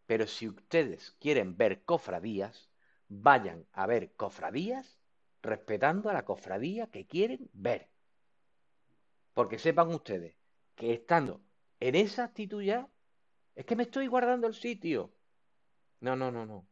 Pero 0.05 0.25
si 0.25 0.47
ustedes 0.47 1.11
quieren 1.19 1.55
ver 1.55 1.83
cofradías, 1.83 2.69
vayan 3.07 3.67
a 3.73 3.85
ver 3.85 4.13
cofradías 4.15 4.99
respetando 5.41 6.09
a 6.09 6.13
la 6.13 6.25
cofradía 6.25 6.87
que 6.87 7.05
quieren 7.05 7.49
ver. 7.53 7.89
Porque 9.33 9.59
sepan 9.59 9.89
ustedes 9.89 10.35
que 10.75 10.93
estando 10.93 11.41
en 11.79 11.95
esa 11.95 12.23
actitud 12.23 12.63
ya, 12.63 12.89
es 13.55 13.65
que 13.65 13.75
me 13.75 13.83
estoy 13.83 14.07
guardando 14.07 14.47
el 14.47 14.55
sitio. 14.55 15.13
No, 16.01 16.15
no, 16.15 16.31
no, 16.31 16.45
no. 16.45 16.67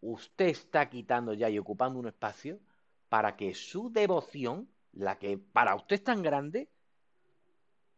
Usted 0.00 0.46
está 0.46 0.88
quitando 0.88 1.34
ya 1.34 1.50
y 1.50 1.58
ocupando 1.58 1.98
un 1.98 2.08
espacio 2.08 2.60
para 3.08 3.36
que 3.36 3.54
su 3.54 3.92
devoción, 3.92 4.68
la 4.92 5.18
que 5.18 5.36
para 5.36 5.74
usted 5.74 5.96
es 5.96 6.04
tan 6.04 6.22
grande, 6.22 6.70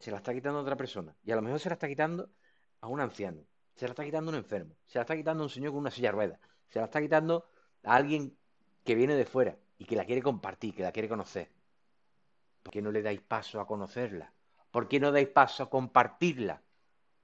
se 0.05 0.10
la 0.10 0.18
está 0.18 0.35
quitando 0.35 0.59
a 0.59 0.62
otra 0.62 0.76
persona. 0.76 1.16
Y 1.24 1.32
a 1.32 1.36
lo 1.36 1.40
mejor 1.40 1.59
se 1.59 1.70
la 1.70 1.74
está 1.74 1.89
quitando 1.89 2.28
a 2.82 2.89
un 2.89 3.01
anciano, 3.01 3.40
se 3.74 3.86
la 3.86 3.93
está 3.93 4.05
quitando 4.05 4.31
a 4.31 4.35
un 4.35 4.39
enfermo, 4.39 4.76
se 4.85 4.98
la 4.98 5.05
está 5.05 5.16
quitando 5.16 5.43
a 5.43 5.47
un 5.47 5.51
señor 5.51 5.72
con 5.72 5.81
una 5.81 5.90
silla 5.90 6.09
de 6.09 6.12
ruedas, 6.12 6.40
se 6.68 6.78
la 6.78 6.85
está 6.85 7.01
quitando 7.01 7.47
a 7.85 7.94
alguien 7.94 8.36
que 8.85 8.97
viene 8.97 9.14
de 9.14 9.24
fuera 9.24 9.56
y 9.78 9.86
que 9.86 9.97
la 9.97 10.05
quiere 10.05 10.20
compartir, 10.20 10.74
que 10.74 10.82
la 10.82 10.93
quiere 10.93 11.09
conocer. 11.09 11.51
¿Por 12.62 12.70
qué 12.70 12.82
no 12.82 12.93
le 12.93 13.01
dais 13.01 13.22
paso 13.22 13.62
a 13.62 13.66
conocerla? 13.66 14.35
¿Por 14.70 14.89
qué 14.89 15.01
no 15.01 15.10
dais 15.10 15.28
paso 15.28 15.62
a 15.62 15.70
compartirla? 15.70 16.60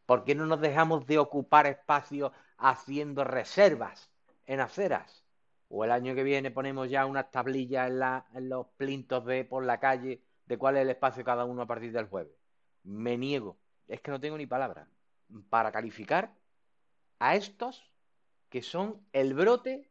¿Por 0.07 0.25
qué 0.25 0.35
no 0.35 0.47
nos 0.47 0.63
dejamos 0.63 1.07
de 1.07 1.19
ocupar 1.19 1.67
espacio 1.67 2.33
haciendo 2.57 3.25
reservas 3.25 4.11
en 4.47 4.61
aceras? 4.61 5.23
O 5.69 5.85
el 5.85 5.91
año 5.91 6.15
que 6.15 6.23
viene 6.23 6.51
ponemos 6.51 6.89
ya 6.89 7.05
unas 7.05 7.31
tablillas 7.31 7.91
en, 7.91 8.39
en 8.39 8.49
los 8.49 8.69
plintos 8.79 9.27
de 9.27 9.45
por 9.45 9.67
la 9.67 9.79
calle 9.79 10.23
de 10.47 10.57
cuál 10.57 10.79
es 10.79 10.83
el 10.85 10.91
espacio 10.91 11.23
cada 11.25 11.45
uno 11.45 11.61
a 11.61 11.67
partir 11.67 11.93
del 11.93 12.07
jueves. 12.07 12.40
Me 12.85 13.17
niego, 13.17 13.57
es 13.89 14.01
que 14.01 14.11
no 14.11 14.21
tengo 14.21 14.37
ni 14.39 14.47
palabra, 14.47 14.87
para 15.49 15.73
calificar 15.73 16.31
a 17.19 17.37
estos 17.37 17.85
que 18.49 18.63
son 18.63 19.01
el 19.13 19.35
brote 19.35 19.89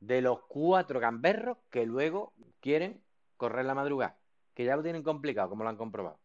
de 0.00 0.22
los 0.22 0.40
cuatro 0.42 1.00
gamberros 1.00 1.58
que 1.70 1.84
luego 1.84 2.32
quieren 2.60 3.00
correr 3.36 3.64
la 3.64 3.74
madrugada, 3.74 4.16
que 4.54 4.64
ya 4.64 4.76
lo 4.76 4.82
tienen 4.82 5.02
complicado, 5.02 5.48
como 5.48 5.64
lo 5.64 5.70
han 5.70 5.76
comprobado. 5.76 6.18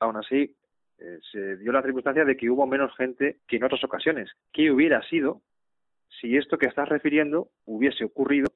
Aún 0.00 0.16
así, 0.16 0.56
eh, 0.98 1.18
se 1.30 1.56
dio 1.56 1.72
la 1.72 1.82
circunstancia 1.82 2.24
de 2.24 2.36
que 2.36 2.50
hubo 2.50 2.66
menos 2.66 2.94
gente 2.96 3.38
que 3.46 3.56
en 3.56 3.64
otras 3.64 3.82
ocasiones. 3.84 4.30
¿Qué 4.52 4.70
hubiera 4.70 5.02
sido 5.08 5.40
si 6.20 6.36
esto 6.36 6.58
que 6.58 6.66
estás 6.66 6.88
refiriendo 6.88 7.48
hubiese 7.64 8.04
ocurrido 8.04 8.48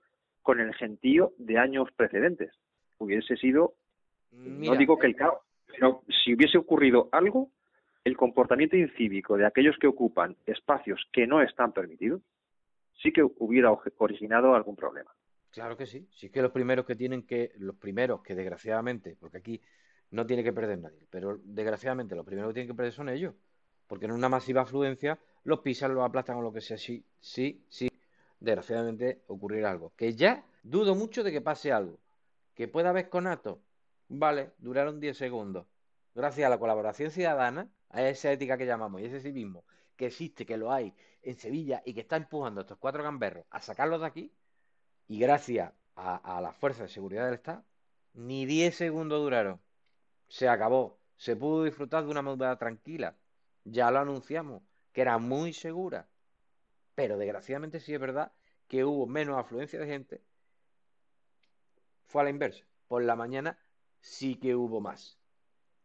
con 0.42 0.60
el 0.60 0.74
gentío 0.74 1.32
de 1.38 1.58
años 1.58 1.88
precedentes? 1.96 2.52
Hubiese 2.98 3.36
sido, 3.36 3.74
Mira, 4.30 4.72
no 4.72 4.78
digo 4.78 4.98
que 4.98 5.06
el 5.06 5.16
caos, 5.16 5.38
si 6.24 6.34
hubiese 6.34 6.58
ocurrido 6.58 7.08
algo, 7.12 7.50
el 8.04 8.16
comportamiento 8.16 8.76
incívico 8.76 9.36
de 9.36 9.46
aquellos 9.46 9.76
que 9.78 9.86
ocupan 9.86 10.36
espacios 10.46 11.00
que 11.12 11.26
no 11.26 11.42
están 11.42 11.72
permitidos, 11.72 12.22
sí 13.02 13.12
que 13.12 13.22
hubiera 13.22 13.72
originado 13.98 14.54
algún 14.54 14.76
problema. 14.76 15.10
Claro 15.50 15.76
que 15.76 15.86
sí. 15.86 16.06
Sí 16.10 16.30
que 16.30 16.42
los 16.42 16.50
primeros 16.50 16.84
que 16.84 16.96
tienen 16.96 17.22
que, 17.22 17.52
los 17.58 17.76
primeros 17.76 18.22
que 18.22 18.34
desgraciadamente, 18.34 19.16
porque 19.18 19.38
aquí 19.38 19.60
no 20.10 20.26
tiene 20.26 20.44
que 20.44 20.52
perder 20.52 20.78
nadie, 20.78 21.06
pero 21.10 21.38
desgraciadamente 21.44 22.14
los 22.14 22.26
primeros 22.26 22.50
que 22.50 22.54
tienen 22.54 22.68
que 22.68 22.76
perder 22.76 22.92
son 22.92 23.08
ellos, 23.08 23.34
porque 23.86 24.06
en 24.06 24.12
una 24.12 24.28
masiva 24.28 24.62
afluencia 24.62 25.18
los 25.44 25.60
pisan, 25.60 25.94
los 25.94 26.04
aplastan 26.04 26.36
o 26.36 26.42
lo 26.42 26.52
que 26.52 26.60
sea. 26.60 26.76
Sí, 26.76 27.04
sí, 27.20 27.64
sí, 27.68 27.88
desgraciadamente 28.40 29.22
ocurrirá 29.28 29.70
algo. 29.70 29.92
Que 29.96 30.14
ya 30.14 30.44
dudo 30.62 30.94
mucho 30.94 31.22
de 31.22 31.32
que 31.32 31.40
pase 31.40 31.72
algo. 31.72 31.98
Que 32.54 32.68
pueda 32.68 32.90
haber 32.90 33.08
conato. 33.08 33.60
Vale, 34.16 34.52
duraron 34.58 35.00
10 35.00 35.16
segundos. 35.16 35.66
Gracias 36.14 36.46
a 36.46 36.50
la 36.50 36.58
colaboración 36.58 37.10
ciudadana, 37.10 37.68
a 37.88 38.08
esa 38.08 38.30
ética 38.30 38.56
que 38.56 38.64
llamamos 38.64 39.00
y 39.00 39.06
ese 39.06 39.20
civismo 39.20 39.64
que 39.96 40.06
existe, 40.06 40.46
que 40.46 40.56
lo 40.56 40.72
hay 40.72 40.94
en 41.22 41.36
Sevilla 41.36 41.82
y 41.84 41.94
que 41.94 42.00
está 42.02 42.16
empujando 42.16 42.60
a 42.60 42.62
estos 42.62 42.78
cuatro 42.78 43.02
gamberros 43.02 43.44
a 43.50 43.60
sacarlos 43.60 44.00
de 44.00 44.06
aquí, 44.06 44.32
y 45.08 45.18
gracias 45.18 45.72
a, 45.96 46.16
a 46.36 46.40
las 46.40 46.56
fuerzas 46.56 46.88
de 46.88 46.94
seguridad 46.94 47.24
del 47.24 47.34
Estado, 47.34 47.64
ni 48.12 48.46
10 48.46 48.76
segundos 48.76 49.20
duraron. 49.20 49.60
Se 50.28 50.48
acabó. 50.48 51.00
Se 51.16 51.36
pudo 51.36 51.64
disfrutar 51.64 52.04
de 52.04 52.10
una 52.10 52.22
madrugada 52.22 52.58
tranquila. 52.58 53.16
Ya 53.64 53.90
lo 53.90 53.98
anunciamos, 54.00 54.62
que 54.92 55.02
era 55.02 55.18
muy 55.18 55.52
segura. 55.52 56.08
Pero 56.94 57.18
desgraciadamente 57.18 57.80
sí 57.80 57.94
es 57.94 58.00
verdad 58.00 58.32
que 58.68 58.84
hubo 58.84 59.06
menos 59.06 59.38
afluencia 59.38 59.80
de 59.80 59.86
gente. 59.86 60.24
Fue 62.04 62.22
a 62.22 62.24
la 62.24 62.30
inversa. 62.30 62.64
Por 62.86 63.02
la 63.04 63.16
mañana 63.16 63.58
sí 64.04 64.36
que 64.36 64.54
hubo 64.54 64.80
más. 64.80 65.18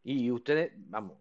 Y 0.04 0.30
ustedes, 0.32 0.74
vamos, 0.76 1.18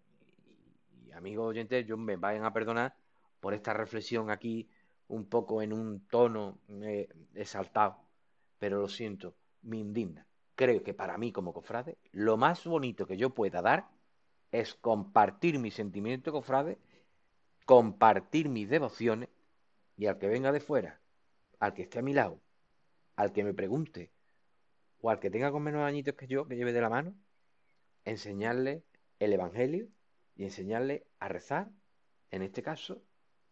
y 1.05 1.11
amigos 1.13 1.47
oyentes, 1.47 1.85
yo 1.87 1.97
me 1.97 2.17
vayan 2.17 2.43
a 2.43 2.53
perdonar 2.53 2.95
por 3.39 3.53
esta 3.53 3.73
reflexión 3.73 4.29
aquí 4.29 4.69
un 5.07 5.25
poco 5.25 5.61
en 5.61 5.71
un 5.71 6.01
tono 6.07 6.59
eh, 6.81 7.07
exaltado, 7.33 7.97
pero 8.59 8.81
lo 8.81 8.89
siento, 8.89 9.33
me 9.61 9.77
indigna. 9.77 10.27
Creo 10.55 10.83
que 10.83 10.93
para 10.93 11.17
mí 11.17 11.31
como 11.31 11.53
cofrade, 11.53 11.97
lo 12.11 12.35
más 12.35 12.65
bonito 12.65 13.07
que 13.07 13.15
yo 13.15 13.29
pueda 13.29 13.61
dar 13.61 13.89
es 14.51 14.75
compartir 14.75 15.57
mi 15.57 15.71
sentimiento 15.71 16.33
cofrade, 16.33 16.77
compartir 17.65 18.49
mis 18.49 18.69
devociones 18.69 19.29
y 19.95 20.07
al 20.07 20.17
que 20.19 20.27
venga 20.27 20.51
de 20.51 20.59
fuera, 20.59 20.99
al 21.59 21.73
que 21.73 21.83
esté 21.83 21.99
a 21.99 22.03
mi 22.03 22.13
lado, 22.13 22.41
al 23.15 23.31
que 23.31 23.45
me 23.45 23.53
pregunte 23.53 24.11
o 25.01 25.09
al 25.09 25.19
que 25.19 25.29
tenga 25.29 25.51
con 25.51 25.63
menos 25.63 25.83
añitos 25.83 26.15
que 26.15 26.27
yo, 26.27 26.47
que 26.47 26.55
lleve 26.55 26.73
de 26.73 26.81
la 26.81 26.89
mano, 26.89 27.15
enseñarle 28.05 28.83
el 29.19 29.33
Evangelio 29.33 29.87
y 30.35 30.43
enseñarle 30.43 31.05
a 31.19 31.27
rezar 31.27 31.69
en 32.31 32.41
este 32.41 32.61
caso, 32.61 33.01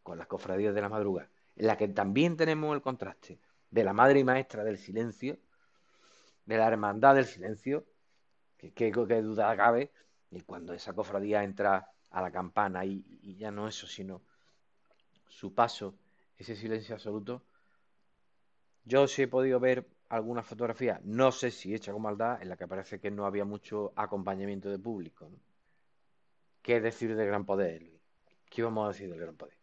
con 0.04 0.18
las 0.18 0.28
cofradías 0.28 0.74
de 0.76 0.82
la 0.82 0.90
madrugada, 0.90 1.30
en 1.56 1.68
la 1.68 1.78
que 1.78 1.88
también 1.88 2.38
tenemos 2.38 2.76
el 2.76 2.82
contraste 2.82 3.40
de 3.72 3.84
la 3.84 3.94
madre 3.94 4.20
y 4.20 4.24
maestra 4.24 4.64
del 4.64 4.78
silencio, 4.78 5.38
de 6.46 6.58
la 6.58 6.68
hermandad 6.68 7.16
del 7.16 7.26
silencio, 7.26 7.86
que, 8.58 8.72
que, 8.72 8.92
duda 8.92 9.56
cabe, 9.58 9.92
y 10.32 10.42
cuando 10.42 10.74
esa 10.74 10.94
cofradía 10.94 11.44
entra 11.44 11.92
a 12.12 12.22
la 12.22 12.32
campana 12.32 12.86
y, 12.86 13.04
y 13.22 13.36
ya 13.36 13.52
no 13.52 13.68
eso, 13.68 13.88
sino 13.88 14.22
su 15.28 15.54
paso, 15.54 15.96
ese 16.38 16.56
silencio 16.56 16.96
absoluto, 16.96 17.44
yo 18.86 19.08
sí 19.08 19.24
he 19.24 19.28
podido 19.28 19.60
ver 19.60 19.86
alguna 20.10 20.44
fotografía, 20.44 21.00
no 21.04 21.32
sé 21.32 21.52
si 21.52 21.74
hecha 21.74 21.92
con 21.92 22.02
maldad, 22.02 22.42
en 22.42 22.50
la 22.50 22.58
que 22.58 22.68
parece 22.68 23.00
que 23.00 23.12
no 23.12 23.26
había 23.26 23.46
mucho 23.46 23.94
acompañamiento 23.96 24.70
de 24.70 24.80
público. 24.80 25.30
¿no? 25.30 25.38
¿Qué 26.62 26.80
decir 26.82 27.16
del 27.16 27.28
gran 27.28 27.46
poder? 27.46 27.84
¿Qué 28.50 28.64
vamos 28.64 28.86
a 28.86 28.88
decir 28.90 29.10
del 29.10 29.20
gran 29.20 29.36
poder? 29.36 29.58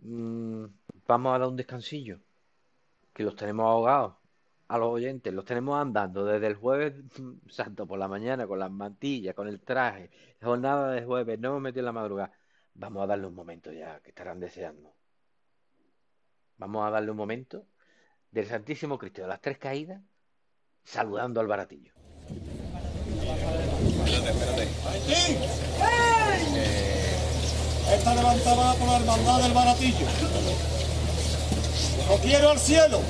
Mm, 0.00 0.66
vamos 1.06 1.34
a 1.34 1.38
dar 1.38 1.48
un 1.48 1.56
descansillo, 1.56 2.20
que 3.12 3.22
los 3.22 3.36
tenemos 3.36 3.66
ahogados 3.66 4.16
a 4.68 4.78
los 4.78 4.88
oyentes, 4.88 5.32
los 5.32 5.44
tenemos 5.44 5.78
andando 5.80 6.24
desde 6.24 6.46
el 6.46 6.54
jueves 6.56 6.94
santo 7.48 7.86
por 7.86 7.98
la 7.98 8.08
mañana 8.08 8.46
con 8.46 8.58
las 8.58 8.70
mantillas, 8.70 9.34
con 9.34 9.48
el 9.48 9.60
traje, 9.60 10.10
jornada 10.42 10.92
de 10.92 11.04
jueves, 11.04 11.38
no 11.38 11.48
hemos 11.48 11.62
metido 11.62 11.80
en 11.80 11.86
la 11.86 11.92
madrugada. 11.92 12.32
Vamos 12.74 13.02
a 13.04 13.06
darle 13.06 13.26
un 13.26 13.34
momento 13.34 13.72
ya, 13.72 14.00
que 14.00 14.10
estarán 14.10 14.40
deseando. 14.40 14.92
Vamos 16.58 16.86
a 16.86 16.90
darle 16.90 17.10
un 17.10 17.16
momento 17.16 17.66
del 18.34 18.48
Santísimo 18.48 18.98
Cristo 18.98 19.22
de 19.22 19.28
las 19.28 19.40
Tres 19.40 19.58
Caídas, 19.58 20.00
saludando 20.82 21.40
al 21.40 21.46
baratillo. 21.46 21.92
Esta 27.92 28.14
levantada 28.14 28.74
por 28.74 28.88
la 28.88 28.96
hermandad 28.96 29.40
del 29.40 29.52
baratillo. 29.52 30.06
Lo 32.08 32.16
quiero 32.16 32.50
al 32.50 32.58
cielo. 32.58 33.00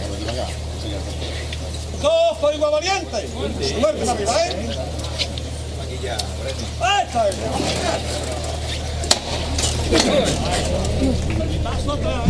Cojo 2.02 2.52
igual 2.52 2.72
valiente. 2.72 3.26
Suerte 3.80 4.04
la 4.04 4.14
vida, 4.14 4.46
¿eh? 4.46 4.76
Aquí 5.82 5.98
ya, 6.02 6.16
Esta 7.02 7.28
es. 7.28 7.36
Paso 11.62 11.92
atrás. 11.92 12.24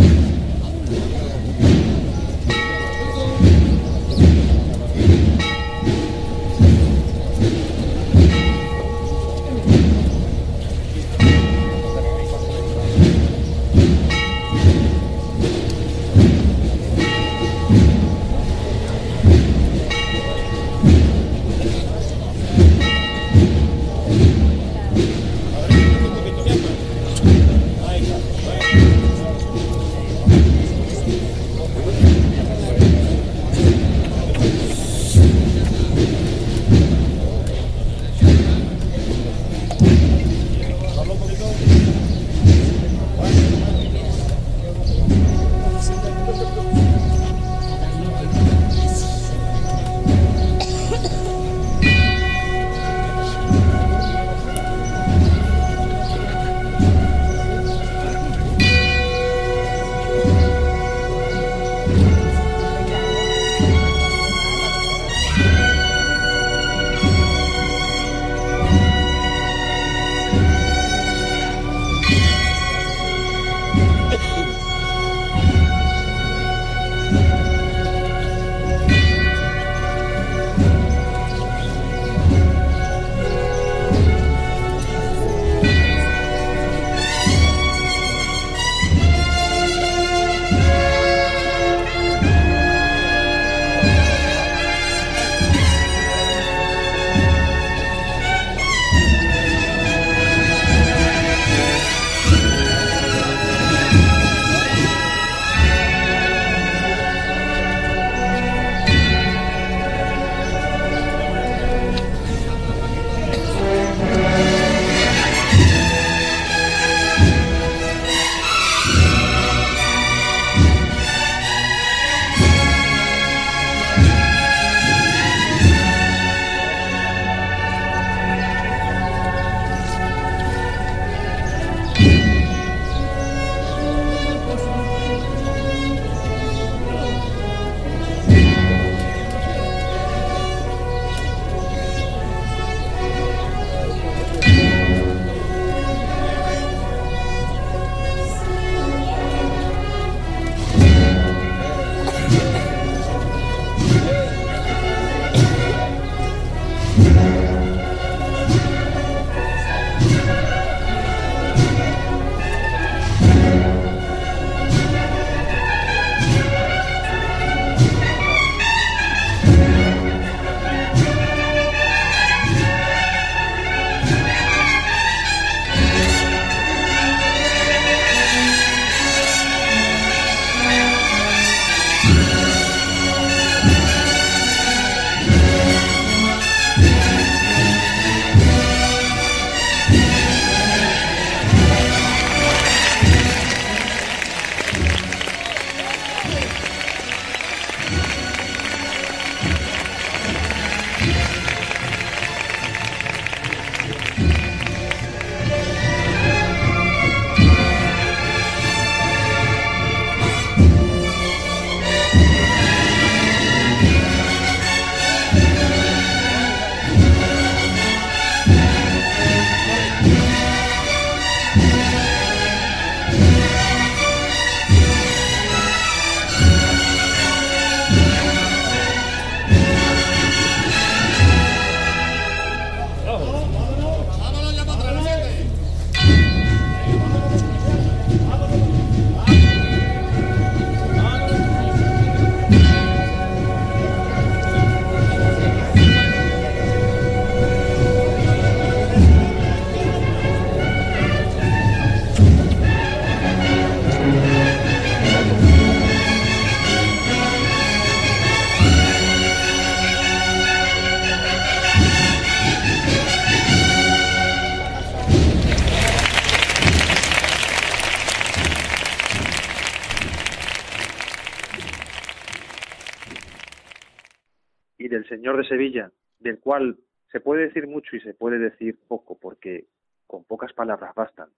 Se 277.15 277.20
puede 277.20 277.43
decir 277.43 277.69
mucho 277.69 277.95
y 277.95 278.01
se 278.01 278.12
puede 278.12 278.41
decir 278.41 278.77
poco, 278.89 279.16
porque 279.16 279.66
con 280.09 280.24
pocas 280.24 280.53
palabras 280.53 280.97
bastan 280.97 281.28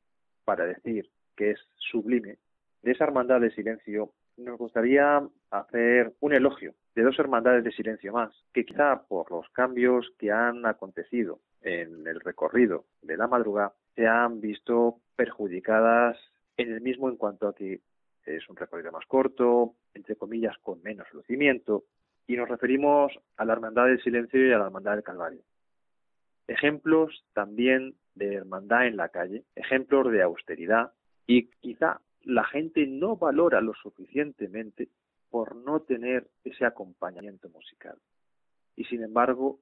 para 0.47 0.65
decir 0.65 1.11
que 1.37 1.51
es 1.51 1.61
sublime, 1.77 2.39
de 2.81 2.93
esa 2.93 3.05
hermandad 3.05 3.43
de 3.43 3.51
silencio 3.51 4.11
nos 4.39 4.57
gustaría 4.57 5.23
hacer 5.51 6.15
un 6.21 6.33
elogio 6.33 6.73
de 6.95 7.03
dos 7.03 7.19
hermandades 7.19 7.63
de 7.63 7.73
silencio 7.73 8.11
más, 8.15 8.33
que 8.55 8.65
quizá 8.65 9.03
por 9.03 9.31
los 9.31 9.51
cambios 9.51 10.11
que 10.19 10.33
han 10.33 10.65
acontecido 10.65 11.41
en 11.61 12.07
el 12.07 12.21
recorrido 12.21 12.87
de 13.03 13.19
la 13.19 13.27
madrugada 13.27 13.75
se 13.95 14.07
han 14.07 14.41
visto 14.41 15.01
perjudicadas 15.15 16.17
en 16.57 16.73
el 16.73 16.81
mismo 16.81 17.11
en 17.11 17.17
cuanto 17.17 17.49
a 17.49 17.55
que 17.55 17.81
es 18.25 18.49
un 18.49 18.57
recorrido 18.57 18.93
más 18.93 19.05
corto, 19.05 19.75
entre 19.93 20.17
comillas, 20.17 20.57
con 20.63 20.83
menos 20.83 21.07
lucimiento, 21.13 21.85
y 22.27 22.35
nos 22.35 22.49
referimos 22.49 23.13
a 23.37 23.45
la 23.45 23.53
Hermandad 23.53 23.85
del 23.85 24.03
Silencio 24.03 24.41
y 24.41 24.53
a 24.53 24.59
la 24.59 24.67
Hermandad 24.67 24.95
del 24.95 25.05
Calvario. 25.05 25.43
Ejemplos 26.49 27.25
también 27.33 27.95
de 28.15 28.35
hermandad 28.35 28.87
en 28.87 28.97
la 28.97 29.09
calle, 29.09 29.45
ejemplos 29.55 30.11
de 30.11 30.23
austeridad, 30.23 30.93
y 31.27 31.49
quizá 31.61 32.01
la 32.23 32.45
gente 32.45 32.87
no 32.87 33.17
valora 33.17 33.61
lo 33.61 33.75
suficientemente 33.75 34.89
por 35.31 35.57
no 35.57 35.81
tener 35.81 36.29
ese 36.45 36.65
acompañamiento 36.65 37.49
musical. 37.49 37.97
Y 38.77 38.85
sin 38.85 39.03
embargo, 39.03 39.61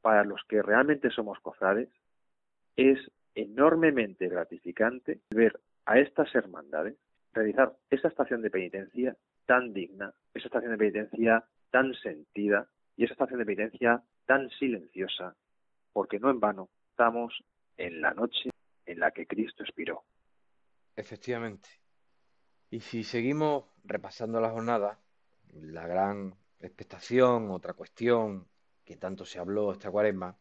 para 0.00 0.24
los 0.24 0.42
que 0.48 0.62
realmente 0.62 1.10
somos 1.10 1.38
cofrades, 1.40 1.88
es 2.76 2.98
enormemente 3.34 4.28
gratificante 4.28 5.20
ver 5.30 5.60
a 5.86 5.98
estas 5.98 6.34
hermandades 6.34 6.96
realizar 7.32 7.72
esa 7.90 8.08
estación 8.08 8.42
de 8.42 8.50
penitencia 8.50 9.16
tan 9.46 9.72
digna, 9.72 10.12
esa 10.34 10.46
estación 10.46 10.72
de 10.72 10.78
penitencia 10.78 11.44
tan 11.70 11.94
sentida 11.94 12.68
y 12.96 13.04
esa 13.04 13.14
estación 13.14 13.38
de 13.38 13.46
penitencia 13.46 14.02
tan 14.26 14.50
silenciosa, 14.50 15.36
porque 15.92 16.18
no 16.18 16.30
en 16.30 16.40
vano 16.40 16.68
estamos 16.90 17.42
en 17.76 18.00
la 18.00 18.12
noche 18.12 18.50
en 18.86 19.00
la 19.00 19.10
que 19.10 19.26
Cristo 19.26 19.62
expiró. 19.62 20.04
Efectivamente. 20.96 21.68
Y 22.70 22.80
si 22.80 23.04
seguimos 23.04 23.64
repasando 23.84 24.40
la 24.40 24.50
jornada, 24.50 24.98
la 25.52 25.86
gran 25.86 26.34
expectación, 26.60 27.50
otra 27.50 27.72
cuestión 27.72 28.46
que 28.84 28.96
tanto 28.96 29.24
se 29.24 29.38
habló 29.38 29.72
esta 29.72 29.90
cuaresma, 29.90 30.36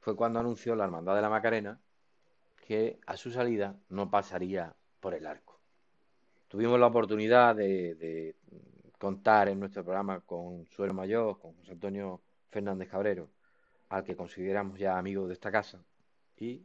fue 0.00 0.14
cuando 0.14 0.38
anunció 0.38 0.76
la 0.76 0.84
Hermandad 0.84 1.16
de 1.16 1.22
la 1.22 1.30
Macarena 1.30 1.80
que 2.66 2.98
a 3.06 3.16
su 3.16 3.30
salida 3.30 3.76
no 3.88 4.10
pasaría 4.10 4.74
por 5.00 5.14
el 5.14 5.26
arco. 5.26 5.60
Tuvimos 6.48 6.78
la 6.78 6.86
oportunidad 6.86 7.56
de, 7.56 8.34
contar 8.98 9.48
en 9.48 9.60
nuestro 9.60 9.84
programa 9.84 10.20
con 10.20 10.66
su 10.66 10.82
mayor, 10.94 11.38
con 11.38 11.54
José 11.56 11.72
Antonio 11.72 12.22
Fernández 12.48 12.88
Cabrero, 12.88 13.28
al 13.88 14.04
que 14.04 14.16
consideramos 14.16 14.78
ya 14.78 14.98
amigo 14.98 15.26
de 15.26 15.34
esta 15.34 15.50
casa, 15.50 15.84
y 16.36 16.62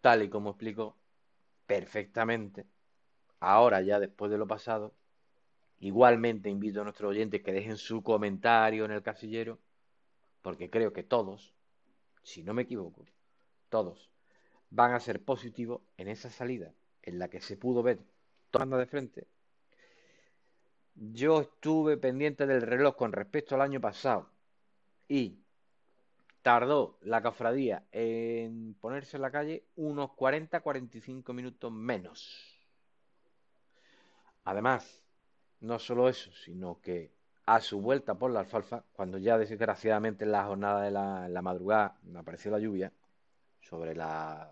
tal 0.00 0.22
y 0.22 0.28
como 0.28 0.50
explico 0.50 0.96
perfectamente, 1.66 2.66
ahora 3.40 3.80
ya 3.82 3.98
después 3.98 4.30
de 4.30 4.38
lo 4.38 4.46
pasado, 4.46 4.94
igualmente 5.80 6.48
invito 6.48 6.80
a 6.80 6.84
nuestros 6.84 7.10
oyentes 7.10 7.42
que 7.42 7.52
dejen 7.52 7.76
su 7.76 8.02
comentario 8.02 8.84
en 8.84 8.92
el 8.92 9.02
casillero, 9.02 9.58
porque 10.42 10.70
creo 10.70 10.92
que 10.92 11.02
todos, 11.02 11.54
si 12.22 12.42
no 12.42 12.54
me 12.54 12.62
equivoco, 12.62 13.06
todos 13.68 14.10
van 14.70 14.92
a 14.92 15.00
ser 15.00 15.22
positivos 15.22 15.82
en 15.96 16.08
esa 16.08 16.30
salida 16.30 16.72
en 17.02 17.18
la 17.18 17.28
que 17.28 17.40
se 17.40 17.56
pudo 17.56 17.82
ver 17.82 18.00
tomando 18.50 18.76
de 18.76 18.86
frente. 18.86 19.26
Yo 20.94 21.40
estuve 21.40 21.96
pendiente 21.96 22.46
del 22.46 22.62
reloj 22.62 22.96
con 22.96 23.12
respecto 23.12 23.54
al 23.54 23.60
año 23.60 23.80
pasado 23.80 24.30
y 25.08 25.43
tardó 26.44 26.98
la 27.00 27.22
cofradía 27.22 27.84
en 27.90 28.74
ponerse 28.74 29.16
en 29.16 29.22
la 29.22 29.30
calle 29.30 29.64
unos 29.76 30.10
40-45 30.10 31.32
minutos 31.32 31.72
menos. 31.72 32.60
Además, 34.44 35.02
no 35.60 35.78
solo 35.78 36.06
eso, 36.06 36.30
sino 36.32 36.82
que 36.82 37.14
a 37.46 37.60
su 37.60 37.80
vuelta 37.80 38.16
por 38.16 38.30
la 38.30 38.40
alfalfa, 38.40 38.84
cuando 38.92 39.16
ya 39.16 39.38
desgraciadamente 39.38 40.24
en 40.24 40.32
la 40.32 40.44
jornada 40.44 40.82
de 40.82 40.90
la, 40.90 41.42
madrugada 41.42 41.96
apareció 42.14 42.50
la 42.50 42.58
lluvia, 42.58 42.92
sobre 43.62 43.94
las 43.94 44.46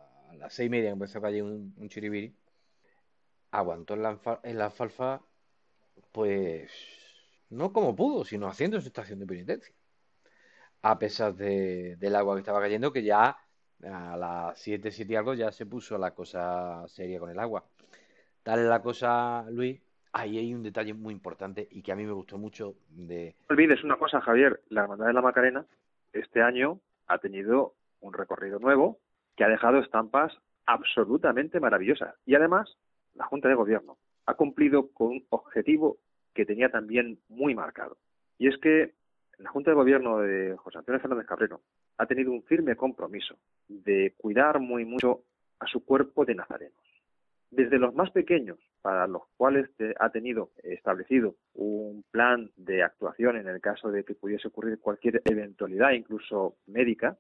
seis 0.49 0.69
y 0.69 0.71
media 0.71 0.89
empezó 0.89 1.19
a 1.19 1.23
caer 1.23 1.43
un, 1.43 1.75
un 1.77 1.89
chiribiri, 1.91 2.35
aguantó 3.51 3.93
en 3.93 4.03
la, 4.03 4.19
en 4.43 4.57
la 4.57 4.65
alfalfa, 4.65 5.21
pues 6.11 6.73
no 7.51 7.71
como 7.71 7.95
pudo, 7.95 8.25
sino 8.25 8.49
haciendo 8.49 8.81
su 8.81 8.87
estación 8.87 9.19
de 9.19 9.27
penitencia 9.27 9.75
a 10.83 10.99
pesar 10.99 11.35
de, 11.35 11.97
del 11.97 12.17
agua 12.17 12.35
que 12.35 12.41
estaba 12.41 12.61
cayendo, 12.61 12.93
que 12.93 13.03
ya 13.03 13.37
a 13.85 14.17
las 14.17 14.59
7, 14.59 14.91
7 14.91 15.13
y 15.13 15.17
algo 15.17 15.35
ya 15.35 15.51
se 15.51 15.67
puso 15.67 15.99
la 15.99 16.13
cosa 16.13 16.87
seria 16.89 17.19
con 17.19 17.31
el 17.31 17.39
agua. 17.39 17.65
Tal 18.43 18.61
es 18.61 18.67
la 18.67 18.83
cosa, 18.83 19.45
Luis, 19.51 19.81
ahí 20.13 20.39
hay 20.39 20.55
un 20.55 20.63
detalle 20.63 20.95
muy 20.95 21.15
importante 21.15 21.67
y 21.71 21.83
que 21.83 21.93
a 21.93 21.97
mí 21.97 22.05
me 22.05 22.13
gustó 22.13 22.39
mucho 22.39 22.75
de... 22.89 23.35
No 23.49 23.55
olvides 23.55 23.83
una 23.85 23.97
cosa, 23.97 24.21
Javier, 24.21 24.61
la 24.69 24.83
Hermandad 24.83 25.07
de 25.07 25.13
la 25.13 25.23
Macarena 25.23 25.67
este 26.13 26.43
año 26.43 26.81
ha 27.07 27.19
tenido 27.19 27.75
un 28.01 28.13
recorrido 28.13 28.59
nuevo 28.59 28.99
que 29.37 29.45
ha 29.45 29.49
dejado 29.49 29.79
estampas 29.79 30.33
absolutamente 30.67 31.61
maravillosas. 31.61 32.15
Y 32.27 32.35
además, 32.35 32.77
la 33.15 33.25
Junta 33.25 33.49
de 33.49 33.55
Gobierno 33.55 33.99
ha 34.27 34.35
cumplido 34.35 34.91
con 34.93 35.09
un 35.09 35.27
objetivo 35.31 35.99
que 36.35 36.47
tenía 36.47 36.71
también 36.71 37.19
muy 37.29 37.55
marcado. 37.55 37.97
Y 38.39 38.49
es 38.49 38.59
que 38.59 38.95
la 39.43 39.51
Junta 39.51 39.71
de 39.71 39.75
Gobierno 39.75 40.19
de 40.19 40.57
José 40.57 40.79
Antonio 40.79 41.01
Fernández 41.01 41.27
Cabrero 41.27 41.61
ha 41.99 42.07
tenido 42.07 42.31
un 42.31 42.43
firme 42.45 42.77
compromiso 42.77 43.37
de 43.69 44.15
cuidar 44.17 44.61
muy 44.61 44.85
mucho 44.85 45.25
a 45.59 45.67
su 45.67 45.85
cuerpo 45.85 46.25
de 46.25 46.35
nazarenos. 46.35 46.79
Desde 47.51 47.79
los 47.79 47.95
más 47.95 48.11
pequeños, 48.13 48.59
para 48.81 49.07
los 49.07 49.23
cuales 49.37 49.69
ha 49.99 50.11
tenido 50.11 50.51
establecido 50.63 51.35
un 51.55 52.05
plan 52.11 52.51
de 52.57 52.83
actuación 52.83 53.37
en 53.37 53.47
el 53.47 53.61
caso 53.61 53.91
de 53.91 54.05
que 54.05 54.15
pudiese 54.15 54.49
ocurrir 54.49 54.79
cualquier 54.79 55.21
eventualidad, 55.25 55.91
incluso 55.91 56.57
médica, 56.67 57.19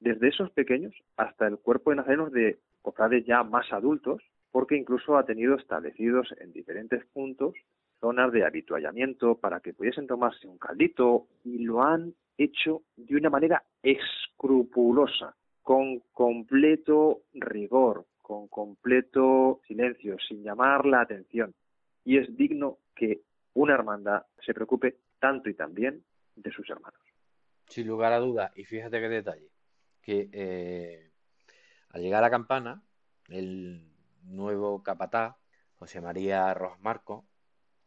desde 0.00 0.28
esos 0.28 0.50
pequeños 0.50 0.94
hasta 1.16 1.46
el 1.46 1.58
cuerpo 1.58 1.90
de 1.90 1.96
nazarenos 1.96 2.32
de 2.32 2.58
cofrades 2.82 3.24
ya 3.24 3.42
más 3.42 3.72
adultos, 3.72 4.22
porque 4.50 4.76
incluso 4.76 5.16
ha 5.16 5.24
tenido 5.24 5.54
establecidos 5.54 6.34
en 6.40 6.52
diferentes 6.52 7.04
puntos 7.06 7.54
zonas 8.00 8.32
de 8.32 8.44
habituallamiento 8.44 9.36
para 9.36 9.60
que 9.60 9.74
pudiesen 9.74 10.06
tomarse 10.06 10.46
un 10.48 10.58
caldito 10.58 11.28
y 11.44 11.58
lo 11.58 11.82
han 11.82 12.14
hecho 12.38 12.82
de 12.96 13.16
una 13.16 13.30
manera 13.30 13.62
escrupulosa, 13.82 15.36
con 15.62 16.00
completo 16.12 17.22
rigor, 17.34 18.06
con 18.22 18.48
completo 18.48 19.60
silencio, 19.66 20.16
sin 20.26 20.42
llamar 20.42 20.86
la 20.86 21.02
atención. 21.02 21.54
Y 22.04 22.16
es 22.16 22.34
digno 22.36 22.78
que 22.94 23.20
una 23.54 23.74
hermandad 23.74 24.24
se 24.44 24.54
preocupe 24.54 24.96
tanto 25.18 25.50
y 25.50 25.54
también 25.54 26.02
de 26.34 26.50
sus 26.50 26.68
hermanos. 26.70 27.00
Sin 27.66 27.86
lugar 27.86 28.12
a 28.12 28.18
dudas, 28.18 28.50
y 28.56 28.64
fíjate 28.64 29.00
qué 29.00 29.08
detalle, 29.08 29.50
que 30.00 30.28
eh, 30.32 31.10
al 31.90 32.02
llegar 32.02 32.24
a 32.24 32.30
campana, 32.30 32.82
el 33.28 33.84
nuevo 34.24 34.82
capataz, 34.82 35.36
José 35.78 36.00
María 36.00 36.52
Rosmarco, 36.54 37.26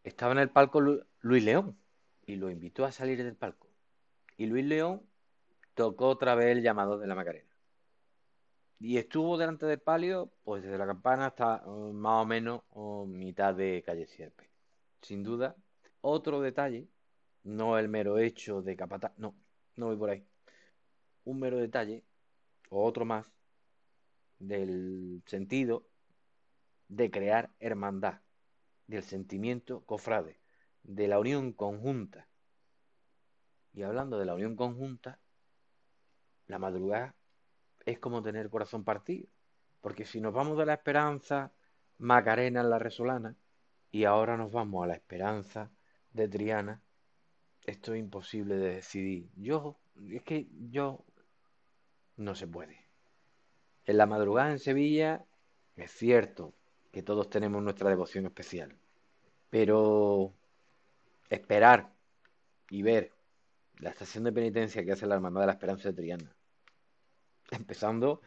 estaba 0.03 0.33
en 0.33 0.39
el 0.39 0.49
palco 0.49 0.81
Luis 1.21 1.43
León 1.43 1.77
y 2.25 2.35
lo 2.35 2.49
invitó 2.49 2.85
a 2.85 2.91
salir 2.91 3.23
del 3.23 3.35
palco. 3.35 3.67
Y 4.37 4.45
Luis 4.45 4.65
León 4.65 5.01
tocó 5.73 6.09
otra 6.09 6.35
vez 6.35 6.47
el 6.47 6.61
llamado 6.61 6.99
de 6.99 7.07
la 7.07 7.15
Macarena. 7.15 7.49
Y 8.79 8.97
estuvo 8.97 9.37
delante 9.37 9.65
del 9.65 9.79
palio, 9.79 10.33
pues 10.43 10.63
desde 10.63 10.77
la 10.77 10.85
campana 10.85 11.27
hasta 11.27 11.63
eh, 11.65 11.93
más 11.93 12.23
o 12.23 12.25
menos 12.25 12.61
mitad 13.07 13.55
de 13.55 13.81
calle 13.85 14.07
Sierpe. 14.07 14.49
Sin 15.01 15.23
duda, 15.23 15.55
otro 16.01 16.41
detalle, 16.41 16.89
no 17.43 17.77
el 17.77 17.87
mero 17.87 18.17
hecho 18.17 18.61
de 18.61 18.75
capataz, 18.75 19.13
no, 19.17 19.35
no 19.77 19.87
voy 19.87 19.97
por 19.97 20.09
ahí. 20.09 20.25
Un 21.23 21.39
mero 21.39 21.57
detalle, 21.57 22.03
o 22.69 22.83
otro 22.83 23.05
más, 23.05 23.31
del 24.39 25.23
sentido 25.27 25.85
de 26.89 27.09
crear 27.09 27.51
hermandad 27.59 28.22
del 28.93 29.03
sentimiento 29.03 29.81
cofrade, 29.85 30.39
de 30.83 31.07
la 31.07 31.19
unión 31.19 31.53
conjunta. 31.53 32.27
Y 33.73 33.83
hablando 33.83 34.17
de 34.17 34.25
la 34.25 34.35
unión 34.35 34.55
conjunta, 34.55 35.19
la 36.47 36.59
madrugada 36.59 37.15
es 37.85 37.99
como 37.99 38.21
tener 38.21 38.49
corazón 38.49 38.83
partido. 38.83 39.27
Porque 39.81 40.05
si 40.05 40.21
nos 40.21 40.33
vamos 40.33 40.57
de 40.57 40.65
la 40.65 40.75
esperanza 40.75 41.51
Macarena 41.97 42.61
en 42.61 42.69
la 42.69 42.79
Resolana 42.79 43.35
y 43.91 44.05
ahora 44.05 44.37
nos 44.37 44.51
vamos 44.51 44.83
a 44.83 44.87
la 44.87 44.93
esperanza 44.93 45.71
de 46.11 46.27
Triana, 46.27 46.81
esto 47.65 47.93
es 47.93 47.99
imposible 47.99 48.55
de 48.55 48.75
decidir. 48.75 49.29
Yo, 49.35 49.79
es 50.09 50.23
que 50.23 50.47
yo 50.69 51.03
no 52.17 52.35
se 52.35 52.47
puede. 52.47 52.87
En 53.85 53.97
la 53.97 54.05
madrugada 54.05 54.51
en 54.51 54.59
Sevilla 54.59 55.25
es 55.75 55.91
cierto, 55.91 56.53
que 56.91 57.01
todos 57.01 57.29
tenemos 57.29 57.63
nuestra 57.63 57.89
devoción 57.89 58.27
especial. 58.27 58.77
Pero 59.53 60.33
esperar 61.29 61.93
y 62.71 62.81
ver 62.81 63.11
la 63.77 63.91
estación 63.91 64.23
de 64.23 64.31
penitencia 64.31 64.83
que 64.83 64.93
hace 64.93 65.05
la 65.05 65.13
Hermandad 65.13 65.41
de 65.41 65.45
la 65.45 65.53
Esperanza 65.53 65.89
de 65.89 65.93
Triana. 65.93 66.35
Empezando 67.51 68.19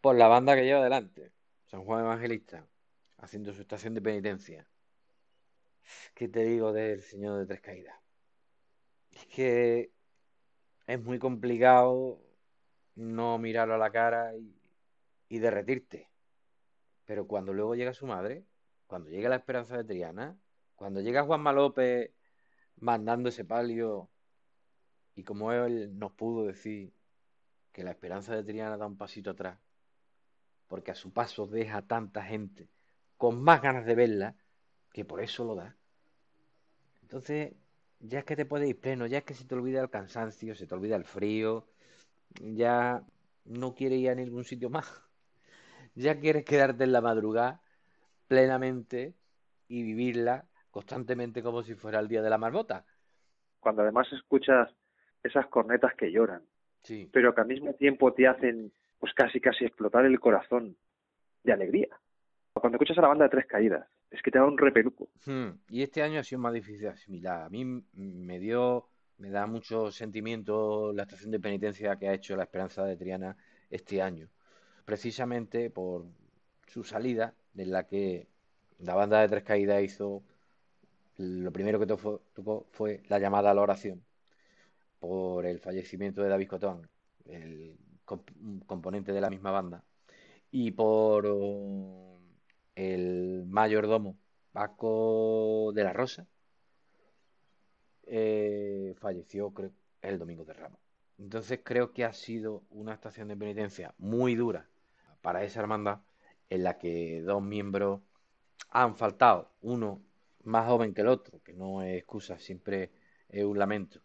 por 0.00 0.14
la 0.14 0.28
banda 0.28 0.54
que 0.54 0.62
lleva 0.62 0.78
adelante, 0.78 1.32
San 1.66 1.82
Juan 1.82 2.04
Evangelista, 2.04 2.64
haciendo 3.16 3.52
su 3.52 3.62
estación 3.62 3.94
de 3.94 4.00
penitencia. 4.00 4.68
¿Qué 6.14 6.28
te 6.28 6.44
digo 6.44 6.72
del 6.72 7.02
Señor 7.02 7.40
de 7.40 7.46
Tres 7.46 7.62
Caídas? 7.62 7.96
Es 9.10 9.26
que 9.26 9.90
es 10.86 11.02
muy 11.02 11.18
complicado 11.18 12.22
no 12.94 13.38
mirarlo 13.38 13.74
a 13.74 13.78
la 13.78 13.90
cara 13.90 14.36
y, 14.36 14.54
y 15.28 15.40
derretirte. 15.40 16.08
Pero 17.06 17.26
cuando 17.26 17.52
luego 17.52 17.74
llega 17.74 17.92
su 17.92 18.06
madre, 18.06 18.44
cuando 18.86 19.10
llega 19.10 19.28
la 19.28 19.34
Esperanza 19.34 19.76
de 19.76 19.82
Triana, 19.82 20.38
cuando 20.80 21.02
llega 21.02 21.24
Juanma 21.24 21.52
López 21.52 22.10
mandando 22.76 23.28
ese 23.28 23.44
palio 23.44 24.08
y 25.14 25.24
como 25.24 25.52
él 25.52 25.98
nos 25.98 26.12
pudo 26.12 26.46
decir 26.46 26.94
que 27.70 27.84
la 27.84 27.90
Esperanza 27.90 28.34
de 28.34 28.42
Triana 28.42 28.78
da 28.78 28.86
un 28.86 28.96
pasito 28.96 29.28
atrás, 29.28 29.58
porque 30.68 30.90
a 30.90 30.94
su 30.94 31.12
paso 31.12 31.46
deja 31.46 31.82
tanta 31.82 32.22
gente 32.22 32.70
con 33.18 33.42
más 33.42 33.60
ganas 33.60 33.84
de 33.84 33.94
verla 33.94 34.36
que 34.90 35.04
por 35.04 35.20
eso 35.20 35.44
lo 35.44 35.54
da. 35.54 35.76
Entonces, 37.02 37.52
ya 37.98 38.20
es 38.20 38.24
que 38.24 38.34
te 38.34 38.46
puedes 38.46 38.66
ir 38.66 38.80
pleno, 38.80 39.06
ya 39.06 39.18
es 39.18 39.24
que 39.24 39.34
se 39.34 39.44
te 39.44 39.54
olvida 39.54 39.82
el 39.82 39.90
cansancio, 39.90 40.54
se 40.54 40.66
te 40.66 40.74
olvida 40.74 40.96
el 40.96 41.04
frío, 41.04 41.68
ya 42.40 43.04
no 43.44 43.74
quieres 43.74 43.98
ir 43.98 44.08
a 44.08 44.14
ningún 44.14 44.44
sitio 44.44 44.70
más. 44.70 44.86
Ya 45.94 46.18
quieres 46.20 46.44
quedarte 46.44 46.84
en 46.84 46.92
la 46.92 47.00
madrugada 47.00 47.60
plenamente 48.28 49.14
y 49.68 49.82
vivirla 49.82 50.49
constantemente 50.70 51.42
como 51.42 51.62
si 51.62 51.74
fuera 51.74 51.98
el 52.00 52.08
día 52.08 52.22
de 52.22 52.30
la 52.30 52.38
marmota. 52.38 52.84
Cuando 53.58 53.82
además 53.82 54.06
escuchas 54.12 54.70
esas 55.22 55.46
cornetas 55.48 55.94
que 55.94 56.10
lloran, 56.10 56.42
Sí. 56.82 57.08
pero 57.12 57.34
que 57.34 57.40
al 57.42 57.46
mismo 57.46 57.74
tiempo 57.74 58.12
te 58.14 58.26
hacen 58.26 58.72
pues 58.98 59.12
casi 59.14 59.40
casi 59.40 59.64
explotar 59.64 60.04
el 60.04 60.18
corazón 60.20 60.76
de 61.44 61.52
alegría. 61.52 61.88
Cuando 62.52 62.76
escuchas 62.76 62.98
a 62.98 63.02
la 63.02 63.08
banda 63.08 63.24
de 63.24 63.30
Tres 63.30 63.46
Caídas, 63.46 63.86
es 64.10 64.20
que 64.22 64.30
te 64.30 64.38
da 64.38 64.44
un 64.44 64.58
repeluco. 64.58 65.08
Hmm, 65.24 65.50
Y 65.68 65.82
este 65.82 66.02
año 66.02 66.20
ha 66.20 66.24
sido 66.24 66.40
más 66.40 66.52
difícil 66.52 66.82
de 66.82 66.88
asimilar. 66.88 67.42
A 67.42 67.48
mí 67.48 67.64
me 67.94 68.38
dio, 68.38 68.88
me 69.18 69.30
da 69.30 69.46
mucho 69.46 69.90
sentimiento 69.90 70.92
la 70.92 71.02
estación 71.04 71.30
de 71.30 71.40
penitencia 71.40 71.96
que 71.96 72.08
ha 72.08 72.12
hecho 72.14 72.36
la 72.36 72.42
Esperanza 72.44 72.84
de 72.84 72.96
Triana 72.96 73.36
este 73.70 74.02
año. 74.02 74.28
Precisamente 74.84 75.70
por 75.70 76.04
su 76.66 76.82
salida, 76.84 77.34
en 77.56 77.70
la 77.70 77.86
que 77.86 78.26
la 78.78 78.94
banda 78.94 79.20
de 79.20 79.28
Tres 79.28 79.44
Caídas 79.44 79.82
hizo, 79.82 80.22
lo 81.20 81.52
primero 81.52 81.78
que 81.78 81.86
tocó, 81.86 82.66
fue 82.70 83.02
la 83.08 83.18
llamada 83.18 83.50
a 83.50 83.54
la 83.54 83.60
oración 83.60 84.02
por 84.98 85.44
el 85.44 85.60
fallecimiento 85.60 86.22
de 86.22 86.30
David 86.30 86.48
Cotón, 86.48 86.88
el 87.26 87.76
componente 88.66 89.12
de 89.12 89.20
la 89.20 89.30
misma 89.30 89.50
banda, 89.50 89.84
y 90.50 90.70
por 90.72 91.26
oh, 91.30 92.18
el 92.74 93.44
mayordomo 93.46 94.16
Paco 94.52 95.72
de 95.74 95.84
la 95.84 95.92
Rosa, 95.92 96.26
eh, 98.06 98.94
falleció 98.98 99.52
el 100.02 100.18
domingo 100.18 100.44
de 100.44 100.54
Ramos. 100.54 100.80
Entonces 101.18 101.60
creo 101.62 101.92
que 101.92 102.04
ha 102.04 102.14
sido 102.14 102.64
una 102.70 102.94
estación 102.94 103.28
de 103.28 103.36
penitencia 103.36 103.94
muy 103.98 104.34
dura 104.34 104.68
para 105.20 105.44
esa 105.44 105.60
hermandad 105.60 106.00
en 106.48 106.64
la 106.64 106.78
que 106.78 107.20
dos 107.20 107.42
miembros 107.42 108.00
han 108.70 108.96
faltado, 108.96 109.52
uno 109.60 110.00
más 110.44 110.66
joven 110.66 110.94
que 110.94 111.02
el 111.02 111.08
otro, 111.08 111.40
que 111.42 111.52
no 111.52 111.82
es 111.82 111.98
excusa, 111.98 112.38
siempre 112.38 112.92
es 113.28 113.44
un 113.44 113.58
lamento, 113.58 114.00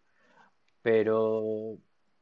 pero 0.81 1.77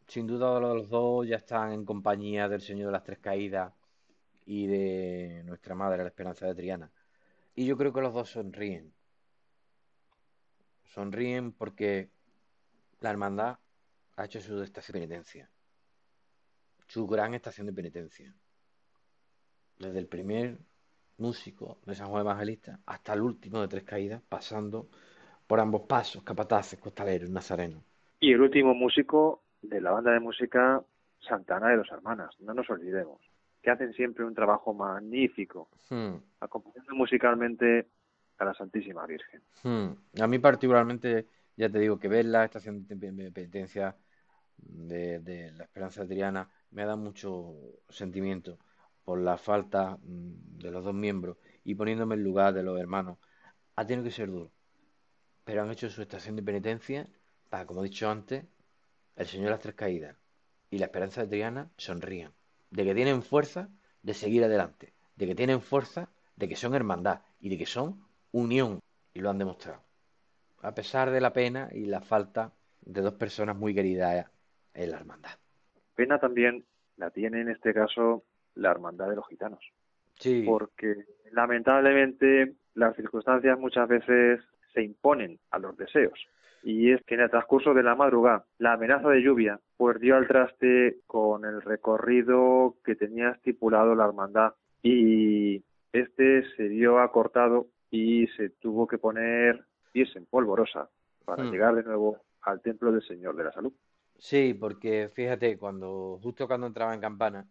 sin 0.08 0.28
duda 0.28 0.60
los 0.60 0.90
dos 0.90 1.28
ya 1.28 1.38
están 1.38 1.72
en 1.72 1.86
compañía 1.86 2.48
del 2.50 2.62
Señor 2.62 2.88
de 2.88 2.92
las 2.94 3.04
Tres 3.04 3.20
Caídas 3.20 3.74
y 4.46 4.68
de 4.68 5.44
nuestra 5.46 5.76
Madre, 5.76 6.04
la 6.04 6.10
Esperanza 6.10 6.46
de 6.46 6.56
Triana. 6.56 6.92
Y 7.56 7.66
yo 7.66 7.78
creo 7.78 7.94
que 7.94 8.02
los 8.02 8.14
dos 8.14 8.30
sonríen. 8.30 8.94
Sonríen 10.86 11.54
porque 11.54 12.10
la 13.00 13.10
hermandad 13.10 13.60
ha 14.16 14.26
hecho 14.26 14.42
su 14.42 14.62
estación 14.62 14.94
de 14.94 15.08
penitencia. 15.08 15.50
Su 16.88 17.08
gran 17.08 17.34
estación 17.34 17.68
de 17.68 17.74
penitencia. 17.74 18.36
Desde 19.78 20.00
el 20.00 20.08
primer 20.08 20.60
músico 21.18 21.80
de 21.86 21.96
San 21.96 22.10
Juan 22.10 22.22
Evangelista 22.22 22.80
hasta 22.86 23.14
el 23.14 23.22
último 23.22 23.62
de 23.62 23.68
Tres 23.68 23.84
Caídas, 23.84 24.22
pasando 24.28 24.90
por 25.48 25.60
ambos 25.60 25.84
pasos, 25.84 26.24
capataces, 26.24 26.80
costaleros, 26.80 27.30
nazarenos. 27.30 27.84
Y 28.20 28.32
el 28.34 28.42
último 28.42 28.74
músico 28.74 29.44
de 29.62 29.82
la 29.82 29.92
banda 29.92 30.12
de 30.12 30.20
música 30.20 30.84
Santana 31.20 31.70
de 31.70 31.78
los 31.78 31.92
Hermanas, 31.92 32.36
no 32.40 32.54
nos 32.54 32.70
olvidemos, 32.70 33.20
que 33.62 33.72
hacen 33.72 33.94
siempre 33.94 34.26
un 34.26 34.34
trabajo 34.36 34.74
magnífico, 34.74 35.70
Hmm, 35.90 36.18
acompañando 36.40 36.96
musicalmente 36.96 37.88
a 38.40 38.46
la 38.46 38.54
Santísima 38.54 39.06
Virgen. 39.08 39.42
hmm. 39.64 40.22
A 40.22 40.28
mí 40.28 40.40
particularmente, 40.40 41.28
ya 41.56 41.70
te 41.70 41.80
digo, 41.80 42.00
que 42.00 42.08
ver 42.08 42.26
la 42.26 42.46
estación 42.46 42.88
de 42.88 42.96
pe- 42.96 43.32
penitencia 43.32 43.98
de, 44.58 45.20
de 45.20 45.52
la 45.54 45.66
Esperanza 45.66 46.02
de 46.04 46.08
Triana 46.16 46.50
me 46.72 46.86
da 46.86 46.96
mucho 46.96 47.54
sentimiento 47.90 48.60
por 49.04 49.20
la 49.20 49.38
falta 49.38 49.98
mm, 50.02 50.60
de 50.60 50.72
los 50.72 50.84
dos 50.84 50.94
miembros 50.94 51.38
y 51.64 51.76
poniéndome 51.76 52.16
en 52.16 52.24
lugar 52.24 52.54
de 52.54 52.64
los 52.64 52.80
hermanos. 52.80 53.18
Ha 53.76 53.86
tenido 53.86 54.06
que 54.06 54.12
ser 54.12 54.30
duro, 54.30 54.52
pero 55.44 55.64
han 55.64 55.72
hecho 55.72 55.90
su 55.90 56.02
estación 56.02 56.36
de 56.36 56.44
penitencia 56.44 57.08
para, 57.50 57.66
como 57.66 57.82
he 57.82 57.90
dicho 57.90 58.10
antes, 58.10 58.46
el 59.16 59.26
Señor 59.28 59.46
de 59.46 59.52
las 59.52 59.60
Tres 59.60 59.76
Caídas 59.76 60.16
y 60.70 60.78
la 60.78 60.86
Esperanza 60.86 61.22
de 61.22 61.28
Triana 61.28 61.70
sonrían, 61.78 62.34
de 62.72 62.84
que 62.84 62.96
tienen 62.96 63.22
fuerza 63.22 63.70
de 64.02 64.14
seguir 64.14 64.44
adelante, 64.44 64.94
de 65.16 65.28
que 65.28 65.36
tienen 65.36 65.62
fuerza 65.62 66.10
de 66.36 66.50
que 66.50 66.56
son 66.56 66.74
hermandad 66.74 67.22
y 67.40 67.50
de 67.50 67.58
que 67.58 67.66
son 67.66 68.04
unión, 68.32 68.80
y 69.14 69.20
lo 69.20 69.30
han 69.30 69.38
demostrado. 69.38 69.82
A 70.62 70.74
pesar 70.74 71.12
de 71.12 71.22
la 71.22 71.34
pena 71.34 71.70
y 71.72 71.86
la 71.86 72.02
falta 72.02 72.54
de 72.82 73.02
dos 73.02 73.14
personas 73.14 73.56
muy 73.56 73.76
queridas 73.76 74.26
en 74.74 74.92
la 74.92 74.98
hermandad. 74.98 75.38
Pena 75.96 76.20
también 76.20 76.66
la 76.98 77.12
tiene 77.12 77.42
en 77.42 77.50
este 77.50 77.74
caso 77.74 78.24
la 78.56 78.72
Hermandad 78.72 79.10
de 79.10 79.16
los 79.16 79.28
Gitanos, 79.28 79.64
Sí, 80.16 80.44
porque 80.46 80.96
lamentablemente 81.32 82.56
las 82.76 82.96
circunstancias 82.96 83.58
muchas 83.60 83.88
veces 83.88 84.42
se 84.74 84.84
imponen 84.84 85.40
a 85.52 85.60
los 85.60 85.78
deseos. 85.78 86.20
Y 86.64 86.92
es 86.92 87.04
que 87.04 87.16
en 87.16 87.22
el 87.22 87.30
transcurso 87.30 87.74
de 87.74 87.84
la 87.84 87.96
madrugada, 87.96 88.46
la 88.58 88.74
amenaza 88.74 89.10
de 89.10 89.22
lluvia 89.22 89.60
pues 89.78 90.00
dio 90.00 90.16
al 90.16 90.28
traste 90.28 91.00
con 91.08 91.46
el 91.46 91.62
recorrido 91.62 92.78
que 92.86 92.96
tenía 92.96 93.30
estipulado 93.32 93.96
la 93.96 94.06
hermandad 94.06 94.54
y 94.82 95.64
este 95.92 96.44
se 96.56 96.68
vio 96.70 97.00
acortado 97.00 97.68
y 97.92 98.28
se 98.38 98.50
tuvo 98.50 98.88
que 98.88 98.98
poner 98.98 99.66
pies 99.92 100.16
en 100.16 100.26
polvorosa 100.26 100.90
para 101.26 101.44
Hmm. 101.44 101.52
llegar 101.52 101.76
de 101.76 101.84
nuevo 101.84 102.18
al 102.42 102.62
templo 102.62 102.92
del 102.92 103.04
Señor 103.04 103.36
de 103.36 103.44
la 103.44 103.52
Salud. 103.52 103.74
sí, 104.18 104.54
porque 104.54 105.10
fíjate, 105.14 105.58
cuando 105.58 106.20
justo 106.22 106.48
cuando 106.48 106.68
entraba 106.68 106.94
en 106.94 107.02
Campana, 107.02 107.46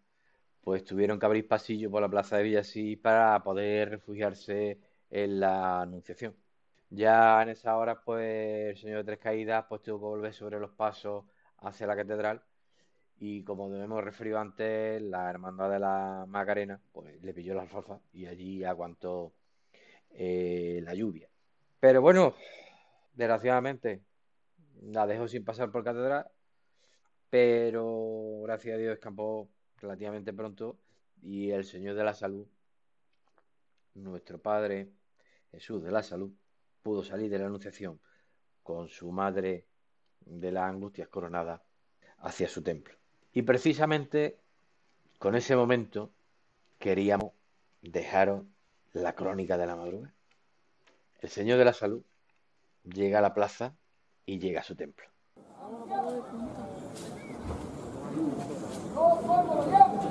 pues 0.63 0.85
tuvieron 0.85 1.19
que 1.19 1.27
abrir 1.27 1.49
pasillo 1.49 1.91
por 1.91 2.03
la 2.03 2.09
plaza 2.09 2.37
de 2.39 2.45
Villasí 2.45 2.97
para 2.97 3.43
poder 3.43 3.91
refugiarse 3.91 4.79
en 5.11 5.41
la 5.41 5.83
Anunciación. 5.83 6.35
Ya 6.91 7.43
en 7.43 7.51
esa 7.51 7.77
hora, 7.77 8.03
pues 8.05 8.71
el 8.71 8.77
Señor 8.77 8.99
de 8.99 9.05
Tres 9.05 9.19
Caídas 9.19 9.67
pues 9.69 9.83
tuvo 9.83 9.99
que 9.99 10.05
volver 10.05 10.35
sobre 10.35 10.61
los 10.61 10.71
pasos 10.73 11.25
hacia 11.59 11.87
la 11.87 11.97
catedral 11.97 12.43
y 13.19 13.45
como 13.45 13.73
hemos 13.75 14.03
referido 14.05 14.39
antes, 14.41 15.01
la 15.03 15.31
Hermandad 15.31 15.71
de 15.71 15.79
la 15.79 16.25
Macarena 16.29 16.81
pues 16.93 17.23
le 17.23 17.33
pilló 17.33 17.55
la 17.55 17.63
alfalfa 17.63 18.01
y 18.13 18.27
allí 18.27 18.65
aguantó 18.65 19.33
eh, 20.11 20.81
la 20.83 20.95
lluvia. 20.95 21.29
Pero 21.81 22.03
bueno, 22.03 22.35
desgraciadamente 23.15 24.03
la 24.83 25.07
dejó 25.07 25.29
sin 25.29 25.45
pasar 25.45 25.71
por 25.71 25.85
catedral, 25.85 26.27
pero 27.31 28.43
gracias 28.43 28.75
a 28.75 28.79
Dios 28.79 28.95
escapó 28.95 29.49
relativamente 29.83 30.33
pronto 30.33 30.79
y 31.23 31.51
el 31.51 31.65
Señor 31.65 31.95
de 31.97 32.05
la 32.05 32.15
Salud, 32.15 32.47
nuestro 33.95 34.39
Padre 34.39 34.89
Jesús 35.51 35.83
de 35.83 35.91
la 35.91 36.03
Salud, 36.03 36.33
pudo 36.83 37.05
salir 37.05 37.31
de 37.31 37.39
la 37.39 37.47
Anunciación 37.47 38.01
con 38.63 38.89
su 38.89 39.11
madre 39.13 39.67
de 40.21 40.53
las 40.53 40.71
angustias 40.71 41.09
coronada 41.09 41.63
hacia 42.19 42.49
su 42.49 42.63
templo. 42.63 42.95
Y 43.33 43.43
precisamente 43.43 44.39
con 45.19 45.35
ese 45.35 45.57
momento 45.57 46.13
queríamos 46.79 47.33
dejaros 47.83 48.45
la 48.93 49.15
crónica 49.15 49.59
de 49.59 49.67
la 49.67 49.77
madrugada. 49.77 50.15
El 51.21 51.29
Señor 51.29 51.59
de 51.59 51.65
la 51.65 51.73
Salud 51.73 52.03
llega 52.85 53.19
a 53.19 53.23
la 53.23 53.35
plaza 53.35 53.75
y 54.27 54.39
llega 54.39 54.61
a 54.61 54.65
su 54.65 54.75
templo. 54.75 55.07
Qual 59.03 59.17
foi, 59.17 59.43
Moreno? 59.43 60.03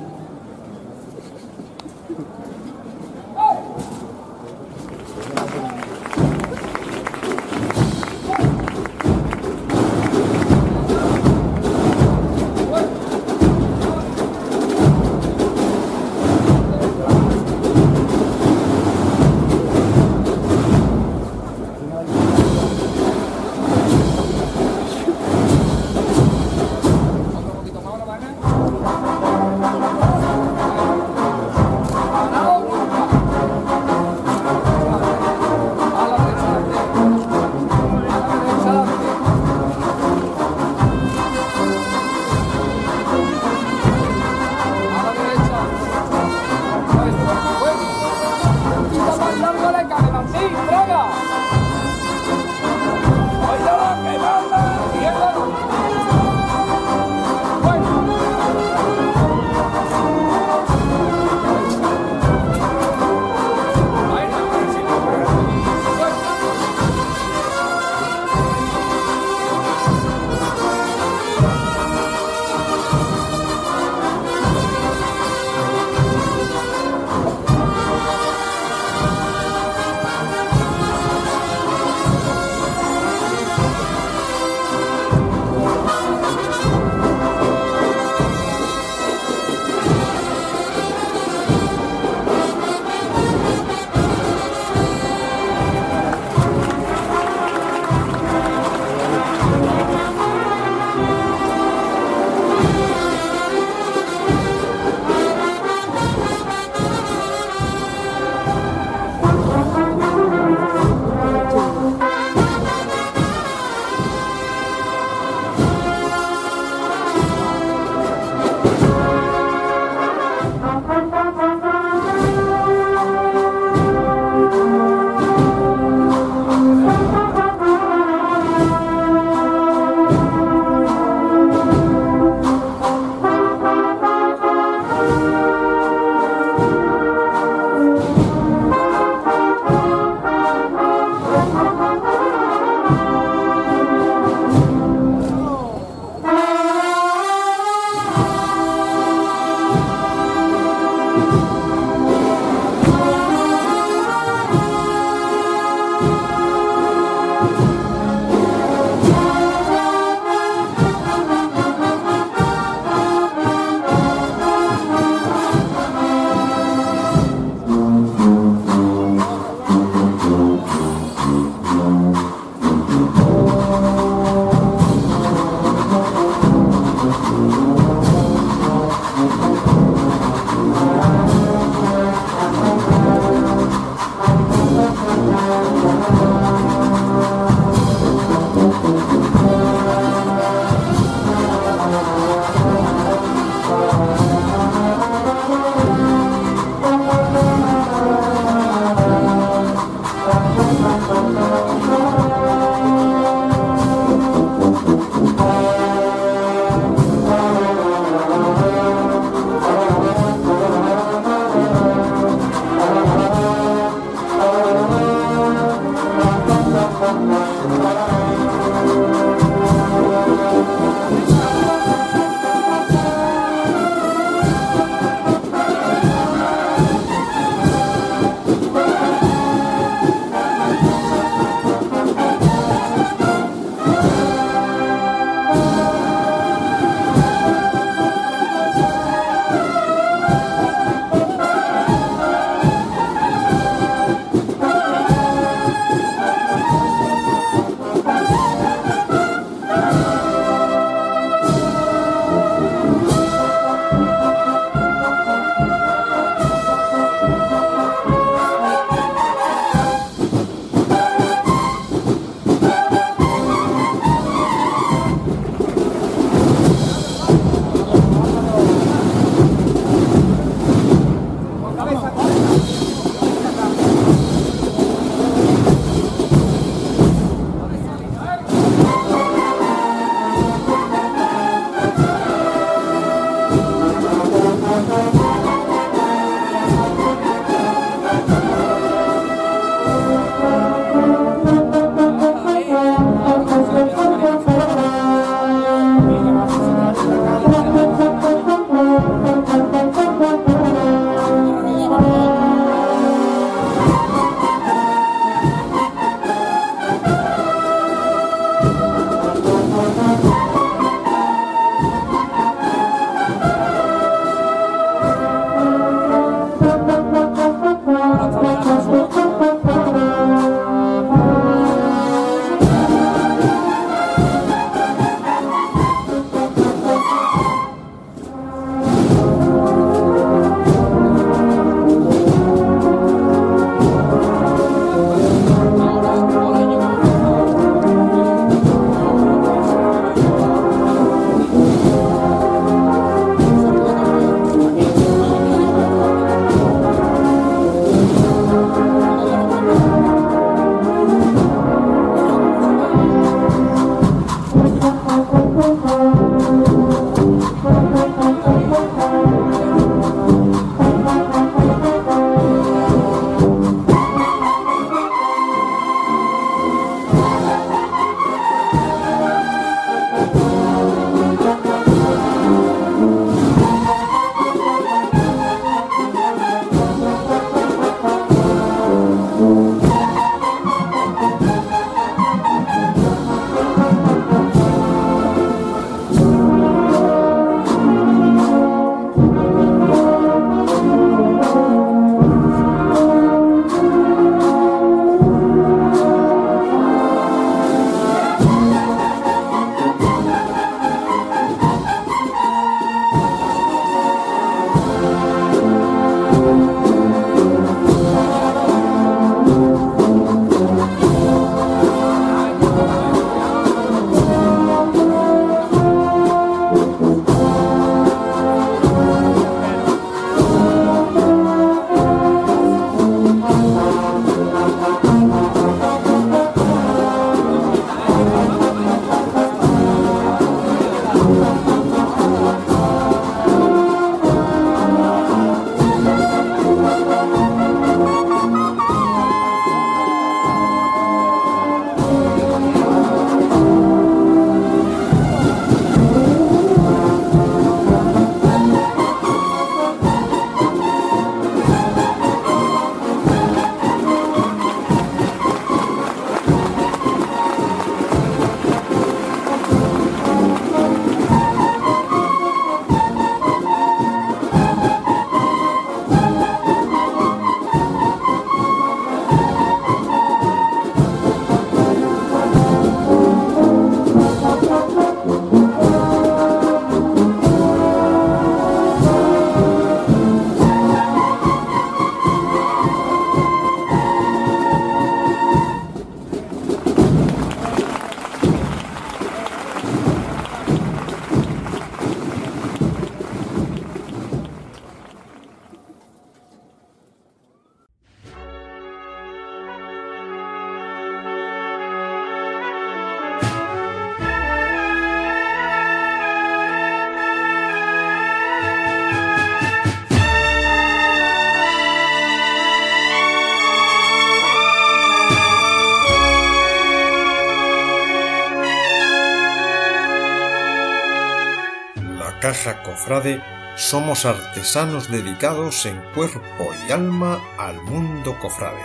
Caja 522.51 522.83
Cofrade 522.83 523.41
somos 523.77 524.25
artesanos 524.25 525.09
dedicados 525.09 525.85
en 525.85 525.95
cuerpo 526.13 526.69
y 526.85 526.91
alma 526.91 527.39
al 527.57 527.81
mundo 527.83 528.37
cofrade. 528.41 528.81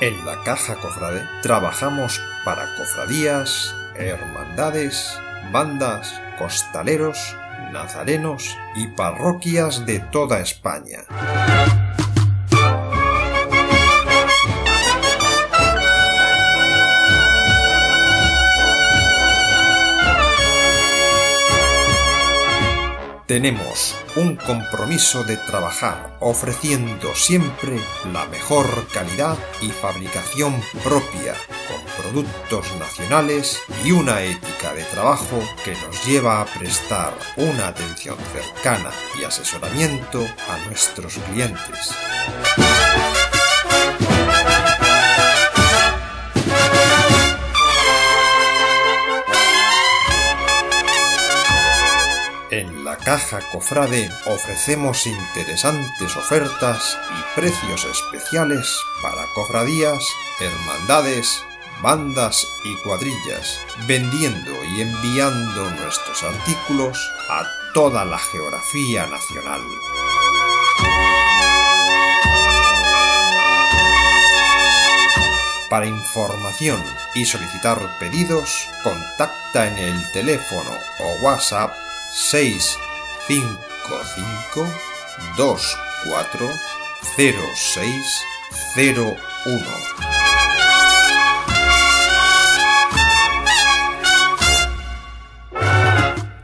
En 0.00 0.24
la 0.24 0.40
Caja 0.44 0.76
Cofrade 0.76 1.26
trabajamos 1.42 2.20
para 2.44 2.76
cofradías, 2.76 3.74
hermandades, 3.96 5.18
bandas, 5.50 6.22
costaleros, 6.38 7.36
nazarenos 7.72 8.56
y 8.76 8.86
parroquias 8.86 9.84
de 9.84 9.98
toda 9.98 10.38
España. 10.38 10.77
Tenemos 23.38 23.94
un 24.16 24.34
compromiso 24.34 25.22
de 25.22 25.36
trabajar 25.36 26.16
ofreciendo 26.18 27.14
siempre 27.14 27.78
la 28.12 28.26
mejor 28.26 28.66
calidad 28.92 29.38
y 29.62 29.68
fabricación 29.68 30.60
propia, 30.82 31.34
con 31.68 32.02
productos 32.02 32.66
nacionales 32.80 33.60
y 33.84 33.92
una 33.92 34.22
ética 34.22 34.74
de 34.74 34.82
trabajo 34.82 35.40
que 35.64 35.70
nos 35.70 36.04
lleva 36.04 36.40
a 36.40 36.46
prestar 36.46 37.16
una 37.36 37.68
atención 37.68 38.16
cercana 38.32 38.90
y 39.20 39.22
asesoramiento 39.22 40.18
a 40.20 40.66
nuestros 40.66 41.14
clientes. 41.30 41.94
Caja 53.08 53.40
Cofrade 53.50 54.10
ofrecemos 54.26 55.06
interesantes 55.06 56.14
ofertas 56.14 56.98
y 57.08 57.40
precios 57.40 57.86
especiales 57.86 58.78
para 59.00 59.24
cofradías, 59.34 60.06
hermandades, 60.38 61.42
bandas 61.82 62.46
y 62.66 62.74
cuadrillas, 62.82 63.60
vendiendo 63.86 64.52
y 64.62 64.82
enviando 64.82 65.70
nuestros 65.70 66.22
artículos 66.22 66.98
a 67.30 67.46
toda 67.72 68.04
la 68.04 68.18
geografía 68.18 69.06
nacional. 69.06 69.62
Para 75.70 75.86
información 75.86 76.84
y 77.14 77.24
solicitar 77.24 77.78
pedidos, 77.98 78.68
contacta 78.82 79.66
en 79.66 79.78
el 79.78 80.12
teléfono 80.12 80.76
o 80.98 81.24
WhatsApp 81.24 81.74
655 83.28 84.66
24 85.36 86.48
0601. 87.16 89.64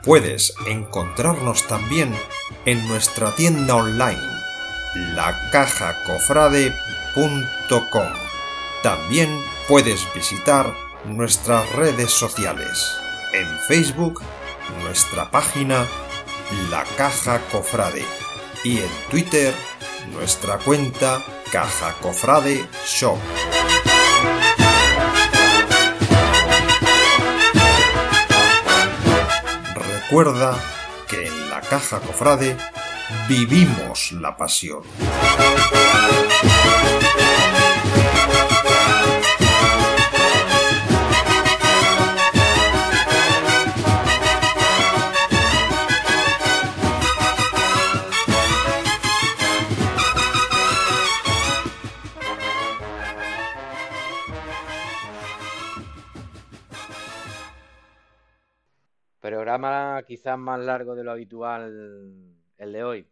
Puedes 0.02 0.54
encontrarnos 0.66 1.66
también 1.66 2.14
en 2.66 2.86
nuestra 2.86 3.34
tienda 3.34 3.76
online 3.76 4.20
lacajacofrade.com. 5.14 8.12
También 8.82 9.42
puedes 9.66 10.06
visitar 10.14 10.74
nuestras 11.06 11.66
redes 11.72 12.10
sociales 12.10 12.94
en 13.32 13.46
Facebook 13.66 14.20
nuestra 14.82 15.30
página 15.30 15.86
La 16.70 16.84
Caja 16.96 17.40
Cofrade 17.50 18.04
y 18.64 18.78
en 18.78 18.90
Twitter 19.10 19.54
nuestra 20.12 20.58
cuenta 20.58 21.22
Caja 21.50 21.94
Cofrade 22.00 22.66
Shop. 22.86 23.18
Recuerda 29.74 30.56
que 31.08 31.26
en 31.26 31.50
la 31.50 31.60
Caja 31.60 32.00
Cofrade 32.00 32.56
vivimos 33.28 34.12
la 34.12 34.36
pasión. 34.36 34.82
Quizás 60.04 60.38
más 60.38 60.60
largo 60.60 60.94
de 60.94 61.04
lo 61.04 61.12
habitual 61.12 62.12
el 62.58 62.72
de 62.72 62.84
hoy. 62.84 63.08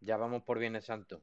Ya 0.00 0.16
vamos 0.16 0.42
por 0.42 0.58
Viernes 0.58 0.84
Santo. 0.84 1.22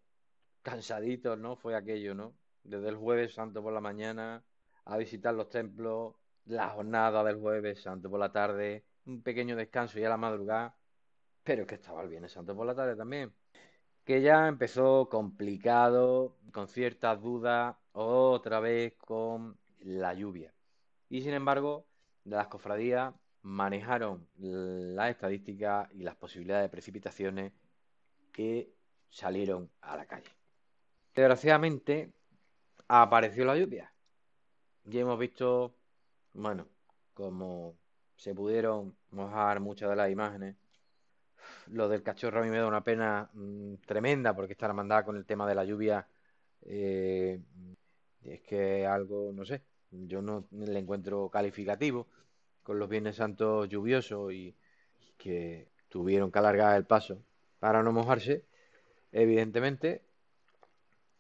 Cansaditos, 0.62 1.38
¿no? 1.38 1.56
Fue 1.56 1.76
aquello, 1.76 2.16
¿no? 2.16 2.36
Desde 2.64 2.90
el 2.90 2.96
jueves 2.96 3.34
santo 3.34 3.62
por 3.64 3.74
la 3.74 3.82
mañana 3.82 4.44
a 4.86 4.98
visitar 4.98 5.34
los 5.34 5.50
templos, 5.50 6.16
la 6.46 6.70
jornada 6.70 7.24
del 7.24 7.38
jueves 7.38 7.82
santo 7.82 8.10
por 8.10 8.20
la 8.20 8.32
tarde, 8.32 8.86
un 9.06 9.22
pequeño 9.22 9.56
descanso 9.56 10.00
y 10.00 10.04
a 10.04 10.10
la 10.10 10.18
madrugada, 10.18 10.76
pero 11.44 11.66
que 11.66 11.76
estaba 11.76 12.02
el 12.02 12.10
Viernes 12.10 12.32
Santo 12.32 12.56
por 12.56 12.66
la 12.66 12.76
tarde 12.76 12.96
también. 12.96 13.34
Que 14.04 14.22
ya 14.22 14.48
empezó 14.48 15.10
complicado, 15.10 16.38
con 16.52 16.68
ciertas 16.68 17.22
dudas, 17.22 17.76
otra 17.94 18.60
vez 18.60 18.96
con 18.98 19.58
la 19.80 20.14
lluvia. 20.14 20.54
Y 21.10 21.22
sin 21.22 21.34
embargo, 21.34 21.88
de 22.24 22.36
las 22.36 22.48
cofradías 22.48 23.14
manejaron 23.44 24.28
las 24.38 25.10
estadísticas 25.10 25.90
y 25.94 26.04
las 26.04 26.16
posibilidades 26.16 26.66
de 26.66 26.70
precipitaciones 26.70 27.54
que 28.32 28.72
salieron 29.10 29.70
a 29.82 29.98
la 29.98 30.06
calle. 30.06 30.30
Desgraciadamente, 31.16 32.12
apareció 32.88 33.46
la 33.46 33.58
lluvia. 33.58 33.94
Ya 34.86 35.02
hemos 35.02 35.20
visto, 35.20 35.76
bueno, 36.34 36.68
como 37.14 37.76
se 38.16 38.34
pudieron 38.34 38.96
mojar 39.12 39.60
muchas 39.60 39.90
de 39.90 39.96
las 39.96 40.10
imágenes. 40.12 40.56
Lo 41.68 41.90
del 41.90 42.04
cachorro 42.04 42.40
a 42.40 42.44
mí 42.44 42.50
me 42.50 42.58
da 42.58 42.68
una 42.68 42.84
pena 42.84 43.30
mm, 43.34 43.76
tremenda 43.86 44.34
porque 44.36 44.54
está 44.54 44.68
hermandad 44.68 45.06
con 45.06 45.16
el 45.18 45.26
tema 45.26 45.48
de 45.48 45.56
la 45.56 45.66
lluvia. 45.66 46.08
eh, 46.64 47.42
es 48.24 48.42
que 48.42 48.86
algo, 48.86 49.32
no 49.34 49.46
sé, 49.46 49.64
yo 49.90 50.22
no 50.22 50.48
le 50.52 50.80
encuentro 50.80 51.30
calificativo 51.30 52.08
con 52.64 52.80
los 52.80 52.90
Viernes 52.90 53.16
Santos 53.16 53.70
lluviosos 53.70 54.34
y 54.34 54.56
que 55.18 55.70
tuvieron 55.90 56.32
que 56.32 56.40
alargar 56.40 56.76
el 56.78 56.86
paso 56.86 57.24
para 57.60 57.84
no 57.84 57.92
mojarse, 57.92 58.46
evidentemente. 59.12 60.04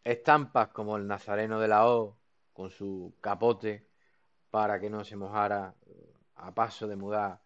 Estampas 0.03 0.69
como 0.69 0.97
el 0.97 1.05
Nazareno 1.05 1.59
de 1.59 1.67
la 1.67 1.87
O 1.87 2.17
con 2.53 2.71
su 2.71 3.13
capote 3.21 3.85
para 4.49 4.79
que 4.79 4.89
no 4.89 5.03
se 5.03 5.15
mojara 5.15 5.75
a 6.35 6.53
paso 6.53 6.87
de 6.87 6.95
mudar 6.95 7.39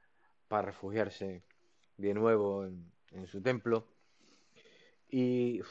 para 0.48 0.68
refugiarse 0.68 1.44
de 1.98 2.14
nuevo 2.14 2.66
en, 2.66 3.28
su 3.28 3.42
templo. 3.42 3.88
Y 5.10 5.62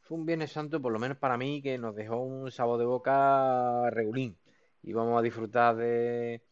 fue 0.00 0.18
un 0.18 0.26
Viernes 0.26 0.52
Santo, 0.52 0.80
por 0.80 0.92
lo 0.92 0.98
menos 0.98 1.18
para 1.18 1.36
mí, 1.36 1.62
que 1.62 1.78
nos 1.78 1.94
dejó 1.94 2.20
un 2.20 2.50
sabor 2.50 2.78
de 2.78 2.86
boca 2.86 3.90
regulín. 3.90 4.38
Y 4.82 4.92
vamos 4.92 5.18
a 5.18 5.22
disfrutar 5.22 5.76
de, 5.76 6.42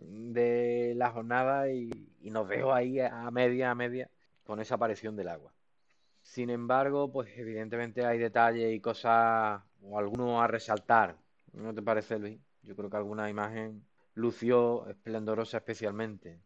de 0.00 0.94
la 0.96 1.10
jornada 1.10 1.70
y, 1.70 1.90
y 2.20 2.30
nos 2.30 2.48
dejó 2.48 2.72
ahí 2.72 3.00
a 3.00 3.30
media, 3.30 3.70
a 3.70 3.74
media, 3.74 4.10
con 4.44 4.60
esa 4.60 4.76
aparición 4.76 5.16
del 5.16 5.28
agua. 5.28 5.52
Sin 6.22 6.50
embargo, 6.50 7.10
pues 7.10 7.30
evidentemente 7.36 8.04
hay 8.04 8.18
detalles 8.18 8.72
y 8.72 8.80
cosas 8.80 9.62
o 9.82 9.98
algunos 9.98 10.42
a 10.42 10.46
resaltar. 10.46 11.16
¿No 11.52 11.74
te 11.74 11.82
parece, 11.82 12.18
Luis? 12.18 12.38
Yo 12.62 12.76
creo 12.76 12.90
que 12.90 12.96
alguna 12.96 13.30
imagen 13.30 13.82
lució 14.14 14.86
esplendorosa 14.88 15.58
especialmente. 15.58 16.38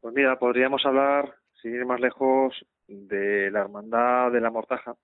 Pues 0.00 0.14
mira, 0.14 0.38
podríamos 0.38 0.84
hablar, 0.84 1.34
sin 1.60 1.74
ir 1.74 1.86
más 1.86 2.00
lejos, 2.00 2.54
de 2.88 3.50
la 3.50 3.60
Hermandad 3.60 4.30
de 4.32 4.40
la 4.40 4.50
Mortaja 4.50 4.94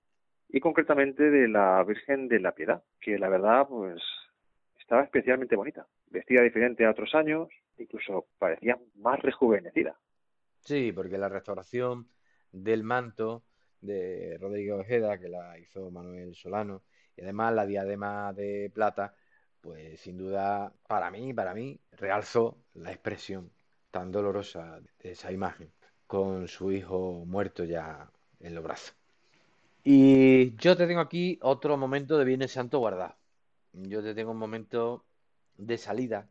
y 0.49 0.61
concretamente 0.61 1.31
de 1.31 1.49
la 1.49 1.83
Virgen 1.85 2.29
de 2.29 2.41
la 2.41 2.53
Piedad, 2.53 2.83
que 3.01 3.19
la 3.19 3.29
verdad, 3.29 3.67
pues, 3.69 4.03
estaba 4.89 5.05
especialmente 5.05 5.55
bonita, 5.55 5.87
vestida 6.07 6.41
diferente 6.41 6.87
a 6.87 6.91
otros 6.91 7.15
años, 7.15 7.51
incluso 7.77 8.29
parecía 8.39 8.79
más 8.95 9.21
rejuvenecida. 9.21 9.95
Sí, 10.61 10.93
porque 10.93 11.19
la 11.19 11.29
restauración 11.29 12.09
del 12.53 12.85
manto 12.85 13.43
de 13.83 14.39
Rodrigo 14.41 14.79
Ojeda, 14.79 15.19
que 15.19 15.29
la 15.29 15.59
hizo 15.59 15.91
Manuel 15.91 16.35
Solano, 16.35 16.85
y 17.15 17.21
además 17.21 17.53
la 17.53 17.67
diadema 17.67 18.33
de 18.33 18.71
plata, 18.73 19.15
pues 19.61 20.01
sin 20.01 20.17
duda, 20.17 20.73
para 20.87 21.11
mí, 21.11 21.35
para 21.35 21.53
mí, 21.53 21.79
realzó 21.93 22.57
la 22.73 22.91
expresión 22.91 23.53
tan 23.91 24.11
dolorosa 24.11 24.81
de 25.03 25.11
esa 25.11 25.31
imagen, 25.31 25.71
con 26.07 26.49
su 26.49 26.73
hijo 26.73 27.27
muerto 27.27 27.65
ya 27.65 28.11
en 28.41 28.55
los 28.55 28.65
brazos. 28.65 28.97
Y 29.85 30.57
yo 30.57 30.79
te 30.79 30.87
tengo 30.87 31.03
aquí 31.03 31.39
otro 31.43 31.77
momento 31.77 32.17
de 32.17 32.25
Viernes 32.25 32.53
Santo 32.53 32.79
guardado. 32.79 33.18
Yo 33.73 34.03
te 34.03 34.15
tengo 34.15 34.33
un 34.33 34.39
momento 34.39 35.05
de 35.57 35.79
salida, 35.79 36.29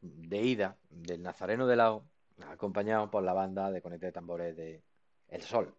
de 0.00 0.42
ida 0.42 0.78
del 0.90 1.22
Nazareno 1.22 1.66
de 1.66 1.76
Lao, 1.76 2.06
acompañado 2.48 3.10
por 3.10 3.22
la 3.22 3.32
banda 3.32 3.70
de 3.70 3.82
conecta 3.82 4.06
de 4.06 4.12
tambores 4.12 4.56
de 4.56 4.82
El 5.28 5.42
Sol. 5.42 5.74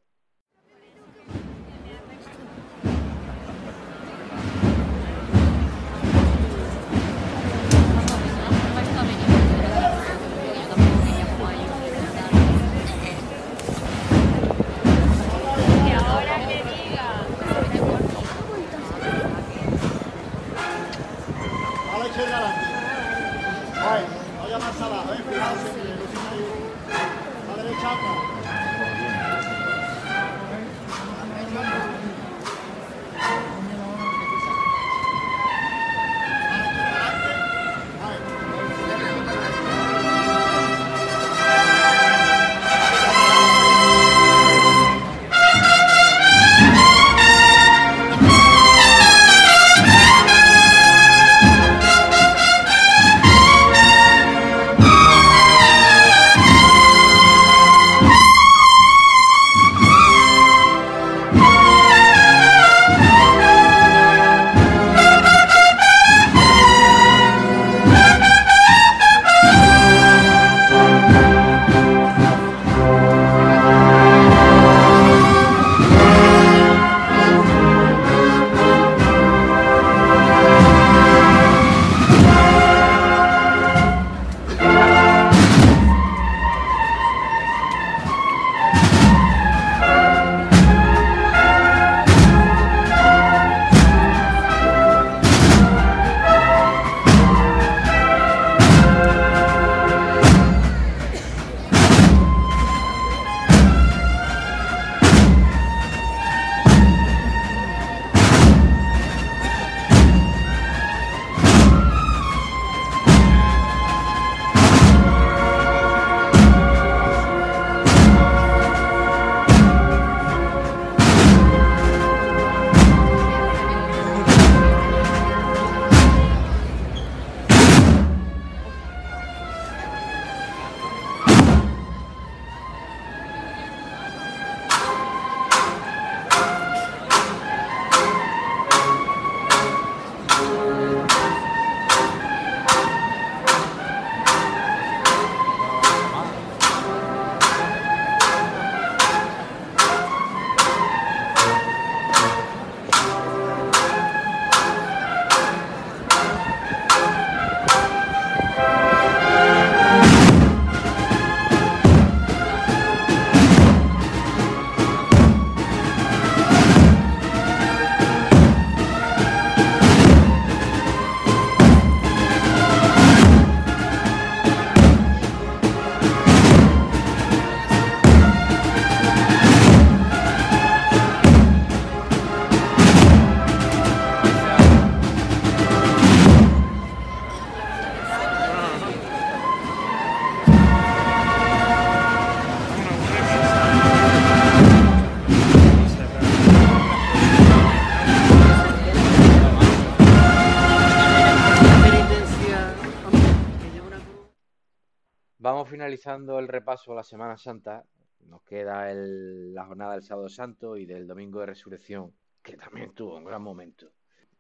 Finalizando 205.85 206.39
el 206.39 206.47
repaso 206.47 206.93
a 206.93 206.95
la 206.95 207.03
Semana 207.03 207.37
Santa. 207.37 207.85
Nos 208.21 208.41
queda 208.41 208.91
la 208.91 209.65
jornada 209.67 209.93
del 209.93 210.01
Sábado 210.01 210.27
Santo 210.29 210.77
y 210.77 210.87
del 210.87 211.05
Domingo 211.05 211.41
de 211.41 211.45
Resurrección, 211.45 212.11
que 212.41 212.57
también 212.57 212.95
tuvo 212.95 213.17
un 213.17 213.23
gran 213.23 213.43
momento, 213.43 213.91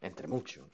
entre 0.01 0.27
muchos. 0.27 0.67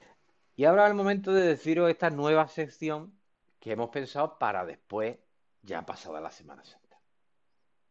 Y 0.56 0.64
ahora 0.64 0.84
es 0.84 0.92
el 0.92 0.96
momento 0.96 1.30
de 1.30 1.46
deciros 1.46 1.90
esta 1.90 2.08
nueva 2.08 2.48
sección 2.48 3.12
que 3.60 3.72
hemos 3.72 3.90
pensado 3.90 4.38
para 4.38 4.64
después, 4.64 5.18
ya 5.60 5.84
pasada 5.84 6.22
la 6.22 6.30
Semana 6.30 6.64
Santa. 6.64 6.98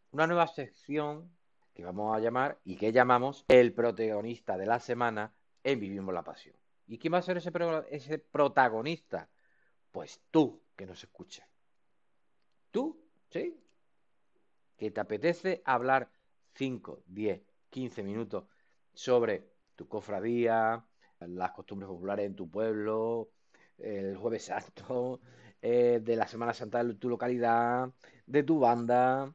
Una 0.10 0.26
nueva 0.26 0.48
sección 0.48 1.30
que 1.76 1.86
vamos 1.86 2.18
a 2.18 2.20
llamar 2.20 2.58
y 2.64 2.78
que 2.78 2.92
llamamos 2.92 3.46
el 3.48 3.74
protagonista 3.74 4.58
de 4.58 4.66
la 4.66 4.80
semana 4.80 5.36
en 5.64 5.80
Vivimos 5.80 6.16
la 6.16 6.24
Pasión. 6.24 6.56
¿Y 6.88 6.98
quién 6.98 7.14
va 7.14 7.20
a 7.20 7.22
ser 7.22 7.38
ese, 7.38 7.52
ese 7.92 8.18
protagonista? 8.18 9.30
Pues 9.92 10.20
tú, 10.32 10.64
que 10.76 10.88
nos 10.88 11.04
escuchas. 11.04 11.51
¿Tú? 12.72 12.98
¿Sí? 13.30 13.58
Que 14.78 14.92
te 14.92 15.00
apetece 15.00 15.62
hablar 15.66 16.10
5, 16.56 17.04
10, 17.06 17.42
15 17.70 18.04
minutos 18.04 18.46
sobre 18.94 19.52
tu 19.76 19.88
cofradía, 19.88 20.84
las 21.20 21.52
costumbres 21.52 21.90
populares 21.90 22.26
en 22.26 22.36
tu 22.36 22.50
pueblo, 22.50 23.30
el 23.78 24.16
Jueves 24.18 24.46
Santo, 24.46 25.22
eh, 25.62 26.00
de 26.02 26.16
la 26.16 26.28
Semana 26.28 26.54
Santa 26.54 26.84
de 26.84 26.96
tu 26.96 27.10
localidad, 27.10 27.92
de 28.26 28.44
tu 28.44 28.60
banda, 28.60 29.34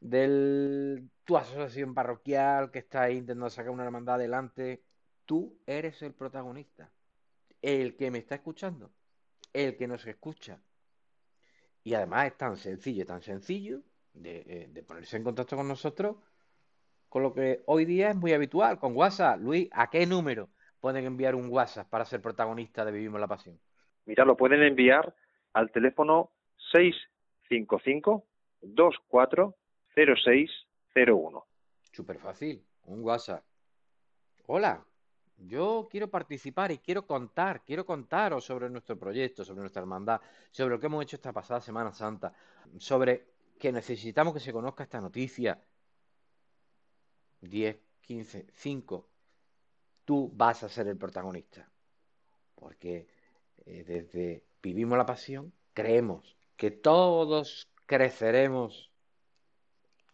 de 0.00 1.04
tu 1.24 1.36
asociación 1.36 1.94
parroquial 1.94 2.70
que 2.70 2.78
está 2.80 3.02
ahí 3.02 3.18
intentando 3.18 3.50
sacar 3.50 3.70
una 3.70 3.84
hermandad 3.84 4.16
adelante. 4.16 4.82
Tú 5.24 5.58
eres 5.66 6.00
el 6.02 6.14
protagonista, 6.14 6.90
el 7.60 7.96
que 7.96 8.10
me 8.10 8.18
está 8.18 8.36
escuchando, 8.36 8.90
el 9.52 9.76
que 9.76 9.88
nos 9.88 10.06
escucha. 10.06 10.60
Y 11.88 11.94
además 11.94 12.26
es 12.26 12.36
tan 12.36 12.58
sencillo, 12.58 13.06
tan 13.06 13.22
sencillo 13.22 13.80
de, 14.12 14.44
eh, 14.46 14.68
de 14.70 14.82
ponerse 14.82 15.16
en 15.16 15.24
contacto 15.24 15.56
con 15.56 15.66
nosotros, 15.66 16.16
con 17.08 17.22
lo 17.22 17.32
que 17.32 17.62
hoy 17.64 17.86
día 17.86 18.10
es 18.10 18.16
muy 18.16 18.34
habitual, 18.34 18.78
con 18.78 18.94
WhatsApp. 18.94 19.40
Luis, 19.40 19.70
¿a 19.72 19.88
qué 19.88 20.04
número 20.04 20.50
pueden 20.80 21.06
enviar 21.06 21.34
un 21.34 21.48
WhatsApp 21.48 21.88
para 21.88 22.04
ser 22.04 22.20
protagonista 22.20 22.84
de 22.84 22.92
Vivimos 22.92 23.18
la 23.18 23.26
Pasión? 23.26 23.58
Mira, 24.04 24.26
lo 24.26 24.36
pueden 24.36 24.62
enviar 24.64 25.14
al 25.54 25.70
teléfono 25.70 26.30
655 26.72 28.26
240601. 28.60 31.46
Súper 31.90 32.18
fácil, 32.18 32.62
un 32.82 33.02
WhatsApp. 33.02 33.42
Hola, 34.46 34.84
yo 35.38 35.86
quiero 35.90 36.10
participar 36.10 36.72
y 36.72 36.78
quiero 36.78 37.06
contar, 37.06 37.62
quiero 37.64 37.86
contaros 37.86 38.44
sobre 38.44 38.68
nuestro 38.68 38.98
proyecto, 38.98 39.44
sobre 39.44 39.60
nuestra 39.60 39.82
hermandad, 39.82 40.20
sobre 40.50 40.74
lo 40.74 40.80
que 40.80 40.86
hemos 40.86 41.02
hecho 41.02 41.16
esta 41.16 41.32
pasada 41.32 41.60
Semana 41.60 41.92
Santa, 41.92 42.32
sobre 42.78 43.26
que 43.58 43.70
necesitamos 43.70 44.34
que 44.34 44.40
se 44.40 44.52
conozca 44.52 44.82
esta 44.82 45.00
noticia. 45.00 45.62
10, 47.40 47.78
15, 48.00 48.46
5. 48.52 49.08
Tú 50.04 50.30
vas 50.34 50.64
a 50.64 50.68
ser 50.68 50.88
el 50.88 50.96
protagonista. 50.96 51.70
Porque 52.56 53.06
eh, 53.64 53.84
desde 53.84 54.44
Vivimos 54.60 54.98
la 54.98 55.06
Pasión 55.06 55.52
creemos 55.72 56.36
que 56.56 56.72
todos 56.72 57.68
creceremos 57.86 58.90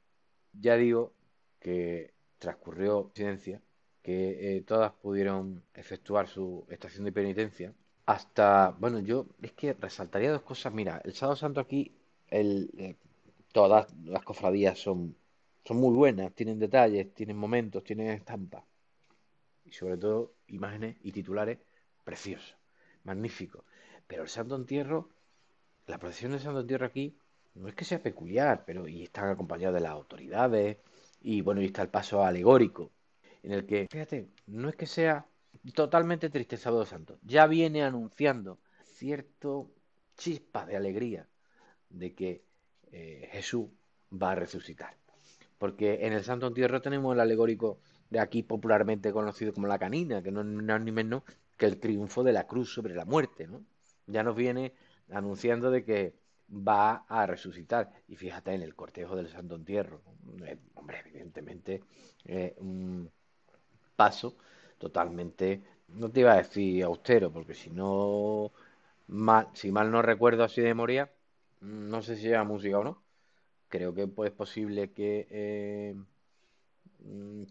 Ya 0.54 0.76
digo 0.78 1.14
que 1.60 2.14
transcurrió 2.38 3.12
ciencia, 3.14 3.62
que 4.02 4.58
eh, 4.58 4.62
todas 4.62 4.94
pudieron 4.94 5.64
efectuar 5.74 6.28
su 6.28 6.66
estación 6.70 7.06
de 7.06 7.12
penitencia. 7.12 7.74
Hasta, 8.06 8.76
bueno, 8.80 9.00
yo 9.00 9.28
es 9.42 9.52
que 9.52 9.74
resaltaría 9.74 10.32
dos 10.32 10.42
cosas. 10.42 10.74
Mira, 10.74 11.02
el 11.04 11.14
sábado 11.14 11.36
santo 11.36 11.60
aquí, 11.60 11.94
el, 12.30 12.72
eh, 12.78 12.96
todas 13.52 13.94
las 14.06 14.24
cofradías 14.24 14.80
son, 14.80 15.16
son 15.64 15.78
muy 15.78 15.94
buenas, 15.94 16.34
tienen 16.34 16.60
detalles, 16.60 17.14
tienen 17.14 17.38
momentos, 17.38 17.84
tienen 17.84 18.08
estampas. 18.08 18.64
Y 19.66 19.72
sobre 19.72 19.98
todo 19.98 20.34
imágenes 20.48 20.96
y 21.04 21.12
titulares 21.12 21.60
preciosos, 22.04 22.56
magníficos. 23.04 23.64
Pero 24.08 24.24
el 24.24 24.30
Santo 24.30 24.56
Entierro, 24.56 25.10
la 25.86 26.00
procesión 26.00 26.32
del 26.32 26.42
Santo 26.42 26.62
Entierro 26.62 26.88
aquí, 26.88 27.16
no 27.56 27.68
es 27.68 27.76
que 27.76 27.86
sea 27.86 28.02
peculiar, 28.02 28.64
pero 28.66 28.88
y 28.88 29.04
están 29.04 29.30
acompañados 29.30 29.76
de 29.76 29.82
las 29.82 29.92
autoridades, 29.92 30.78
y 31.22 31.42
bueno, 31.42 31.62
y 31.62 31.66
está 31.66 31.82
el 31.82 31.90
paso 31.90 32.24
alegórico, 32.24 32.92
en 33.44 33.54
el 33.54 33.66
que, 33.66 33.88
fíjate, 33.90 34.30
no 34.48 34.70
es 34.70 34.76
que 34.76 34.86
sea 34.86 35.26
totalmente 35.74 36.30
triste 36.30 36.58
Sábado 36.58 36.86
Santo, 36.86 37.18
ya 37.24 37.48
viene 37.48 37.84
anunciando 37.84 38.60
cierto 38.84 39.72
chispa 40.18 40.66
de 40.66 40.76
alegría 40.76 41.28
de 41.90 42.14
que 42.14 42.44
eh, 42.92 43.30
Jesús 43.32 43.68
va 44.12 44.32
a 44.32 44.36
resucitar. 44.36 44.96
Porque 45.58 46.06
en 46.06 46.14
el 46.14 46.24
Santo 46.24 46.48
Entierro 46.48 46.82
tenemos 46.82 47.14
el 47.14 47.20
alegórico 47.20 47.80
de 48.10 48.20
aquí 48.20 48.44
popularmente 48.44 49.12
conocido 49.12 49.54
como 49.54 49.68
la 49.68 49.80
canina, 49.80 50.24
que 50.24 50.32
no, 50.32 50.44
no 50.44 50.76
es 50.76 50.82
ni 50.82 50.92
menos 50.92 51.24
que 51.58 51.66
el 51.66 51.80
triunfo 51.80 52.24
de 52.24 52.34
la 52.34 52.48
cruz 52.48 52.74
sobre 52.74 52.96
la 52.96 53.06
muerte, 53.06 53.48
¿no? 53.48 53.64
Ya 54.08 54.24
nos 54.24 54.36
viene 54.36 54.74
anunciando 55.12 55.70
de 55.70 55.84
que 55.84 56.16
va 56.52 57.06
a 57.08 57.26
resucitar. 57.26 57.92
Y 58.08 58.16
fíjate 58.16 58.54
en 58.54 58.62
el 58.62 58.76
cortejo 58.76 59.16
del 59.16 59.30
Santo 59.30 59.56
Entierro. 59.56 60.02
Eh, 60.46 60.58
hombre, 60.76 61.00
evidentemente, 61.06 61.84
eh, 62.26 62.56
un 62.60 63.10
paso 63.96 64.38
totalmente, 64.78 65.62
no 65.90 66.10
te 66.10 66.22
iba 66.22 66.34
a 66.34 66.38
decir 66.38 66.84
austero, 66.84 67.32
porque 67.32 67.54
si 67.54 67.70
no, 67.70 68.52
mal, 69.08 69.50
si 69.54 69.72
mal 69.72 69.92
no 69.92 70.02
recuerdo 70.02 70.44
así 70.44 70.62
de 70.62 70.68
memoria, 70.70 71.12
no 71.62 72.02
sé 72.02 72.16
si 72.16 72.28
lleva 72.28 72.44
música 72.44 72.80
o 72.80 72.84
no. 72.84 73.04
Creo 73.68 73.94
que 73.94 74.08
pues, 74.08 74.32
es 74.32 74.36
posible 74.36 74.92
que, 74.92 75.28
eh, 75.30 75.96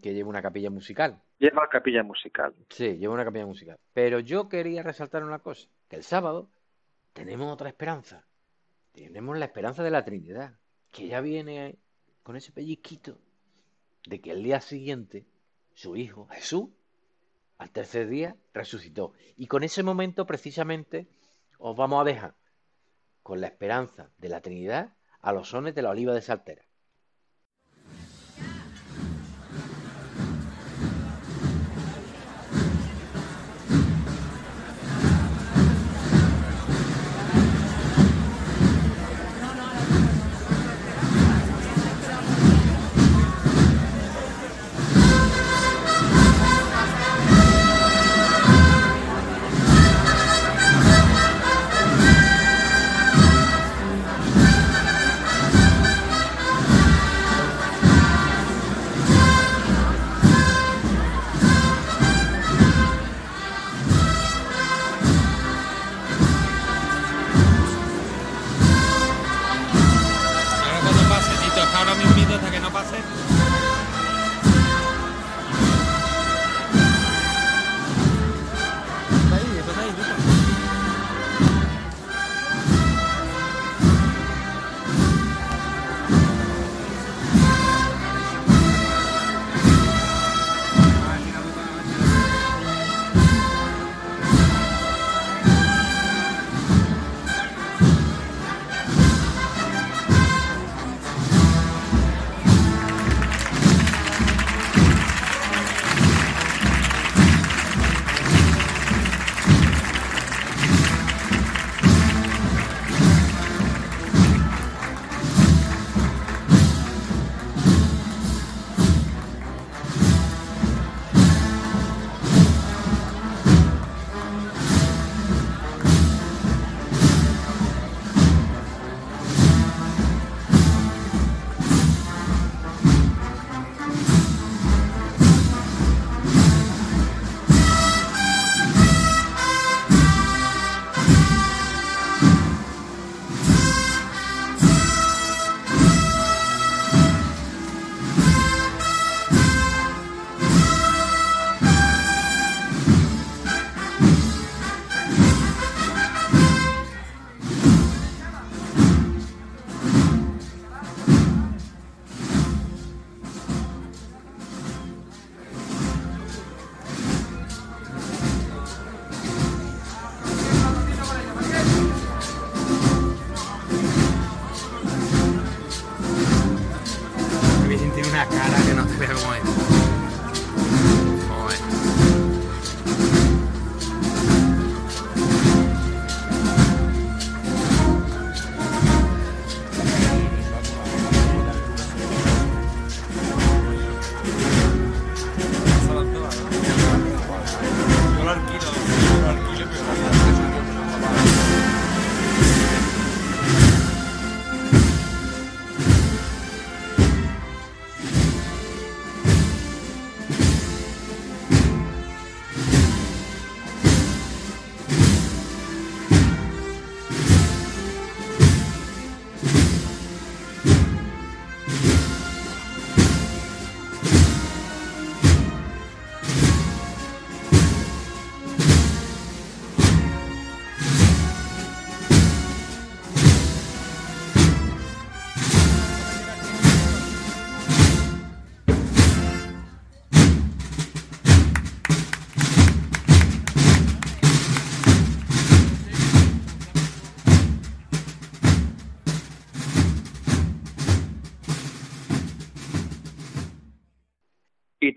que 0.01 0.13
lleve 0.13 0.29
una 0.29 0.41
capilla 0.41 0.69
musical. 0.69 1.21
Lleva 1.37 1.69
capilla 1.69 2.03
musical. 2.03 2.53
Sí, 2.69 2.97
lleva 2.97 3.13
una 3.13 3.23
capilla 3.23 3.45
musical. 3.45 3.77
Pero 3.93 4.19
yo 4.19 4.49
quería 4.49 4.83
resaltar 4.83 5.23
una 5.23 5.39
cosa, 5.39 5.69
que 5.87 5.95
el 5.95 6.03
sábado 6.03 6.49
tenemos 7.13 7.53
otra 7.53 7.69
esperanza. 7.69 8.25
Tenemos 8.93 9.37
la 9.37 9.45
esperanza 9.45 9.83
de 9.83 9.91
la 9.91 10.03
Trinidad, 10.03 10.57
que 10.91 11.07
ya 11.07 11.21
viene 11.21 11.79
con 12.23 12.35
ese 12.35 12.51
pellizquito 12.51 13.19
de 14.05 14.21
que 14.21 14.31
el 14.31 14.43
día 14.43 14.61
siguiente 14.61 15.25
su 15.73 15.95
hijo, 15.95 16.27
Jesús, 16.27 16.69
al 17.57 17.71
tercer 17.71 18.07
día 18.07 18.35
resucitó. 18.53 19.13
Y 19.35 19.47
con 19.47 19.63
ese 19.63 19.83
momento 19.83 20.25
precisamente 20.25 21.07
os 21.57 21.75
vamos 21.75 22.01
a 22.01 22.05
dejar 22.05 22.35
con 23.21 23.41
la 23.41 23.47
esperanza 23.47 24.11
de 24.17 24.29
la 24.29 24.41
Trinidad 24.41 24.95
a 25.21 25.33
los 25.33 25.49
sones 25.49 25.75
de 25.75 25.81
la 25.81 25.91
oliva 25.91 26.13
de 26.13 26.21
Saltera. 26.21 26.68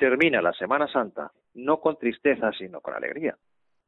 Termina 0.03 0.43
la 0.43 0.53
Semana 0.53 0.89
Santa 0.89 1.31
no 1.55 1.79
con 1.79 1.97
tristeza, 1.97 2.51
sino 2.59 2.81
con 2.81 2.93
alegría. 2.93 3.37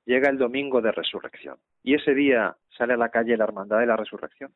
Llega 0.04 0.30
el 0.30 0.38
domingo 0.38 0.80
de 0.80 0.92
resurrección 0.92 1.56
y 1.82 1.94
ese 1.94 2.14
día 2.14 2.56
sale 2.78 2.92
a 2.92 2.96
la 2.96 3.08
calle 3.08 3.36
la 3.36 3.42
Hermandad 3.42 3.80
de 3.80 3.86
la 3.86 3.96
Resurrección. 3.96 4.52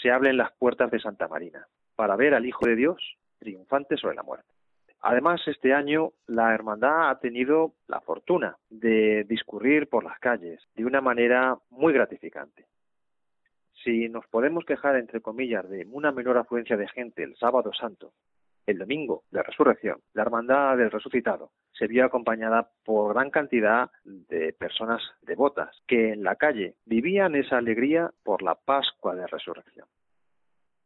Se 0.00 0.12
habla 0.12 0.30
en 0.30 0.36
las 0.36 0.52
puertas 0.52 0.92
de 0.92 1.00
Santa 1.00 1.26
Marina 1.26 1.66
para 1.96 2.14
ver 2.14 2.34
al 2.34 2.46
Hijo 2.46 2.66
de 2.66 2.76
Dios 2.76 3.02
triunfante 3.40 3.96
sobre 3.96 4.14
la 4.14 4.22
muerte. 4.22 4.46
Además, 5.00 5.40
este 5.48 5.74
año 5.74 6.12
la 6.28 6.54
hermandad 6.54 7.10
ha 7.10 7.18
tenido 7.18 7.72
la 7.88 8.00
fortuna 8.00 8.56
de 8.70 9.24
discurrir 9.24 9.88
por 9.88 10.04
las 10.04 10.20
calles 10.20 10.60
de 10.76 10.84
una 10.84 11.00
manera 11.00 11.58
muy 11.70 11.92
gratificante. 11.92 12.66
Si 13.82 14.08
nos 14.08 14.24
podemos 14.28 14.64
quejar, 14.64 14.94
entre 14.94 15.20
comillas, 15.20 15.68
de 15.68 15.84
una 15.90 16.12
menor 16.12 16.38
afluencia 16.38 16.76
de 16.76 16.86
gente 16.86 17.24
el 17.24 17.34
sábado 17.34 17.72
santo, 17.72 18.12
el 18.66 18.78
domingo 18.78 19.24
de 19.30 19.42
resurrección, 19.42 20.00
la 20.14 20.22
hermandad 20.22 20.76
del 20.76 20.90
resucitado 20.90 21.50
se 21.72 21.86
vio 21.86 22.04
acompañada 22.04 22.70
por 22.84 23.14
gran 23.14 23.30
cantidad 23.30 23.90
de 24.04 24.52
personas 24.52 25.02
devotas 25.22 25.82
que 25.86 26.12
en 26.12 26.22
la 26.22 26.36
calle 26.36 26.76
vivían 26.84 27.34
esa 27.34 27.58
alegría 27.58 28.10
por 28.22 28.42
la 28.42 28.54
Pascua 28.54 29.14
de 29.14 29.26
resurrección. 29.26 29.86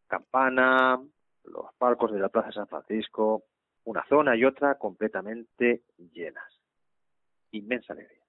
Campana, 0.07 0.99
los 1.45 1.67
palcos 1.77 2.13
de 2.13 2.21
la 2.21 2.29
Plaza 2.29 2.49
de 2.49 2.55
San 2.55 2.69
Francisco, 2.69 3.43
una 3.85 4.05
zona 4.09 4.37
y 4.37 4.45
otra 4.45 4.77
completamente 4.77 5.83
llenas. 6.13 6.45
Inmensa 7.53 7.93
alegría. 7.93 8.23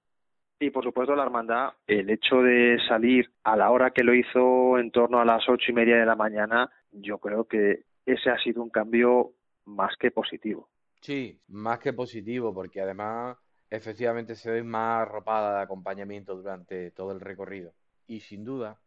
Y 0.59 0.71
por 0.71 0.83
supuesto 0.83 1.15
la 1.15 1.23
hermandad, 1.23 1.69
el 1.85 2.09
hecho 2.09 2.41
de 2.41 2.79
salir 2.87 3.29
a 3.43 3.55
la 3.55 3.69
hora 3.69 3.91
que 3.91 4.03
lo 4.03 4.13
hizo 4.13 4.79
en 4.79 4.91
torno 4.91 5.19
a 5.19 5.25
las 5.25 5.47
ocho 5.47 5.71
y 5.71 5.73
media 5.73 5.97
de 5.97 6.05
la 6.05 6.15
mañana, 6.15 6.69
yo 6.91 7.19
creo 7.19 7.45
que 7.45 7.83
ese 8.05 8.29
ha 8.29 8.37
sido 8.39 8.63
un 8.63 8.69
cambio 8.69 9.33
más 9.67 9.95
que 9.97 10.11
positivo. 10.11 10.69
Sí, 11.01 11.39
más 11.49 11.79
que 11.79 11.93
positivo, 11.93 12.53
porque 12.53 12.81
además 12.81 13.37
efectivamente 13.69 14.35
se 14.35 14.49
ve 14.49 14.63
más 14.63 15.01
arropada 15.03 15.57
de 15.57 15.63
acompañamiento 15.63 16.35
durante 16.35 16.91
todo 16.91 17.11
el 17.11 17.19
recorrido. 17.19 17.73
Y 18.07 18.21
sin 18.21 18.43
duda 18.43 18.79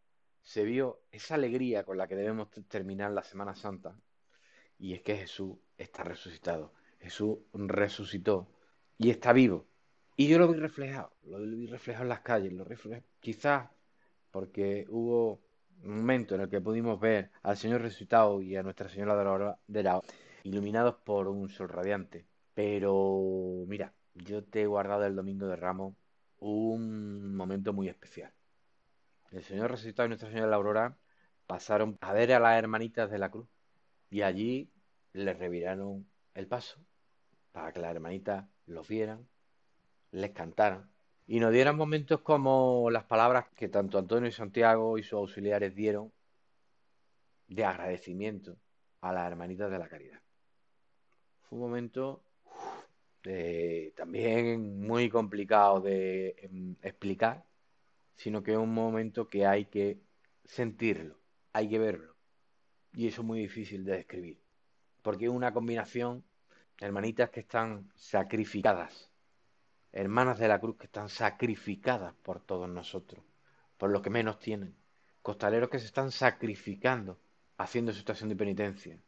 se 0.43 0.65
vio 0.65 1.03
esa 1.13 1.35
alegría 1.35 1.85
con 1.85 1.99
la 1.99 2.09
que 2.09 2.17
debemos 2.17 2.49
terminar 2.69 3.13
la 3.13 3.23
Semana 3.23 3.55
Santa. 3.55 3.95
Y 4.79 4.95
es 4.95 5.03
que 5.03 5.17
Jesús 5.17 5.57
está 5.77 6.03
resucitado. 6.03 6.73
Jesús 6.99 7.39
resucitó 7.53 8.49
y 8.99 9.11
está 9.11 9.33
vivo. 9.33 9.67
Y 10.17 10.29
yo 10.29 10.39
lo 10.39 10.49
vi 10.49 10.59
reflejado, 10.59 11.13
lo 11.23 11.39
vi 11.41 11.67
reflejado 11.67 12.05
en 12.05 12.09
las 12.11 12.21
calles, 12.21 12.53
lo 12.53 12.65
refle- 12.67 13.05
quizás 13.21 13.71
porque 14.31 14.87
hubo 14.89 15.41
un 15.83 15.97
momento 15.97 16.35
en 16.35 16.43
el 16.43 16.49
que 16.51 16.61
pudimos 16.61 17.01
ver 17.01 17.31
al 17.43 17.57
Señor 17.57 17.81
resucitado 17.81 18.43
y 18.43 18.57
a 18.57 18.63
Nuestra 18.63 18.89
Señora 18.89 19.17
de 19.17 19.25
la, 19.25 19.31
Aurora- 19.31 19.59
de 19.67 19.83
la 19.83 20.01
iluminados 20.45 20.97
por 21.05 21.29
un 21.29 21.49
sol 21.51 21.69
radiante. 21.69 22.27
Pero 22.55 23.65
mira, 23.67 23.95
yo 24.15 24.45
te 24.45 24.63
he 24.63 24.67
guardado 24.67 25.05
el 25.05 25.17
Domingo 25.17 25.47
de 25.47 25.57
Ramos 25.57 25.95
un 26.39 27.35
momento 27.35 27.73
muy 27.73 27.89
especial. 27.89 28.33
El 29.31 29.45
Señor 29.45 29.71
resucitado 29.71 30.07
y 30.07 30.09
Nuestra 30.11 30.29
Señora 30.29 30.47
de 30.47 30.51
la 30.51 30.57
Aurora 30.57 30.97
pasaron 31.47 31.97
a 32.01 32.13
ver 32.13 32.33
a 32.33 32.41
las 32.41 32.59
hermanitas 32.59 33.11
de 33.11 33.19
la 33.19 33.31
cruz 33.31 33.49
y 34.11 34.23
allí 34.23 34.71
les 35.13 35.39
reviraron 35.39 36.09
el 36.35 36.47
paso 36.47 36.81
para 37.53 37.73
que 37.73 37.81
las 37.81 37.95
hermanitas 37.95 38.47
los 38.67 38.89
vieran, 38.89 39.29
les 40.13 40.31
cantaran 40.33 40.91
y 41.27 41.41
nos 41.41 41.53
dieran 41.53 41.77
momentos 41.77 42.21
como 42.23 42.91
las 42.91 43.05
palabras 43.05 43.47
que 43.55 43.69
tanto 43.69 43.99
Antonio 43.99 44.29
y 44.29 44.33
Santiago 44.33 44.99
y 44.99 45.03
sus 45.03 45.15
auxiliares 45.15 45.75
dieron 45.75 46.13
de 47.47 47.65
agradecimiento 47.65 48.57
a 49.01 49.13
las 49.13 49.31
hermanitas 49.31 49.71
de 49.71 49.79
la 49.79 49.89
caridad. 49.89 50.21
Un 51.51 51.59
momento 51.59 52.23
también 53.97 54.81
muy 54.87 55.09
complicado 55.11 55.81
de 55.81 56.37
em, 56.43 56.77
explicar, 56.83 57.45
sino 58.17 58.43
que 58.43 58.53
es 58.53 58.59
un 58.59 58.73
momento 58.73 59.29
que 59.29 59.47
hay 59.47 59.67
que 59.67 60.01
sentirlo, 60.45 61.19
hay 61.53 61.69
que 61.69 61.79
verlo. 61.79 62.15
Y 62.93 63.07
eso 63.07 63.23
es 63.23 63.27
muy 63.27 63.41
difícil 63.41 63.85
de 63.85 63.93
describir, 63.93 64.41
porque 65.03 65.27
es 65.27 65.31
una 65.31 65.53
combinación, 65.53 66.25
hermanitas 66.81 67.31
que 67.31 67.41
están 67.41 67.91
sacrificadas, 67.95 69.11
hermanas 69.93 70.39
de 70.39 70.49
la 70.49 70.59
cruz 70.59 70.77
que 70.77 70.87
están 70.87 71.09
sacrificadas 71.09 72.15
por 72.23 72.41
todos 72.41 72.69
nosotros, 72.69 73.23
por 73.77 73.91
los 73.91 74.03
que 74.03 74.11
menos 74.11 74.39
tienen, 74.39 74.75
costaleros 75.23 75.69
que 75.69 75.79
se 75.79 75.87
están 75.87 76.11
sacrificando 76.11 77.19
haciendo 77.59 77.93
su 77.93 77.99
estación 77.99 78.31
de 78.31 78.37
penitencia, 78.37 78.99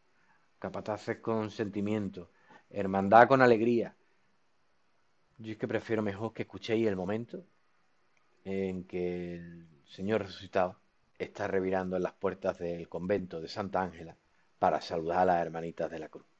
capataces 0.63 1.19
con 1.19 1.51
sentimiento, 1.51 2.31
hermandad 2.71 3.27
con 3.27 3.43
alegría. 3.43 3.97
Yo 5.39 5.51
es 5.51 5.59
que 5.59 5.67
prefiero 5.67 6.03
mejor 6.03 6.33
que 6.33 6.43
escuchéis 6.43 6.87
el 6.87 6.95
momento 6.95 7.45
en 8.45 8.85
que 8.85 9.35
el 9.35 9.67
Señor 9.87 10.21
resucitado 10.21 10.77
está 11.19 11.49
revirando 11.49 11.97
en 11.97 12.05
las 12.05 12.13
puertas 12.13 12.61
del 12.61 12.89
convento 12.89 13.41
de 13.41 13.49
Santa 13.49 13.83
Ángela 13.83 14.17
para 14.61 14.81
saludar 14.81 15.19
a 15.23 15.25
las 15.25 15.43
hermanitas 15.43 15.91
de 15.91 15.99
la 15.99 16.09
cruz. 16.09 16.32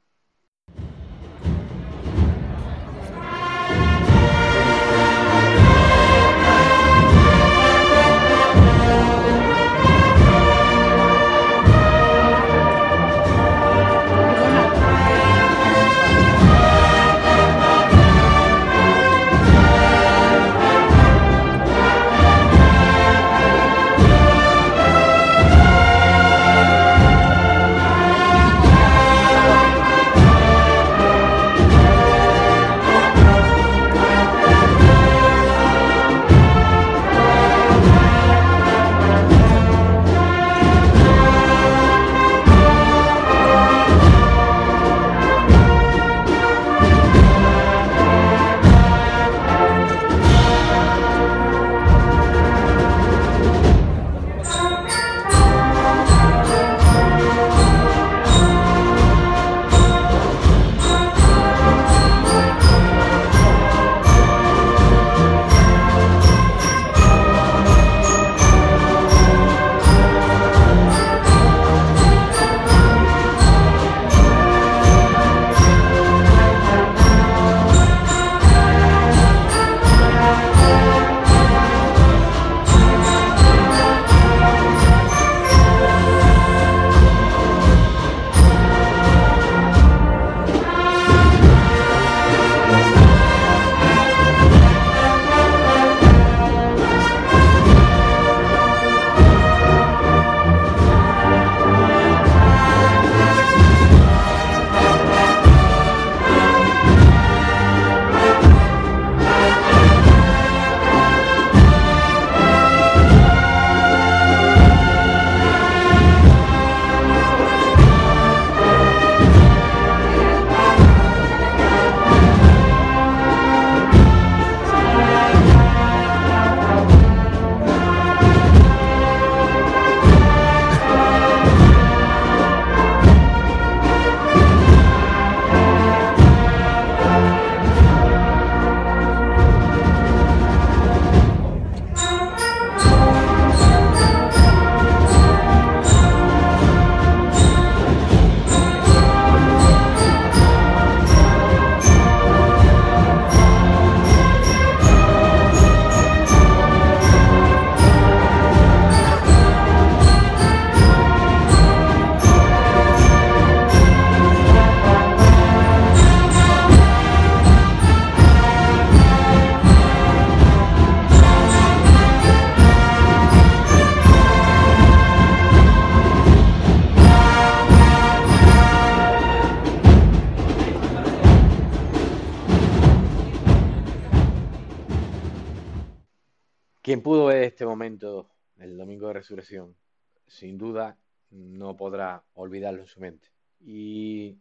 Sin 189.43 190.57
duda 190.57 190.97
no 191.29 191.75
podrá 191.75 192.23
olvidarlo 192.33 192.81
en 192.81 192.87
su 192.87 192.99
mente. 192.99 193.29
Y 193.59 194.37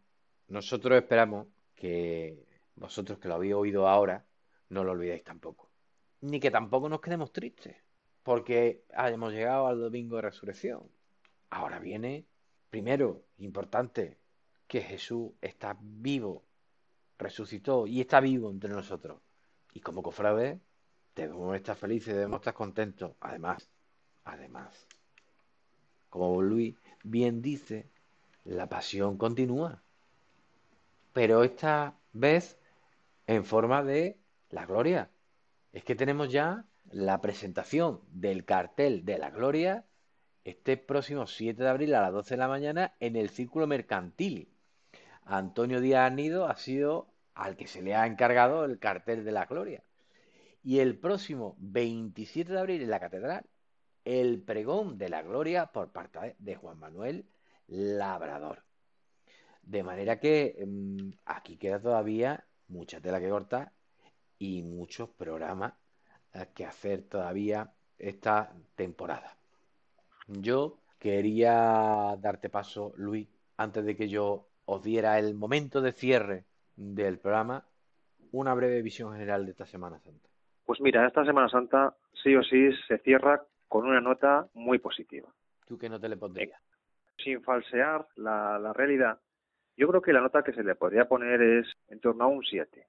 nosotros 0.49 1.01
esperamos 1.01 1.47
que 1.75 2.47
vosotros 2.75 3.19
que 3.19 3.29
lo 3.29 3.35
habéis 3.35 3.55
oído 3.55 3.89
ahora, 3.89 4.25
no 4.69 4.85
lo 4.85 4.93
olvidéis 4.93 5.25
tampoco. 5.25 5.71
Ni 6.21 6.41
que 6.41 6.51
tampoco 6.51 6.89
nos 6.89 7.01
quedemos 7.01 7.33
tristes, 7.33 7.77
porque 8.23 8.85
hayamos 8.95 9.33
llegado 9.33 9.67
al 9.67 9.81
domingo 9.81 10.17
de 10.17 10.23
resurrección. 10.23 10.91
Ahora 11.51 11.79
viene, 11.79 12.27
primero, 12.71 13.25
importante, 13.39 14.19
que 14.67 14.81
Jesús 14.81 15.33
está 15.41 15.77
vivo, 15.81 16.45
resucitó 17.19 17.87
y 17.87 18.01
está 18.01 18.21
vivo 18.21 18.51
entre 18.51 18.71
nosotros. 18.71 19.21
Y 19.75 19.81
como 19.81 20.03
cofrades, 20.03 20.61
debemos 21.15 21.55
estar 21.57 21.77
felices, 21.77 22.15
debemos 22.15 22.41
estar 22.41 22.55
contentos. 22.55 23.13
Además, 23.21 23.71
además, 24.25 24.87
como 26.13 26.43
Luis 26.43 26.77
bien 27.03 27.41
dice, 27.41 27.87
la 28.45 28.69
pasión 28.69 29.17
continúa. 29.17 29.83
Pero 31.15 31.43
esta 31.43 31.97
vez 32.13 32.59
en 33.27 33.47
forma 33.47 33.83
de 33.83 34.19
la 34.51 34.67
gloria. 34.67 35.09
Es 35.73 35.85
que 35.85 35.95
tenemos 35.95 36.31
ya 36.31 36.67
la 36.91 37.23
presentación 37.23 38.03
del 38.11 38.45
cartel 38.45 39.07
de 39.07 39.17
la 39.17 39.31
gloria 39.31 39.87
este 40.45 40.77
próximo 40.77 41.27
7 41.27 41.63
de 41.63 41.69
abril 41.69 41.95
a 41.95 42.03
las 42.03 42.13
12 42.13 42.35
de 42.35 42.39
la 42.39 42.49
mañana 42.49 42.95
en 43.01 43.17
el 43.17 43.31
Círculo 43.31 43.67
Mercantil. 43.67 44.49
Antonio 45.25 45.81
Díaz 45.81 46.13
Nido 46.13 46.47
ha 46.47 46.57
sido 46.57 47.07
al 47.35 47.57
que 47.57 47.69
se 47.69 47.81
le 47.81 47.95
ha 47.95 48.07
encargado 48.07 48.67
el 48.67 48.79
cartel 48.79 49.25
de 49.25 49.33
la 49.33 49.47
gloria. 49.47 49.83
Y 50.63 50.81
el 50.81 50.99
próximo 50.99 51.57
27 51.59 52.53
de 52.53 52.59
abril 52.59 52.83
en 52.83 52.91
la 52.91 53.01
Catedral, 53.01 53.47
el 54.05 54.43
pregón 54.43 54.99
de 54.99 55.09
la 55.09 55.23
gloria 55.23 55.67
por 55.67 55.93
parte 55.93 56.37
de 56.39 56.55
Juan 56.57 56.79
Manuel 56.79 57.27
Labrador. 57.69 58.63
De 59.63 59.83
manera 59.83 60.19
que 60.19 60.65
mm, 60.67 61.11
aquí 61.27 61.57
queda 61.57 61.81
todavía 61.81 62.45
mucha 62.69 63.01
tela 63.01 63.21
que 63.21 63.29
cortar 63.29 63.73
y 64.39 64.63
muchos 64.63 65.09
programas 65.11 65.75
eh, 66.35 66.47
que 66.55 66.65
hacer 66.65 67.03
todavía 67.03 67.71
esta 67.99 68.53
temporada. 68.75 69.37
Yo 70.27 70.79
quería 70.99 72.17
darte 72.19 72.49
paso, 72.49 72.93
Luis, 72.97 73.29
antes 73.57 73.85
de 73.85 73.97
que 73.97 74.09
yo 74.09 74.49
os 74.65 74.83
diera 74.83 75.19
el 75.19 75.35
momento 75.35 75.81
de 75.81 75.93
cierre 75.93 76.45
del 76.77 77.19
programa, 77.19 77.65
una 78.33 78.55
breve 78.55 78.83
visión 78.83 79.13
general 79.13 79.45
de 79.45 79.53
esta 79.53 79.67
Semana 79.67 80.01
Santa. 80.01 80.29
Pues 80.65 80.81
mira, 80.81 81.07
esta 81.07 81.25
Semana 81.25 81.49
Santa 81.49 81.95
sí 82.23 82.35
o 82.35 82.43
sí 82.43 82.71
se 82.89 82.99
cierra 82.99 83.45
con 83.73 83.87
una 83.87 84.03
nota 84.03 84.47
muy 84.53 84.79
positiva. 84.79 85.33
¿Tú 85.65 85.79
qué 85.79 85.89
nota 85.89 86.07
le 86.07 86.19
pondrías? 86.19 86.61
Sin 87.17 87.43
falsear 87.43 88.07
la, 88.17 88.59
la 88.59 88.75
realidad, 88.75 89.19
yo 89.79 89.89
creo 89.89 90.03
que 90.03 90.13
la 90.13 90.21
nota 90.21 90.43
que 90.43 90.53
se 90.53 90.63
le 90.63 90.75
podría 90.75 91.09
poner 91.09 91.41
es 91.41 91.67
en 91.89 91.99
torno 91.99 92.25
a 92.25 92.27
un 92.27 92.45
7. 92.45 92.87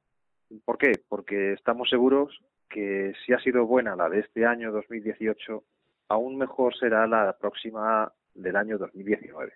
¿Por 0.66 0.78
qué? 0.78 0.92
Porque 1.08 1.54
estamos 1.54 1.90
seguros 1.90 2.38
que 2.70 3.14
si 3.26 3.32
ha 3.32 3.40
sido 3.40 3.66
buena 3.66 3.96
la 3.96 4.10
de 4.10 4.20
este 4.20 4.46
año 4.46 4.74
2018, 4.74 5.64
aún 6.10 6.38
mejor 6.38 6.76
será 6.76 7.08
la 7.08 7.32
próxima 7.40 8.12
del 8.34 8.58
año 8.58 8.78
2019. 8.78 9.54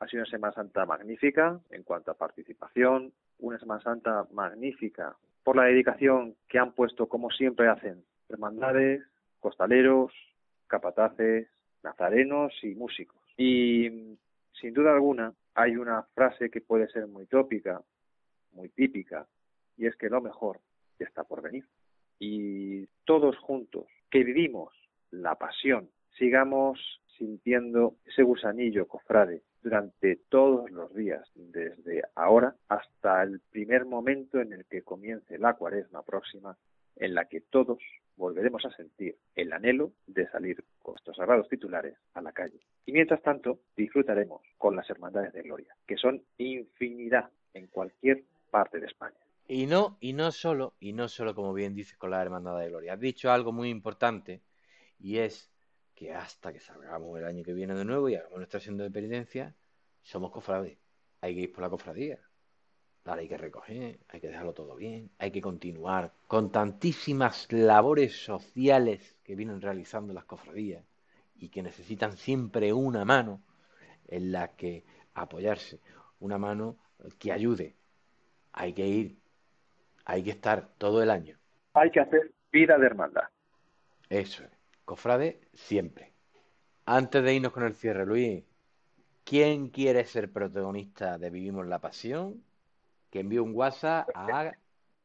Ha 0.00 0.08
sido 0.08 0.22
una 0.22 0.30
Semana 0.32 0.54
Santa 0.54 0.86
magnífica 0.86 1.60
en 1.70 1.84
cuanto 1.84 2.10
a 2.10 2.18
participación, 2.18 3.12
una 3.38 3.60
Semana 3.60 3.80
Santa 3.82 4.26
magnífica 4.32 5.16
por 5.44 5.54
la 5.54 5.66
dedicación 5.66 6.34
que 6.48 6.58
han 6.58 6.72
puesto, 6.72 7.08
como 7.08 7.30
siempre 7.30 7.68
hacen, 7.68 8.02
hermandades, 8.28 9.04
costaleros, 9.40 10.12
capataces, 10.66 11.48
nazarenos 11.82 12.52
y 12.62 12.74
músicos. 12.74 13.20
Y 13.36 14.16
sin 14.60 14.74
duda 14.74 14.92
alguna 14.92 15.34
hay 15.54 15.76
una 15.76 16.02
frase 16.14 16.50
que 16.50 16.60
puede 16.60 16.88
ser 16.88 17.06
muy 17.06 17.26
tópica, 17.26 17.82
muy 18.52 18.68
típica, 18.68 19.26
y 19.76 19.86
es 19.86 19.96
que 19.96 20.08
lo 20.08 20.20
mejor 20.20 20.60
está 20.98 21.24
por 21.24 21.42
venir. 21.42 21.64
Y 22.18 22.86
todos 23.04 23.36
juntos 23.38 23.86
que 24.10 24.24
vivimos 24.24 24.74
la 25.10 25.36
pasión, 25.36 25.90
sigamos 26.18 26.78
sintiendo 27.16 27.96
ese 28.04 28.22
gusanillo 28.22 28.86
cofrade 28.86 29.42
durante 29.62 30.16
todos 30.28 30.70
los 30.70 30.94
días, 30.94 31.28
desde 31.34 32.02
ahora 32.14 32.54
hasta 32.68 33.22
el 33.22 33.40
primer 33.50 33.84
momento 33.84 34.40
en 34.40 34.52
el 34.52 34.64
que 34.66 34.82
comience 34.82 35.38
la 35.38 35.54
cuaresma 35.54 36.02
próxima, 36.02 36.56
en 36.96 37.14
la 37.14 37.26
que 37.26 37.40
todos 37.40 37.78
volveremos 38.20 38.64
a 38.66 38.70
sentir 38.70 39.16
el 39.34 39.52
anhelo 39.52 39.92
de 40.06 40.28
salir 40.28 40.62
con 40.78 40.94
estos 40.94 41.16
sagrados 41.16 41.48
titulares 41.48 41.96
a 42.14 42.20
la 42.20 42.32
calle. 42.32 42.60
Y 42.86 42.92
mientras 42.92 43.22
tanto, 43.22 43.60
disfrutaremos 43.76 44.42
con 44.58 44.76
las 44.76 44.88
hermandades 44.90 45.32
de 45.32 45.42
gloria, 45.42 45.74
que 45.86 45.96
son 45.96 46.22
infinidad 46.38 47.30
en 47.54 47.66
cualquier 47.66 48.24
parte 48.50 48.78
de 48.78 48.86
España. 48.86 49.16
Y 49.48 49.66
no, 49.66 49.96
y 50.00 50.12
no 50.12 50.30
solo, 50.30 50.74
y 50.78 50.92
no 50.92 51.08
solo 51.08 51.34
como 51.34 51.52
bien 51.52 51.74
dices 51.74 51.96
con 51.96 52.10
la 52.10 52.22
hermandad 52.22 52.58
de 52.60 52.68
gloria. 52.68 52.92
Has 52.92 53.00
dicho 53.00 53.32
algo 53.32 53.52
muy 53.52 53.68
importante 53.70 54.42
y 54.98 55.18
es 55.18 55.50
que 55.94 56.12
hasta 56.12 56.52
que 56.52 56.60
salgamos 56.60 57.18
el 57.18 57.24
año 57.24 57.42
que 57.42 57.52
viene 57.52 57.74
de 57.74 57.84
nuevo 57.84 58.08
y 58.08 58.14
hagamos 58.14 58.36
nuestra 58.36 58.60
senda 58.60 58.84
de 58.84 58.90
penitencia, 58.90 59.56
somos 60.02 60.30
cofrades. 60.30 60.78
Hay 61.20 61.34
que 61.34 61.40
ir 61.40 61.52
por 61.52 61.62
la 61.62 61.70
cofradía. 61.70 62.18
Ahora 63.04 63.22
hay 63.22 63.28
que 63.28 63.38
recoger, 63.38 63.98
hay 64.08 64.20
que 64.20 64.28
dejarlo 64.28 64.52
todo 64.52 64.76
bien, 64.76 65.10
hay 65.18 65.30
que 65.30 65.40
continuar 65.40 66.12
con 66.28 66.52
tantísimas 66.52 67.50
labores 67.50 68.22
sociales 68.24 69.18
que 69.24 69.34
vienen 69.34 69.60
realizando 69.60 70.12
las 70.12 70.24
cofradías 70.24 70.84
y 71.34 71.48
que 71.48 71.62
necesitan 71.62 72.16
siempre 72.16 72.72
una 72.72 73.04
mano 73.04 73.42
en 74.06 74.32
la 74.32 74.48
que 74.54 74.84
apoyarse, 75.14 75.80
una 76.20 76.38
mano 76.38 76.76
que 77.18 77.32
ayude. 77.32 77.74
Hay 78.52 78.74
que 78.74 78.86
ir, 78.86 79.18
hay 80.04 80.22
que 80.22 80.30
estar 80.30 80.68
todo 80.76 81.02
el 81.02 81.10
año. 81.10 81.38
Hay 81.72 81.90
que 81.90 82.00
hacer 82.00 82.32
vida 82.52 82.78
de 82.78 82.86
hermandad. 82.86 83.24
Eso 84.08 84.44
es. 84.44 84.50
Cofrade 84.84 85.40
siempre. 85.54 86.12
Antes 86.84 87.22
de 87.22 87.34
irnos 87.34 87.52
con 87.52 87.62
el 87.62 87.74
cierre, 87.74 88.04
Luis, 88.04 88.44
¿quién 89.24 89.68
quiere 89.68 90.04
ser 90.04 90.32
protagonista 90.32 91.16
de 91.16 91.30
Vivimos 91.30 91.66
la 91.66 91.78
Pasión? 91.78 92.42
Que 93.10 93.20
envíe 93.20 93.38
un 93.38 93.54
WhatsApp 93.54 94.10
a... 94.14 94.52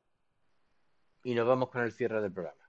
Y 1.24 1.35
nos 1.35 1.47
vamos 1.47 1.70
con 1.70 1.82
el 1.82 1.93
cierre 1.93 2.20
del 2.20 2.32
programa. 2.32 2.68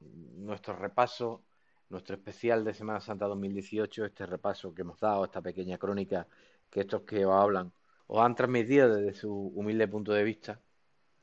Nuestro 0.00 0.76
repaso, 0.76 1.42
nuestro 1.88 2.16
especial 2.16 2.64
de 2.64 2.74
Semana 2.74 3.00
Santa 3.00 3.24
2018, 3.26 4.04
este 4.04 4.26
repaso 4.26 4.74
que 4.74 4.82
hemos 4.82 5.00
dado, 5.00 5.24
esta 5.24 5.40
pequeña 5.40 5.78
crónica 5.78 6.26
que 6.70 6.80
estos 6.80 7.00
que 7.02 7.24
os 7.24 7.34
hablan 7.34 7.72
os 8.08 8.20
han 8.20 8.34
transmitido 8.34 8.94
desde 8.94 9.14
su 9.14 9.52
humilde 9.54 9.86
punto 9.86 10.12
de 10.12 10.24
vista, 10.24 10.60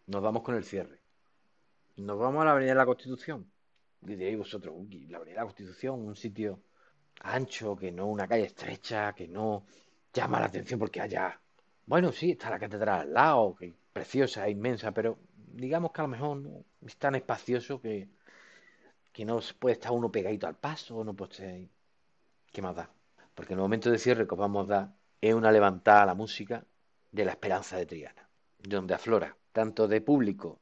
nos 0.08 0.22
vamos 0.22 0.44
con 0.44 0.56
el 0.56 0.64
cierre. 0.64 1.00
Nos 1.98 2.20
vamos 2.20 2.42
a 2.42 2.46
la 2.46 2.52
Avenida 2.52 2.74
de 2.74 2.78
la 2.78 2.86
Constitución. 2.86 3.52
Diréis 4.06 4.38
vosotros, 4.38 4.76
la 5.10 5.18
Avenida 5.18 5.20
de 5.20 5.34
la 5.34 5.44
Constitución, 5.44 6.02
un 6.02 6.16
sitio 6.16 6.62
ancho, 7.22 7.76
que 7.76 7.92
no 7.92 8.08
una 8.08 8.28
calle 8.28 8.46
estrecha, 8.46 9.14
que 9.14 9.28
no 9.28 9.66
llama 10.14 10.40
la 10.40 10.46
atención 10.48 10.80
porque 10.80 11.02
haya. 11.02 11.40
Bueno, 11.86 12.12
sí, 12.12 12.32
está 12.32 12.50
la 12.50 12.60
catedral 12.60 13.02
al 13.02 13.14
lado, 13.14 13.56
que 13.56 13.74
preciosa, 13.92 14.50
inmensa, 14.50 14.92
pero 14.92 15.18
digamos 15.36 15.92
que 15.92 16.02
a 16.02 16.04
lo 16.04 16.10
mejor 16.10 16.42
es 16.86 16.98
tan 16.98 17.16
espacioso 17.16 17.82
que, 17.82 18.10
que 19.12 19.26
no 19.26 19.40
puede 19.60 19.74
estar 19.74 19.92
uno 19.92 20.12
pegadito 20.12 20.48
al 20.48 20.56
paso, 20.56 21.04
no 21.04 21.16
puede 21.16 21.34
ser. 21.34 21.68
¿Qué 22.52 22.62
más 22.62 22.76
da? 22.76 22.90
Porque 23.34 23.54
en 23.54 23.60
el 23.60 23.64
momento 23.64 23.92
de 23.92 23.98
cierre 23.98 24.28
que 24.28 24.34
os 24.34 24.40
vamos 24.40 24.70
a 24.70 24.74
dar 24.74 24.96
es 25.22 25.34
una 25.34 25.52
levantada 25.52 26.04
a 26.04 26.06
la 26.06 26.14
música 26.14 26.66
de 27.12 27.26
la 27.26 27.32
esperanza 27.32 27.78
de 27.78 27.86
Triana, 27.86 28.30
donde 28.60 28.94
aflora, 28.94 29.36
tanto 29.52 29.88
de 29.88 30.02
público 30.02 30.60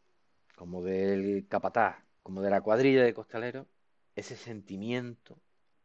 como 0.56 0.84
del 0.84 1.48
capataz, 1.48 2.03
como 2.24 2.42
de 2.42 2.50
la 2.50 2.62
cuadrilla 2.62 3.04
de 3.04 3.14
costaleros, 3.14 3.68
ese 4.16 4.36
sentimiento, 4.36 5.42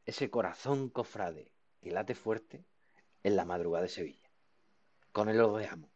ese 0.07 0.31
corazón 0.31 0.89
cofrade 0.89 1.53
que 1.81 1.91
late 1.91 2.15
fuerte 2.15 2.65
en 3.23 3.37
la 3.37 3.45
madrugada 3.45 3.83
de 3.83 3.89
Sevilla. 3.91 4.31
Con 5.13 5.29
él 5.29 5.39
lo 5.39 5.57
dejamos, 5.57 5.91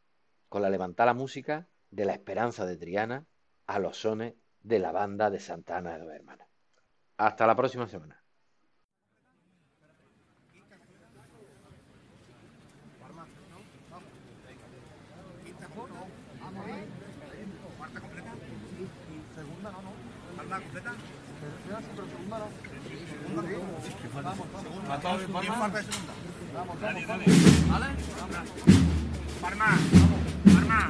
con 0.48 0.62
la 0.62 0.70
levantada 0.70 1.14
música 1.14 1.68
de 1.90 2.04
la 2.04 2.12
esperanza 2.12 2.66
de 2.66 2.76
Triana 2.76 3.26
a 3.66 3.78
los 3.78 3.98
sones 3.98 4.34
de 4.60 4.78
la 4.78 4.92
banda 4.92 5.30
de 5.30 5.40
Santa 5.40 5.76
Ana 5.76 5.94
de 5.94 6.04
dos 6.04 6.12
Hermanas. 6.12 6.48
Hasta 7.16 7.46
la 7.46 7.56
próxima 7.56 7.88
semana. 7.88 8.21
jornada 20.52 20.60
completa? 20.60 20.92
Vamos, 26.54 26.80
dale. 26.80 27.06
¿Vale? 27.70 27.86
Parma, 29.40 29.78
vamos, 29.92 30.20
Parma. 30.54 30.88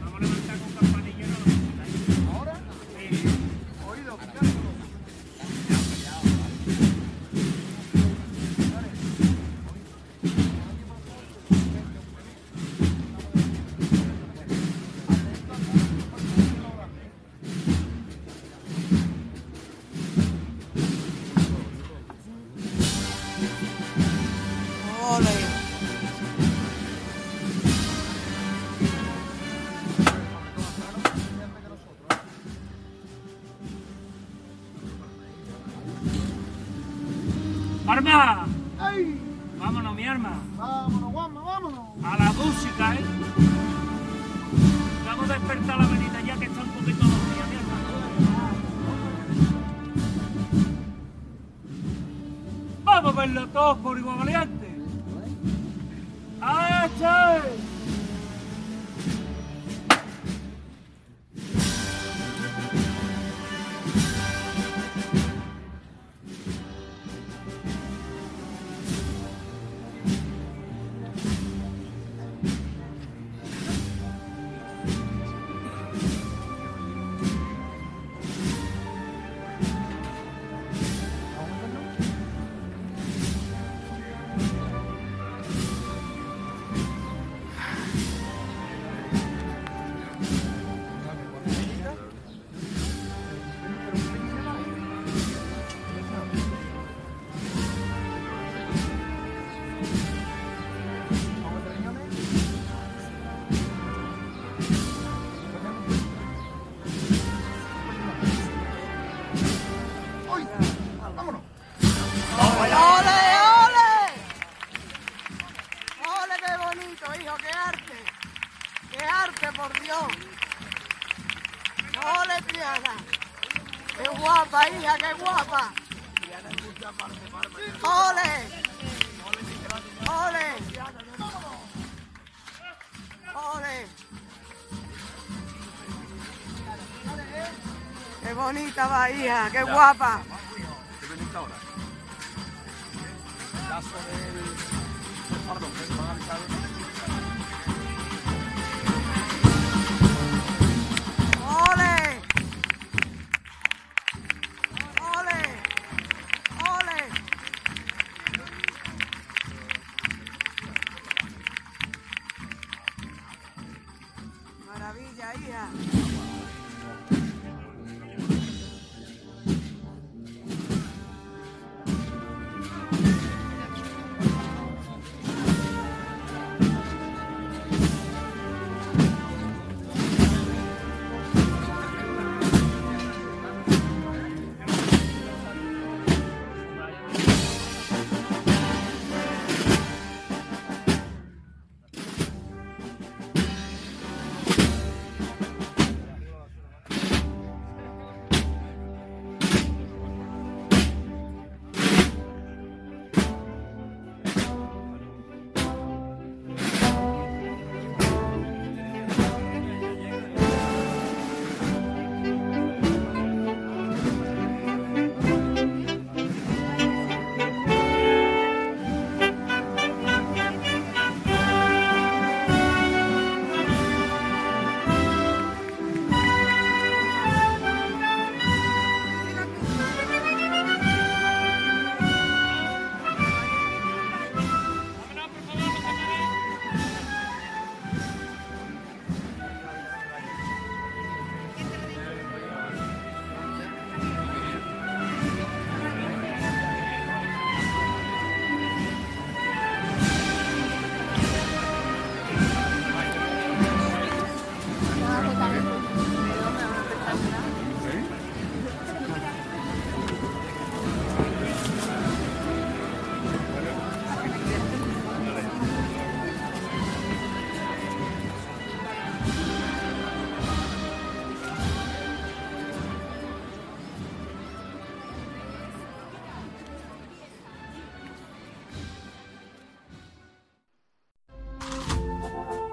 Vamos 0.00 0.14
a 0.14 0.20
levantar 0.20 0.58
con 0.58 0.72
campanillero. 0.72 1.34
¿Ahora? 2.34 2.54
Sí. 2.98 3.06
Oído, 3.88 4.18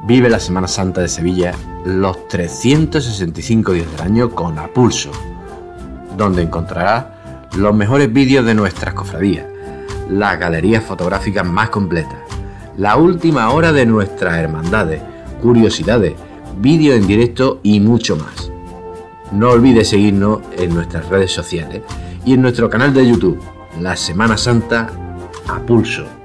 Vive 0.03 0.30
la 0.30 0.40
Semana 0.40 0.68
Santa 0.68 1.02
de 1.02 1.07
Sevilla 1.07 1.53
los 1.86 2.28
365 2.28 3.73
días 3.73 3.91
del 3.91 4.02
año 4.02 4.32
con 4.32 4.57
A 4.57 4.68
Pulso, 4.68 5.11
donde 6.18 6.41
encontrarás 6.41 7.06
los 7.56 7.76
mejores 7.76 8.11
vídeos 8.11 8.44
de 8.44 8.56
nuestras 8.56 8.95
cofradías, 8.95 9.45
las 10.10 10.40
galerías 10.40 10.84
fotográficas 10.84 11.45
más 11.45 11.69
completas, 11.69 12.18
la 12.78 12.95
última 12.95 13.52
hora 13.52 13.72
de 13.72 13.86
nuestras 13.86 14.38
hermandades, 14.38 15.03
curiosidades, 15.40 16.15
vídeos 16.57 16.98
en 16.98 17.06
directo 17.06 17.60
y 17.61 17.80
mucho 17.80 18.15
más. 18.15 18.52
No 19.32 19.52
olvides 19.52 19.90
seguirnos 19.90 20.40
en 20.57 20.73
nuestras 20.73 21.07
redes 21.10 21.32
sociales 21.32 21.84
y 22.26 22.34
en 22.34 22.41
nuestro 22.41 22.72
canal 22.72 22.91
de 22.91 23.07
YouTube, 23.07 23.40
La 23.80 23.95
Semana 23.95 24.36
Santa 24.36 24.90
a 25.48 25.60
Pulso. 25.60 26.20